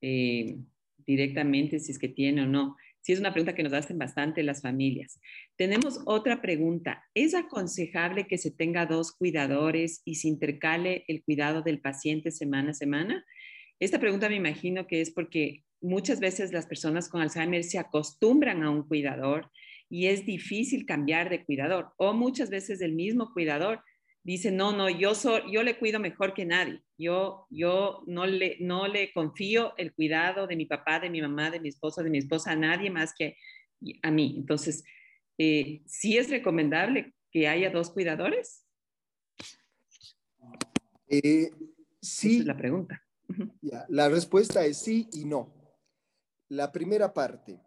eh, 0.00 0.58
directamente, 1.06 1.78
si 1.78 1.92
es 1.92 1.98
que 1.98 2.08
tiene 2.08 2.42
o 2.42 2.46
no. 2.46 2.76
Sí, 3.00 3.12
es 3.12 3.20
una 3.20 3.32
pregunta 3.32 3.54
que 3.54 3.62
nos 3.62 3.72
hacen 3.72 3.98
bastante 3.98 4.42
las 4.42 4.62
familias. 4.62 5.20
Tenemos 5.56 6.00
otra 6.06 6.42
pregunta. 6.42 7.04
¿Es 7.14 7.34
aconsejable 7.34 8.26
que 8.26 8.36
se 8.36 8.50
tenga 8.50 8.84
dos 8.86 9.12
cuidadores 9.12 10.02
y 10.04 10.16
se 10.16 10.26
intercale 10.26 11.04
el 11.06 11.22
cuidado 11.22 11.62
del 11.62 11.80
paciente 11.80 12.32
semana 12.32 12.70
a 12.70 12.74
semana? 12.74 13.24
Esta 13.78 14.00
pregunta 14.00 14.28
me 14.28 14.36
imagino 14.36 14.86
que 14.86 15.00
es 15.00 15.10
porque 15.10 15.62
muchas 15.80 16.18
veces 16.18 16.52
las 16.52 16.66
personas 16.66 17.08
con 17.08 17.20
Alzheimer 17.20 17.62
se 17.62 17.78
acostumbran 17.78 18.62
a 18.62 18.70
un 18.70 18.82
cuidador 18.82 19.50
y 19.88 20.06
es 20.06 20.26
difícil 20.26 20.84
cambiar 20.86 21.30
de 21.30 21.44
cuidador 21.44 21.92
o 21.96 22.12
muchas 22.12 22.50
veces 22.50 22.80
el 22.80 22.94
mismo 22.94 23.32
cuidador 23.32 23.84
dice, 24.26 24.50
no, 24.50 24.72
no, 24.72 24.90
yo, 24.90 25.12
yo 25.48 25.62
le 25.62 25.78
cuido 25.78 26.00
mejor 26.00 26.34
que 26.34 26.44
nadie. 26.44 26.82
Yo, 26.98 27.46
yo 27.48 28.02
no, 28.06 28.26
le, 28.26 28.56
no 28.58 28.88
le 28.88 29.12
confío 29.12 29.72
el 29.76 29.94
cuidado 29.94 30.48
de 30.48 30.56
mi 30.56 30.66
papá, 30.66 30.98
de 30.98 31.08
mi 31.08 31.22
mamá, 31.22 31.50
de 31.52 31.60
mi 31.60 31.68
esposa, 31.68 32.02
de 32.02 32.10
mi 32.10 32.18
esposa 32.18 32.50
a 32.50 32.56
nadie 32.56 32.90
más 32.90 33.14
que 33.16 33.36
a 34.02 34.10
mí. 34.10 34.34
Entonces, 34.36 34.82
eh, 35.38 35.82
¿sí 35.86 36.18
es 36.18 36.28
recomendable 36.28 37.14
que 37.30 37.46
haya 37.46 37.70
dos 37.70 37.90
cuidadores? 37.90 38.66
Eh, 41.06 41.50
sí. 42.02 42.32
Esa 42.32 42.40
es 42.40 42.46
la 42.46 42.56
pregunta. 42.56 43.02
la 43.88 44.08
respuesta 44.08 44.66
es 44.66 44.78
sí 44.78 45.08
y 45.12 45.24
no. 45.24 45.54
La 46.48 46.72
primera 46.72 47.14
parte, 47.14 47.60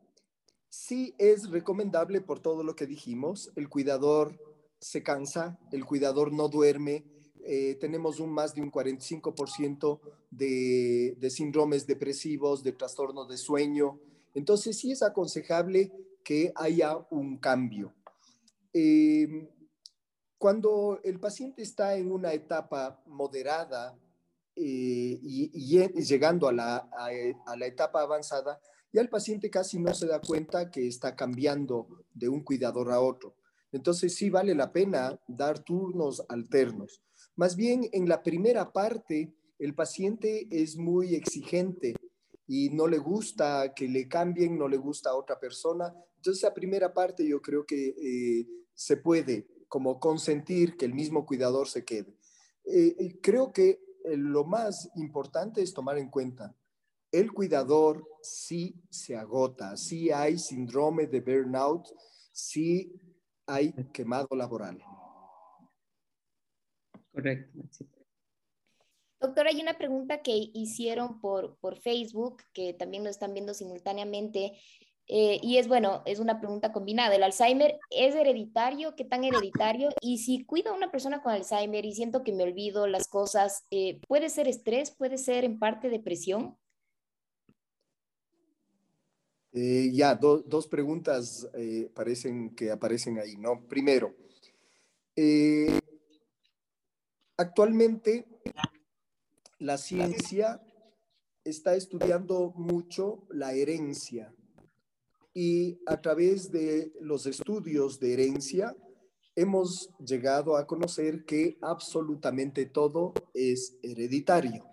sí 0.68 1.16
es 1.18 1.50
recomendable 1.50 2.20
por 2.20 2.42
todo 2.42 2.64
lo 2.64 2.76
que 2.76 2.86
dijimos. 2.86 3.50
El 3.56 3.70
cuidador 3.70 4.49
se 4.80 5.04
cansa, 5.04 5.60
el 5.72 5.86
cuidador 5.86 6.32
no 6.32 6.48
duerme, 6.48 7.06
eh, 7.44 7.76
tenemos 7.76 8.20
un 8.20 8.32
más 8.32 8.54
de 8.54 8.62
un 8.62 8.72
45% 8.72 10.00
de, 10.30 11.16
de 11.18 11.30
síndromes 11.30 11.88
depresivos, 11.88 12.64
de 12.64 12.74
trastornos 12.74 13.28
de 13.28 13.38
sueño. 13.38 14.00
Entonces 14.34 14.78
sí 14.78 14.92
es 14.92 15.02
aconsejable 15.02 15.92
que 16.24 16.52
haya 16.56 16.98
un 17.10 17.38
cambio. 17.38 17.94
Em, 18.74 19.48
cuando 20.38 21.00
el 21.04 21.20
paciente 21.20 21.62
está 21.62 21.96
en 21.96 22.12
una 22.12 22.34
etapa 22.34 23.02
moderada 23.08 23.98
eh, 24.56 25.20
y, 25.22 26.02
llegando 26.04 26.48
a 26.48 26.54
la, 26.54 26.78
a 27.46 27.56
la 27.56 27.66
etapa 27.66 28.02
avanzada, 28.02 28.62
ya 28.92 29.02
el 29.02 29.10
paciente 29.10 29.50
casi 29.50 29.80
no 29.80 29.94
se 29.94 30.08
da 30.08 30.22
cuenta 30.22 30.70
que 30.72 30.88
está 30.88 31.16
cambiando 31.16 32.06
de 32.14 32.30
un 32.30 32.44
cuidador 32.44 32.92
a 32.92 33.02
otro. 33.02 33.36
Entonces 33.72 34.16
sí 34.16 34.30
vale 34.30 34.56
la 34.56 34.72
pena 34.72 35.20
dar 35.28 35.60
turnos 35.60 36.24
alternos. 36.30 37.02
Más 37.36 37.56
bien 37.56 37.88
en 37.92 38.10
la 38.10 38.24
primera 38.24 38.72
parte, 38.72 39.34
el 39.60 39.76
paciente 39.76 40.48
es 40.50 40.78
muy 40.78 41.16
exigente 41.16 41.96
y 42.48 42.70
no 42.70 42.88
le 42.88 42.98
gusta 42.98 43.74
que 43.76 43.88
le 43.88 44.08
cambien, 44.08 44.58
no 44.58 44.68
le 44.68 44.78
gusta 44.78 45.12
a 45.12 45.16
otra 45.16 45.40
persona. 45.40 45.94
Entonces, 46.16 46.42
la 46.42 46.54
primera 46.54 46.94
parte 46.94 47.28
yo 47.28 47.42
creo 47.42 47.66
que 47.66 47.90
eh, 47.90 48.48
se 48.74 48.98
puede 48.98 49.48
como 49.68 50.00
consentir 50.00 50.76
que 50.76 50.86
el 50.86 50.94
mismo 50.94 51.26
cuidador 51.26 51.68
se 51.68 51.86
quede. 51.86 52.18
Eh, 52.66 53.20
creo 53.22 53.54
que 53.54 53.82
eh, 54.04 54.18
lo 54.18 54.46
más 54.46 54.90
importante 54.96 55.62
es 55.62 55.74
tomar 55.74 55.98
en 55.98 56.10
cuenta, 56.10 56.56
el 57.12 57.32
cuidador 57.32 58.08
sí 58.22 58.76
se 58.90 59.16
agota, 59.16 59.78
sí 59.78 60.12
hay 60.12 60.38
síndrome 60.38 61.08
de 61.08 61.22
burnout, 61.22 61.88
sí 62.32 62.94
hay 63.50 63.74
quemado 63.92 64.28
laboral. 64.36 64.82
Correcto. 67.12 67.60
Doctora, 69.20 69.50
hay 69.50 69.62
una 69.62 69.78
pregunta 69.78 70.22
que 70.22 70.50
hicieron 70.54 71.20
por, 71.20 71.58
por 71.58 71.78
Facebook, 71.78 72.44
que 72.54 72.74
también 72.74 73.04
lo 73.04 73.10
están 73.10 73.34
viendo 73.34 73.54
simultáneamente, 73.54 74.58
eh, 75.12 75.40
y 75.42 75.58
es 75.58 75.68
bueno, 75.68 76.04
es 76.06 76.20
una 76.20 76.40
pregunta 76.40 76.72
combinada. 76.72 77.16
¿El 77.16 77.24
Alzheimer 77.24 77.80
es 77.90 78.14
hereditario? 78.14 78.96
¿Qué 78.96 79.04
tan 79.04 79.24
hereditario? 79.24 79.90
Y 80.02 80.20
si 80.20 80.46
cuido 80.46 80.72
a 80.72 80.76
una 80.76 80.92
persona 80.92 81.22
con 81.24 81.34
Alzheimer 81.34 81.84
y 81.84 81.94
siento 81.94 82.24
que 82.24 82.32
me 82.32 82.44
olvido 82.44 82.86
las 82.86 83.08
cosas, 83.08 83.66
eh, 83.72 84.00
¿puede 84.08 84.30
ser 84.30 84.48
estrés? 84.48 84.92
¿Puede 84.92 85.18
ser 85.18 85.46
en 85.46 85.58
parte 85.58 85.90
depresión? 85.90 86.58
Eh, 89.62 89.92
ya, 89.92 90.16
dos 90.16 90.68
preguntas 90.68 91.46
eh, 91.54 91.92
parecen 91.94 92.56
que 92.56 92.72
aparecen 92.72 93.20
ahí, 93.20 93.36
¿no? 93.36 93.68
Primero, 93.68 94.16
eh, 95.18 95.78
actualmente 97.36 98.26
la 99.58 99.78
ciencia 99.78 100.62
está 101.44 101.76
estudiando 101.76 102.54
mucho 102.56 103.28
la 103.32 103.52
herencia 103.52 104.34
y 105.34 105.82
a 105.88 106.00
través 106.00 106.54
de 106.54 106.94
los 107.02 107.26
estudios 107.26 108.00
de 108.00 108.14
herencia 108.14 108.74
hemos 109.36 109.90
llegado 110.00 110.56
a 110.56 110.66
conocer 110.66 111.26
que 111.26 111.58
absolutamente 111.62 112.66
todo 112.66 113.14
es 113.34 113.78
hereditario. 113.84 114.66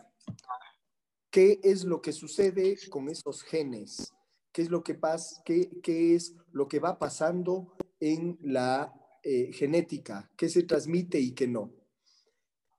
¿Qué 1.29 1.59
es 1.65 1.83
lo 1.83 2.01
que 2.01 2.13
sucede 2.13 2.79
con 2.89 3.09
esos 3.09 3.43
genes? 3.43 4.13
¿Qué 4.57 4.63
es 4.63 4.71
lo 4.71 4.83
que, 4.83 4.95
pasa, 4.95 5.43
qué, 5.45 5.69
es 6.15 6.35
lo 6.51 6.67
que 6.67 6.79
va 6.79 6.99
pasando 6.99 7.77
en 8.01 8.39
la 8.41 8.91
eh, 9.23 9.53
genética? 9.53 10.33
¿Qué 10.35 10.49
se 10.49 10.63
transmite 10.63 11.21
y 11.21 11.35
qué 11.35 11.47
no? 11.47 11.75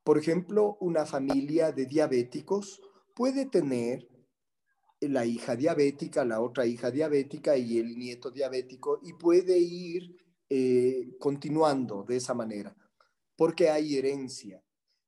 Por 0.03 0.17
ejemplo, 0.17 0.80
una 0.82 1.05
familia 1.05 1.71
de 1.71 1.86
diabéticos 1.86 2.82
puede 3.15 3.45
tener 3.45 4.09
la 5.01 5.28
hija 5.28 5.55
diabética, 5.55 6.25
la 6.25 6.41
otra 6.41 6.65
hija 6.65 6.89
diabética 6.89 7.55
y 7.55 7.78
el 7.78 7.95
nieto 7.95 8.32
diabético 8.32 8.99
y 9.03 9.13
puede 9.13 9.59
ir 9.59 10.17
eh, 10.49 11.15
continuando 11.19 12.01
de 12.01 12.15
esa 12.15 12.34
manera, 12.34 12.75
porque 13.36 13.69
hay 13.69 13.97
herencia. 13.97 14.63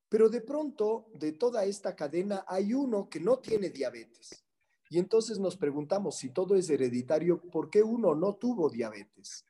Pero 0.07 0.29
de 0.29 0.41
pronto, 0.41 1.07
de 1.15 1.31
toda 1.31 1.65
esta 1.65 1.95
cadena, 1.95 2.45
hay 2.47 2.75
uno 2.75 3.09
que 3.09 3.19
no 3.19 3.39
tiene 3.39 3.71
diabetes. 3.71 4.45
Y 4.89 4.97
entonces 4.97 5.39
nos 5.39 5.55
preguntamos 5.55 6.17
si 6.17 6.33
todo 6.33 6.55
es 6.55 6.69
hereditario, 6.69 7.39
¿por 7.51 7.69
qué 7.69 7.83
uno 7.83 8.15
no 8.15 8.35
tuvo 8.35 8.69
diabetes? 8.69 9.45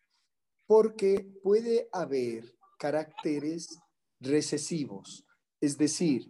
Porque 0.67 1.39
puede 1.41 1.87
haber 1.93 2.55
caracteres 2.77 3.79
recesivos, 4.19 5.25
es 5.61 5.77
decir, 5.77 6.29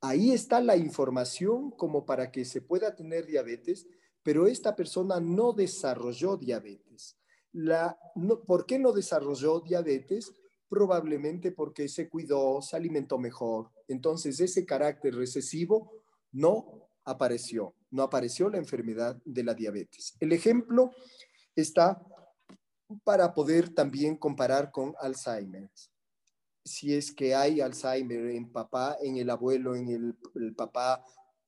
ahí 0.00 0.32
está 0.32 0.60
la 0.60 0.76
información 0.76 1.70
como 1.70 2.04
para 2.04 2.30
que 2.30 2.44
se 2.44 2.60
pueda 2.60 2.94
tener 2.94 3.26
diabetes, 3.26 3.86
pero 4.22 4.46
esta 4.46 4.76
persona 4.76 5.20
no 5.20 5.52
desarrolló 5.52 6.36
diabetes. 6.36 7.16
¿Por 8.46 8.66
qué 8.66 8.78
no 8.78 8.92
desarrolló 8.92 9.60
diabetes? 9.60 10.32
Probablemente 10.68 11.52
porque 11.52 11.88
se 11.88 12.08
cuidó, 12.08 12.62
se 12.62 12.76
alimentó 12.76 13.18
mejor. 13.18 13.70
Entonces 13.88 14.38
ese 14.40 14.64
carácter 14.64 15.14
recesivo 15.14 15.92
no 16.32 16.88
apareció, 17.04 17.74
no 17.90 18.02
apareció 18.02 18.48
la 18.48 18.58
enfermedad 18.58 19.20
de 19.24 19.44
la 19.44 19.54
diabetes. 19.54 20.16
El 20.20 20.32
ejemplo 20.32 20.92
está 21.54 22.00
para 23.04 23.34
poder 23.34 23.70
también 23.70 24.16
comparar 24.16 24.70
con 24.70 24.94
Alzheimer. 25.00 25.70
Si 26.64 26.94
es 26.94 27.12
que 27.12 27.34
hay 27.34 27.60
Alzheimer 27.60 28.26
en 28.30 28.50
papá, 28.50 28.96
en 29.02 29.16
el 29.16 29.30
abuelo, 29.30 29.74
en 29.74 29.88
el, 29.88 30.54
papá, 30.54 31.04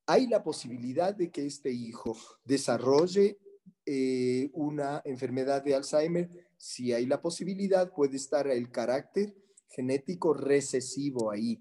hay 0.07 0.27
la 0.27 0.43
posibilidad 0.43 1.15
de 1.15 1.31
que 1.31 1.47
este 1.47 1.71
hijo 1.71 2.17
desarrolle 2.45 3.39
eh, 3.85 4.51
una 4.55 5.03
enfermedad 5.05 5.63
de 5.63 5.75
Alzheimer. 5.75 6.29
Si 6.57 6.93
hay 6.93 7.07
la 7.07 7.21
posibilidad, 7.21 7.93
puede 7.93 8.17
estar 8.17 8.47
el 8.47 8.71
carácter 8.71 9.35
genético 9.69 10.35
recesivo 10.35 11.31
ahí. 11.31 11.59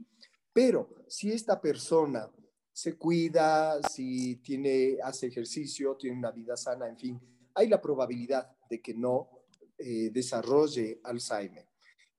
Pero 0.54 0.90
si 1.08 1.32
esta 1.32 1.62
persona 1.62 2.30
se 2.74 2.98
cuida, 2.98 3.82
si 3.84 4.38
tiene, 4.38 4.98
hace 5.04 5.28
ejercicio, 5.28 5.96
tiene 5.96 6.18
una 6.18 6.32
vida 6.32 6.56
sana, 6.56 6.88
en 6.88 6.98
fin, 6.98 7.22
hay 7.54 7.68
la 7.68 7.82
probabilidad 7.82 8.50
de 8.70 8.82
que 8.82 8.94
no 8.94 9.30
eh, 9.78 10.10
desarrolle 10.12 11.00
Alzheimer. 11.04 11.68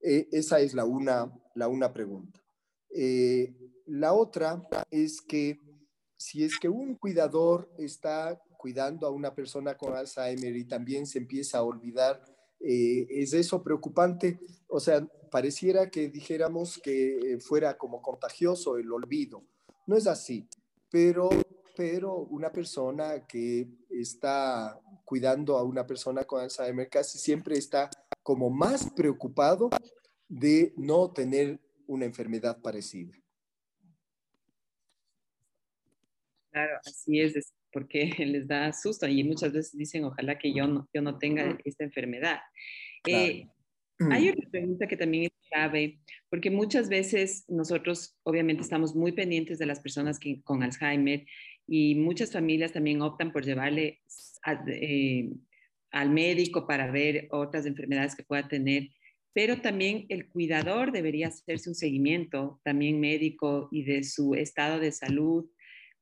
Eh, 0.03 0.29
esa 0.33 0.61
es 0.61 0.75
la 0.75 0.85
una, 0.85 1.33
la 1.55 1.69
una 1.69 1.93
pregunta. 1.93 2.43
Eh, 2.91 3.55
la 3.87 4.13
otra 4.13 4.69
es 4.91 5.21
que 5.21 5.59
si 6.17 6.45
es 6.45 6.59
que 6.61 6.69
un 6.69 6.97
cuidador 6.97 7.73
está 7.79 8.41
cuidando 8.59 9.07
a 9.07 9.11
una 9.11 9.35
persona 9.35 9.77
con 9.77 9.95
Alzheimer 9.95 10.55
y 10.57 10.65
también 10.67 11.07
se 11.07 11.19
empieza 11.19 11.59
a 11.59 11.63
olvidar, 11.63 12.23
¿es 12.61 13.33
eso 13.33 13.61
preocupante? 13.61 14.39
O 14.69 14.79
sea, 14.79 15.05
pareciera 15.33 15.91
que 15.91 16.09
dijéramos 16.09 16.79
que 16.79 17.39
fuera 17.41 17.77
como 17.77 18.01
contagioso 18.01 18.77
el 18.77 18.93
olvido. 18.93 19.43
No 19.87 19.97
es 19.97 20.07
así, 20.07 20.47
pero, 20.91 21.31
pero 21.77 22.17
una 22.17 22.51
persona 22.51 23.27
que 23.27 23.69
está 23.91 24.79
cuidando 25.05 25.57
a 25.57 25.65
una 25.65 25.87
persona 25.87 26.25
con 26.25 26.41
Alzheimer 26.41 26.89
casi 26.89 27.19
siempre 27.19 27.57
está 27.57 27.91
como 28.23 28.51
más 28.51 28.91
preocupado 28.93 29.71
de 30.29 30.73
no 30.77 31.11
tener 31.13 31.61
una 31.87 32.05
enfermedad 32.05 32.61
parecida. 32.63 33.13
Claro, 36.51 36.79
así 36.85 37.21
es, 37.21 37.53
porque 37.73 38.05
les 38.19 38.47
da 38.47 38.73
susto 38.73 39.07
y 39.07 39.25
muchas 39.25 39.53
veces 39.53 39.77
dicen, 39.77 40.05
ojalá 40.05 40.39
que 40.39 40.55
yo 40.55 40.67
no, 40.67 40.89
yo 40.93 41.03
no 41.03 41.19
tenga 41.19 41.59
esta 41.65 41.85
enfermedad. 41.85 42.41
Eh, 43.07 43.49
hay 44.11 44.29
otra 44.29 44.49
pregunta 44.51 44.87
que 44.87 44.97
también 44.97 45.25
es 45.25 45.33
clave, 45.53 45.99
porque 46.31 46.51
muchas 46.51 46.89
veces 46.89 47.45
nosotros 47.49 48.19
obviamente 48.23 48.63
estamos 48.63 48.95
muy 48.95 49.13
pendientes 49.13 49.59
de 49.59 49.67
las 49.67 49.81
personas 49.81 50.19
que, 50.19 50.43
con 50.43 50.63
Alzheimer 50.63 51.27
y 51.67 51.95
muchas 51.95 52.33
familias 52.33 52.73
también 52.73 53.03
optan 53.03 53.33
por 53.33 53.45
llevarle 53.45 54.01
eh, 54.67 55.31
al 55.91 56.11
médico 56.11 56.67
para 56.67 56.91
ver 56.91 57.29
otras 57.31 57.67
enfermedades 57.67 58.17
que 58.17 58.25
pueda 58.25 58.49
tener, 58.49 58.89
pero 59.35 59.61
también 59.61 60.07
el 60.09 60.29
cuidador 60.29 60.93
debería 60.93 61.29
hacerse 61.29 61.69
un 61.69 61.75
seguimiento 61.75 62.61
también 62.65 63.01
médico 63.01 63.69
y 63.71 63.85
de 63.85 64.03
su 64.05 64.35
estado 64.35 64.81
de 64.81 64.93
salud 64.93 65.47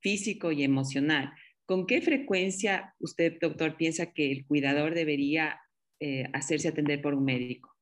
físico 0.01 0.53
y 0.53 0.63
emocional. 0.63 1.33
¿Con 1.67 1.87
qué 1.87 2.01
frecuencia 2.01 2.95
usted, 2.99 3.39
doctor, 3.41 3.77
piensa 3.77 4.13
que 4.13 4.33
el 4.33 4.47
cuidador 4.47 4.95
debería 4.95 5.61
eh, 6.01 6.25
hacerse 6.33 6.69
atender 6.69 7.01
por 7.03 7.15
un 7.15 7.25
médico? 7.25 7.77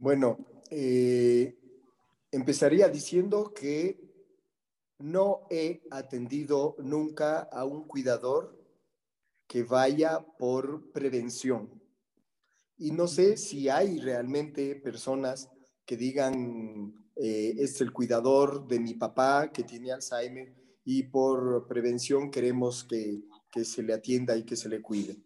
Bueno, 0.00 0.38
eh, 0.70 1.58
empezaría 2.32 2.88
diciendo 2.88 3.52
que 3.52 4.00
no 4.98 5.42
he 5.50 5.82
atendido 5.90 6.74
nunca 6.78 7.40
a 7.40 7.66
un 7.66 7.86
cuidador 7.86 8.58
que 9.46 9.62
vaya 9.62 10.26
por 10.38 10.90
prevención. 10.90 11.82
Y 12.78 12.92
no 12.92 13.06
sé 13.08 13.36
si 13.36 13.68
hay 13.68 13.98
realmente 13.98 14.74
personas 14.74 15.50
que 15.84 15.98
digan, 15.98 16.94
eh, 17.14 17.56
es 17.58 17.78
el 17.82 17.92
cuidador 17.92 18.66
de 18.66 18.80
mi 18.80 18.94
papá 18.94 19.52
que 19.52 19.64
tiene 19.64 19.92
Alzheimer 19.92 20.54
y 20.82 21.02
por 21.02 21.68
prevención 21.68 22.30
queremos 22.30 22.84
que, 22.84 23.20
que 23.52 23.66
se 23.66 23.82
le 23.82 23.92
atienda 23.92 24.34
y 24.34 24.44
que 24.44 24.56
se 24.56 24.70
le 24.70 24.80
cuide. 24.80 25.18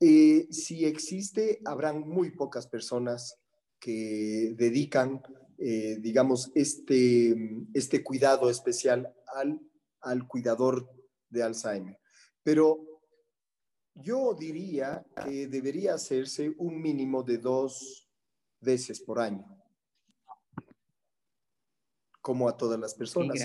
Eh, 0.00 0.48
si 0.50 0.84
existe, 0.84 1.62
habrán 1.64 2.00
muy 2.00 2.28
pocas 2.32 2.66
personas 2.66 3.41
que 3.82 4.54
dedican, 4.56 5.20
eh, 5.58 5.96
digamos, 6.00 6.52
este, 6.54 7.34
este 7.74 8.04
cuidado 8.04 8.48
especial 8.48 9.12
al, 9.34 9.60
al 10.02 10.28
cuidador 10.28 10.88
de 11.28 11.42
Alzheimer. 11.42 11.98
Pero 12.44 13.02
yo 13.94 14.34
diría 14.38 15.04
que 15.24 15.48
debería 15.48 15.94
hacerse 15.94 16.54
un 16.58 16.80
mínimo 16.80 17.24
de 17.24 17.38
dos 17.38 18.08
veces 18.60 19.00
por 19.00 19.18
año, 19.18 19.44
como 22.20 22.48
a 22.48 22.56
todas 22.56 22.78
las 22.78 22.94
personas. 22.94 23.36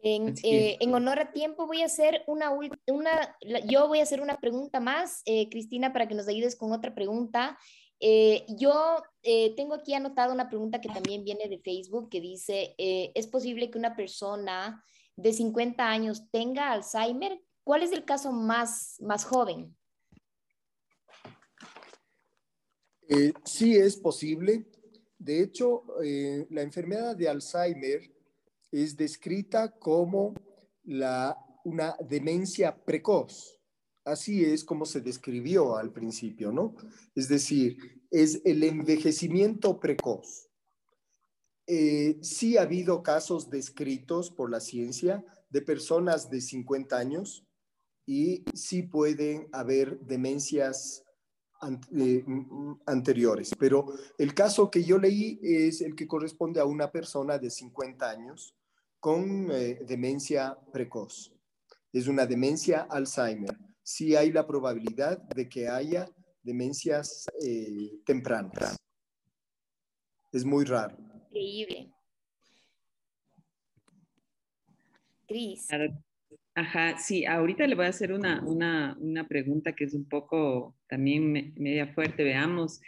Eh, 0.00 0.76
en, 0.80 0.94
honor 0.94 1.18
a 1.18 1.32
tiempo 1.32 1.66
voy 1.66 1.82
a 1.82 1.86
hacer 1.86 2.22
una, 2.28 2.52
una 2.86 3.36
yo 3.66 3.88
voy 3.88 3.98
a 3.98 4.04
hacer 4.04 4.20
una 4.20 4.38
pregunta 4.38 4.78
más, 4.78 5.22
eh, 5.24 5.48
Cristina, 5.50 5.92
para 5.92 6.06
que 6.06 6.14
nos 6.14 6.28
ayudes 6.28 6.56
con 6.56 6.72
otra 6.72 6.94
pregunta. 6.94 7.58
Eh, 8.00 8.46
yo 8.56 9.02
tengo 9.56 9.74
aquí 9.74 9.92
anotada 9.92 10.32
una 10.32 10.48
pregunta 10.48 10.80
que 10.80 10.88
también 10.88 11.24
viene 11.24 11.48
de 11.48 11.58
Facebook 11.58 12.08
que 12.08 12.20
dice, 12.20 12.74
¿es 12.78 13.26
posible 13.26 13.70
que 13.70 13.78
una 13.78 13.96
persona 13.96 14.82
de 15.16 15.32
50 15.32 15.84
años 15.84 16.30
tenga 16.30 16.70
Alzheimer? 16.70 17.40
¿Cuál 17.64 17.82
es 17.82 17.92
el 17.92 18.04
caso 18.04 18.32
más, 18.32 18.96
más 19.00 19.24
joven? 19.24 19.76
sí, 23.44 23.74
es 23.74 23.96
posible. 23.96 24.66
De 25.18 25.42
hecho, 25.42 25.82
la 26.50 26.62
enfermedad 26.62 27.16
de 27.16 27.28
Alzheimer 27.28 28.17
es 28.70 28.96
descrita 28.96 29.70
como 29.78 30.34
la, 30.84 31.36
una 31.64 31.96
demencia 32.08 32.76
precoz. 32.84 33.58
Así 34.04 34.44
es 34.44 34.64
como 34.64 34.86
se 34.86 35.00
describió 35.00 35.76
al 35.76 35.92
principio, 35.92 36.50
¿no? 36.50 36.74
Es 37.14 37.28
decir, 37.28 37.76
es 38.10 38.40
el 38.44 38.62
envejecimiento 38.64 39.78
precoz. 39.78 40.48
Eh, 41.66 42.18
sí 42.22 42.56
ha 42.56 42.62
habido 42.62 43.02
casos 43.02 43.50
descritos 43.50 44.30
por 44.30 44.50
la 44.50 44.60
ciencia 44.60 45.22
de 45.50 45.60
personas 45.60 46.30
de 46.30 46.40
50 46.40 46.96
años 46.96 47.46
y 48.06 48.42
sí 48.54 48.82
pueden 48.82 49.48
haber 49.52 50.00
demencias 50.00 51.04
eh, 51.94 52.24
anteriores. 52.86 53.50
Pero 53.58 53.92
el 54.16 54.32
caso 54.32 54.70
que 54.70 54.82
yo 54.82 54.96
leí 54.96 55.38
es 55.42 55.82
el 55.82 55.94
que 55.94 56.06
corresponde 56.06 56.60
a 56.60 56.64
una 56.64 56.90
persona 56.90 57.38
de 57.38 57.50
50 57.50 58.08
años 58.08 58.57
con 59.00 59.50
eh, 59.50 59.78
demencia 59.86 60.56
precoz. 60.72 61.32
Es 61.92 62.08
una 62.08 62.26
demencia 62.26 62.86
Alzheimer. 62.90 63.56
Sí 63.82 64.14
hay 64.16 64.30
la 64.32 64.46
probabilidad 64.46 65.18
de 65.34 65.48
que 65.48 65.68
haya 65.68 66.08
demencias 66.42 67.26
eh, 67.42 68.00
tempranas. 68.04 68.76
Es 70.32 70.44
muy 70.44 70.64
raro. 70.64 70.96
Increíble. 71.30 71.92
Cris. 75.26 75.68
Ajá, 76.54 76.98
sí, 76.98 77.24
ahorita 77.24 77.66
le 77.66 77.76
voy 77.76 77.86
a 77.86 77.90
hacer 77.90 78.12
una, 78.12 78.42
una, 78.44 78.96
una 79.00 79.28
pregunta 79.28 79.74
que 79.74 79.84
es 79.84 79.94
un 79.94 80.08
poco 80.08 80.74
también 80.88 81.54
media 81.56 81.86
fuerte. 81.94 82.24
Veamos 82.24 82.80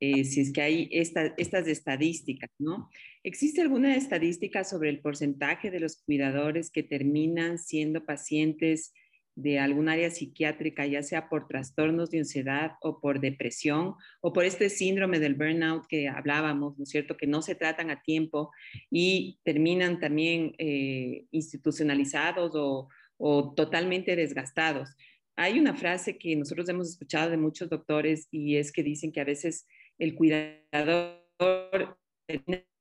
eh, 0.00 0.24
si 0.24 0.40
es 0.40 0.52
que 0.52 0.62
hay 0.62 0.88
estas 0.92 1.66
estadísticas, 1.66 2.50
¿no? 2.58 2.88
¿Existe 3.24 3.60
alguna 3.60 3.96
estadística 3.96 4.64
sobre 4.64 4.90
el 4.90 5.00
porcentaje 5.00 5.70
de 5.70 5.80
los 5.80 6.02
cuidadores 6.02 6.70
que 6.70 6.82
terminan 6.82 7.58
siendo 7.58 8.06
pacientes 8.06 8.92
de 9.38 9.60
algún 9.60 9.88
área 9.88 10.10
psiquiátrica, 10.10 10.84
ya 10.86 11.00
sea 11.04 11.28
por 11.28 11.46
trastornos 11.46 12.10
de 12.10 12.18
ansiedad 12.18 12.72
o 12.82 13.00
por 13.00 13.20
depresión 13.20 13.94
o 14.20 14.32
por 14.32 14.44
este 14.44 14.68
síndrome 14.68 15.20
del 15.20 15.36
burnout 15.36 15.86
que 15.86 16.08
hablábamos, 16.08 16.76
¿no 16.76 16.82
es 16.82 16.90
cierto?, 16.90 17.16
que 17.16 17.28
no 17.28 17.40
se 17.40 17.54
tratan 17.54 17.90
a 17.90 18.02
tiempo 18.02 18.50
y 18.90 19.38
terminan 19.44 20.00
también 20.00 20.54
eh, 20.58 21.26
institucionalizados 21.30 22.52
o, 22.56 22.88
o 23.16 23.54
totalmente 23.54 24.16
desgastados. 24.16 24.90
Hay 25.36 25.60
una 25.60 25.74
frase 25.76 26.18
que 26.18 26.34
nosotros 26.34 26.68
hemos 26.68 26.88
escuchado 26.88 27.30
de 27.30 27.36
muchos 27.36 27.68
doctores 27.68 28.26
y 28.32 28.56
es 28.56 28.72
que 28.72 28.82
dicen 28.82 29.12
que 29.12 29.20
a 29.20 29.24
veces 29.24 29.68
el 29.98 30.14
cuidador 30.14 31.18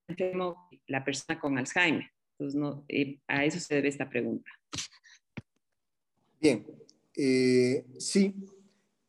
enfermo 0.08 0.70
la 0.88 1.04
persona 1.04 1.40
con 1.40 1.58
Alzheimer. 1.58 2.12
Entonces, 2.32 2.60
no, 2.60 2.86
eh, 2.88 3.20
a 3.28 3.46
eso 3.46 3.60
se 3.60 3.76
debe 3.76 3.90
esta 3.90 4.10
pregunta. 4.10 4.50
Bien, 6.40 6.66
eh, 7.16 7.86
sí, 7.98 8.36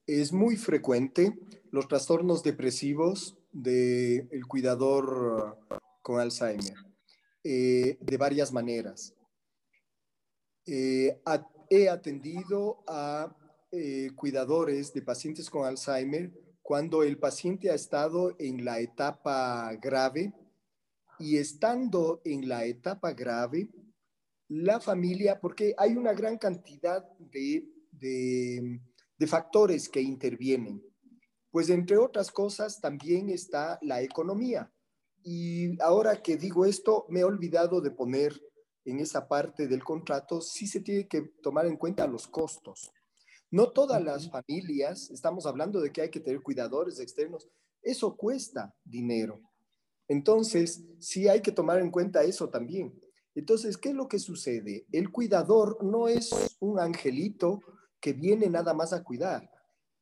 es 0.06 0.32
muy 0.32 0.56
frecuente 0.56 1.38
los 1.70 1.86
trastornos 1.88 2.42
depresivos 2.42 3.36
del 3.52 4.46
cuidador 4.46 5.58
con 6.02 6.20
Alzheimer, 6.20 6.74
eh, 7.44 7.98
de 8.00 8.16
varias 8.16 8.52
maneras. 8.52 9.14
He 10.66 11.88
atendido 11.90 12.82
a 12.86 13.34
cuidadores 14.16 14.92
de 14.94 15.02
pacientes 15.02 15.50
con 15.50 15.66
Alzheimer 15.66 16.30
cuando 16.68 17.02
el 17.02 17.16
paciente 17.16 17.70
ha 17.70 17.74
estado 17.74 18.36
en 18.38 18.62
la 18.62 18.78
etapa 18.78 19.74
grave 19.80 20.34
y 21.18 21.38
estando 21.38 22.20
en 22.26 22.46
la 22.46 22.66
etapa 22.66 23.14
grave, 23.14 23.70
la 24.48 24.78
familia, 24.78 25.40
porque 25.40 25.74
hay 25.78 25.96
una 25.96 26.12
gran 26.12 26.36
cantidad 26.36 27.08
de, 27.18 27.66
de, 27.90 29.26
factores 29.26 29.88
que 29.88 30.02
intervienen. 30.02 30.84
Pues 31.50 31.70
entre 31.70 31.96
otras 31.96 32.30
cosas 32.30 32.82
también 32.82 33.30
está 33.30 33.78
la 33.80 34.02
economía. 34.02 34.70
Y 35.24 35.80
ahora 35.80 36.20
que 36.20 36.36
digo 36.36 36.66
esto, 36.66 37.06
me 37.08 37.20
he 37.20 37.24
olvidado 37.24 37.80
de 37.80 37.92
poner 37.92 38.38
en 38.84 39.00
esa 39.00 39.26
parte 39.26 39.68
del 39.68 39.82
contrato, 39.82 40.42
sí 40.42 40.66
se 40.66 40.80
tiene 40.80 41.08
que 41.08 41.22
tomar 41.42 41.64
en 41.64 41.78
cuenta 41.78 42.06
los 42.06 42.28
costos. 42.28 42.92
No 43.50 43.70
todas 43.70 44.02
las 44.02 44.30
familias, 44.30 45.10
estamos 45.10 45.46
hablando 45.46 45.80
de 45.80 45.90
que 45.90 46.02
hay 46.02 46.10
que 46.10 46.20
tener 46.20 46.42
cuidadores 46.42 47.00
externos, 47.00 47.48
eso 47.82 48.16
cuesta 48.16 48.74
dinero. 48.84 49.40
Entonces, 50.06 50.84
sí 50.98 51.28
hay 51.28 51.40
que 51.40 51.52
tomar 51.52 51.80
en 51.80 51.90
cuenta 51.90 52.22
eso 52.22 52.48
también. 52.48 52.98
Entonces, 53.34 53.76
¿qué 53.76 53.90
es 53.90 53.94
lo 53.94 54.08
que 54.08 54.18
sucede? 54.18 54.86
El 54.90 55.10
cuidador 55.10 55.82
no 55.82 56.08
es 56.08 56.56
un 56.60 56.80
angelito 56.80 57.60
que 58.00 58.12
viene 58.12 58.48
nada 58.48 58.74
más 58.74 58.92
a 58.92 59.02
cuidar. 59.02 59.50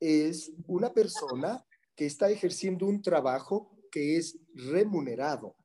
Es 0.01 0.53
una 0.66 0.92
persona 0.92 1.64
que 1.94 2.07
está 2.07 2.30
ejerciendo 2.30 2.86
un 2.86 3.03
trabajo 3.03 3.76
que 3.90 4.16
es 4.16 4.38
remunerado. 4.55 5.57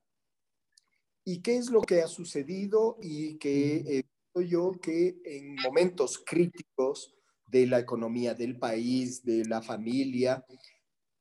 ¿Y 1.23 1.41
qué 1.41 1.57
es 1.57 1.69
lo 1.69 1.81
que 1.81 2.01
ha 2.01 2.07
sucedido 2.07 2.97
y 3.01 3.37
que 3.37 3.75
he 3.77 4.03
visto 4.03 4.41
yo 4.41 4.71
que 4.81 5.21
en 5.23 5.55
momentos 5.55 6.21
críticos 6.25 7.15
de 7.51 7.67
la 7.67 7.79
economía 7.79 8.33
del 8.33 8.57
país, 8.57 9.23
de 9.23 9.43
la 9.45 9.61
familia, 9.61 10.43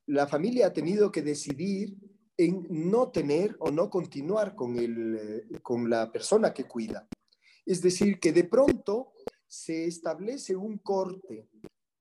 la 0.06 0.26
familia 0.26 0.68
ha 0.68 0.72
tenido 0.72 1.10
que 1.10 1.22
decidir 1.22 1.96
en 2.36 2.66
no 2.70 3.10
tener 3.10 3.56
o 3.58 3.70
no 3.70 3.90
continuar 3.90 4.54
con, 4.54 4.76
el, 4.78 5.16
eh, 5.16 5.60
con 5.62 5.90
la 5.90 6.10
persona 6.10 6.54
que 6.54 6.64
cuida. 6.64 7.06
Es 7.66 7.82
decir, 7.82 8.18
que 8.18 8.32
de 8.32 8.44
pronto 8.44 9.12
se 9.46 9.84
establece 9.86 10.56
un 10.56 10.78
corte 10.78 11.48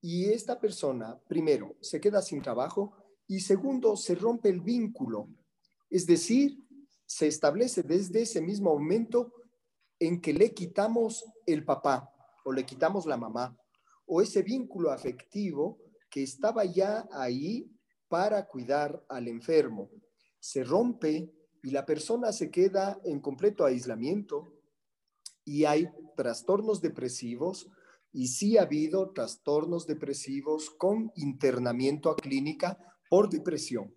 y 0.00 0.26
esta 0.30 0.58
persona, 0.58 1.20
primero, 1.28 1.76
se 1.80 2.00
queda 2.00 2.22
sin 2.22 2.40
trabajo 2.40 2.96
y 3.26 3.40
segundo, 3.40 3.96
se 3.96 4.14
rompe 4.14 4.48
el 4.48 4.60
vínculo. 4.60 5.28
Es 5.90 6.06
decir, 6.06 6.58
se 7.04 7.26
establece 7.26 7.82
desde 7.82 8.22
ese 8.22 8.40
mismo 8.40 8.72
momento 8.72 9.34
en 9.98 10.20
que 10.20 10.32
le 10.32 10.54
quitamos 10.54 11.24
el 11.46 11.64
papá 11.64 12.10
o 12.44 12.52
le 12.52 12.64
quitamos 12.64 13.06
la 13.06 13.16
mamá 13.16 13.56
o 14.12 14.20
ese 14.20 14.42
vínculo 14.42 14.90
afectivo 14.90 15.78
que 16.10 16.24
estaba 16.24 16.64
ya 16.64 17.08
ahí 17.12 17.70
para 18.08 18.48
cuidar 18.48 19.04
al 19.08 19.28
enfermo 19.28 19.88
se 20.40 20.64
rompe 20.64 21.32
y 21.62 21.70
la 21.70 21.86
persona 21.86 22.32
se 22.32 22.50
queda 22.50 23.00
en 23.04 23.20
completo 23.20 23.64
aislamiento 23.64 24.52
y 25.44 25.64
hay 25.64 25.88
trastornos 26.16 26.80
depresivos 26.80 27.68
y 28.12 28.26
sí 28.26 28.58
ha 28.58 28.62
habido 28.62 29.10
trastornos 29.10 29.86
depresivos 29.86 30.70
con 30.70 31.12
internamiento 31.14 32.10
a 32.10 32.16
clínica 32.16 32.78
por 33.08 33.30
depresión. 33.30 33.94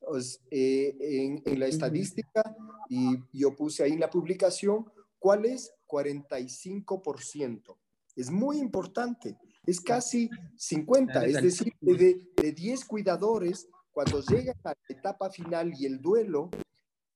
Pues, 0.00 0.42
eh, 0.50 0.96
en, 0.98 1.42
en, 1.44 1.60
la 1.60 1.68
estadística, 1.68 2.42
y 2.88 3.18
yo 3.32 3.54
puse 3.54 3.84
ahí 3.84 3.92
en 3.92 4.00
la 4.00 4.10
publicación, 4.10 4.90
¿cuál 5.20 5.44
es? 5.44 5.72
45%. 5.86 7.78
Es 8.14 8.30
muy 8.30 8.58
importante, 8.58 9.38
es 9.64 9.80
casi 9.80 10.28
50, 10.56 11.24
es 11.26 11.42
decir, 11.42 11.72
de, 11.80 12.20
de 12.36 12.52
10 12.52 12.84
cuidadores, 12.84 13.68
cuando 13.92 14.20
llega 14.22 14.54
a 14.64 14.70
la 14.70 14.76
etapa 14.88 15.30
final 15.30 15.72
y 15.78 15.86
el 15.86 16.00
duelo, 16.00 16.50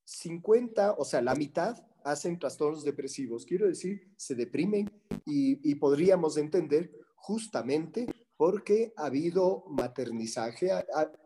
50, 0.04 0.92
o 0.92 1.04
sea, 1.04 1.20
la 1.20 1.34
mitad 1.34 1.84
hacen 2.04 2.38
trastornos 2.38 2.84
depresivos. 2.84 3.44
Quiero 3.44 3.66
decir, 3.66 4.12
se 4.16 4.34
deprimen 4.34 4.90
y, 5.24 5.74
podríamos 5.74 6.36
entender 6.36 6.92
justamente 7.16 8.06
porque 8.36 8.92
ha 8.96 9.06
habido 9.06 9.64
maternizaje, 9.68 10.70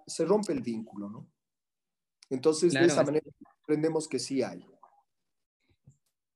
se 0.07 0.25
rompe 0.25 0.53
el 0.53 0.63
vínculo, 0.63 1.11
¿no? 1.11 1.31
Entonces, 2.31 2.73
de 2.73 2.87
esa 2.87 3.03
manera 3.03 3.27
aprendemos 3.63 4.09
que 4.09 4.19
sí 4.19 4.43
hay. 4.43 4.65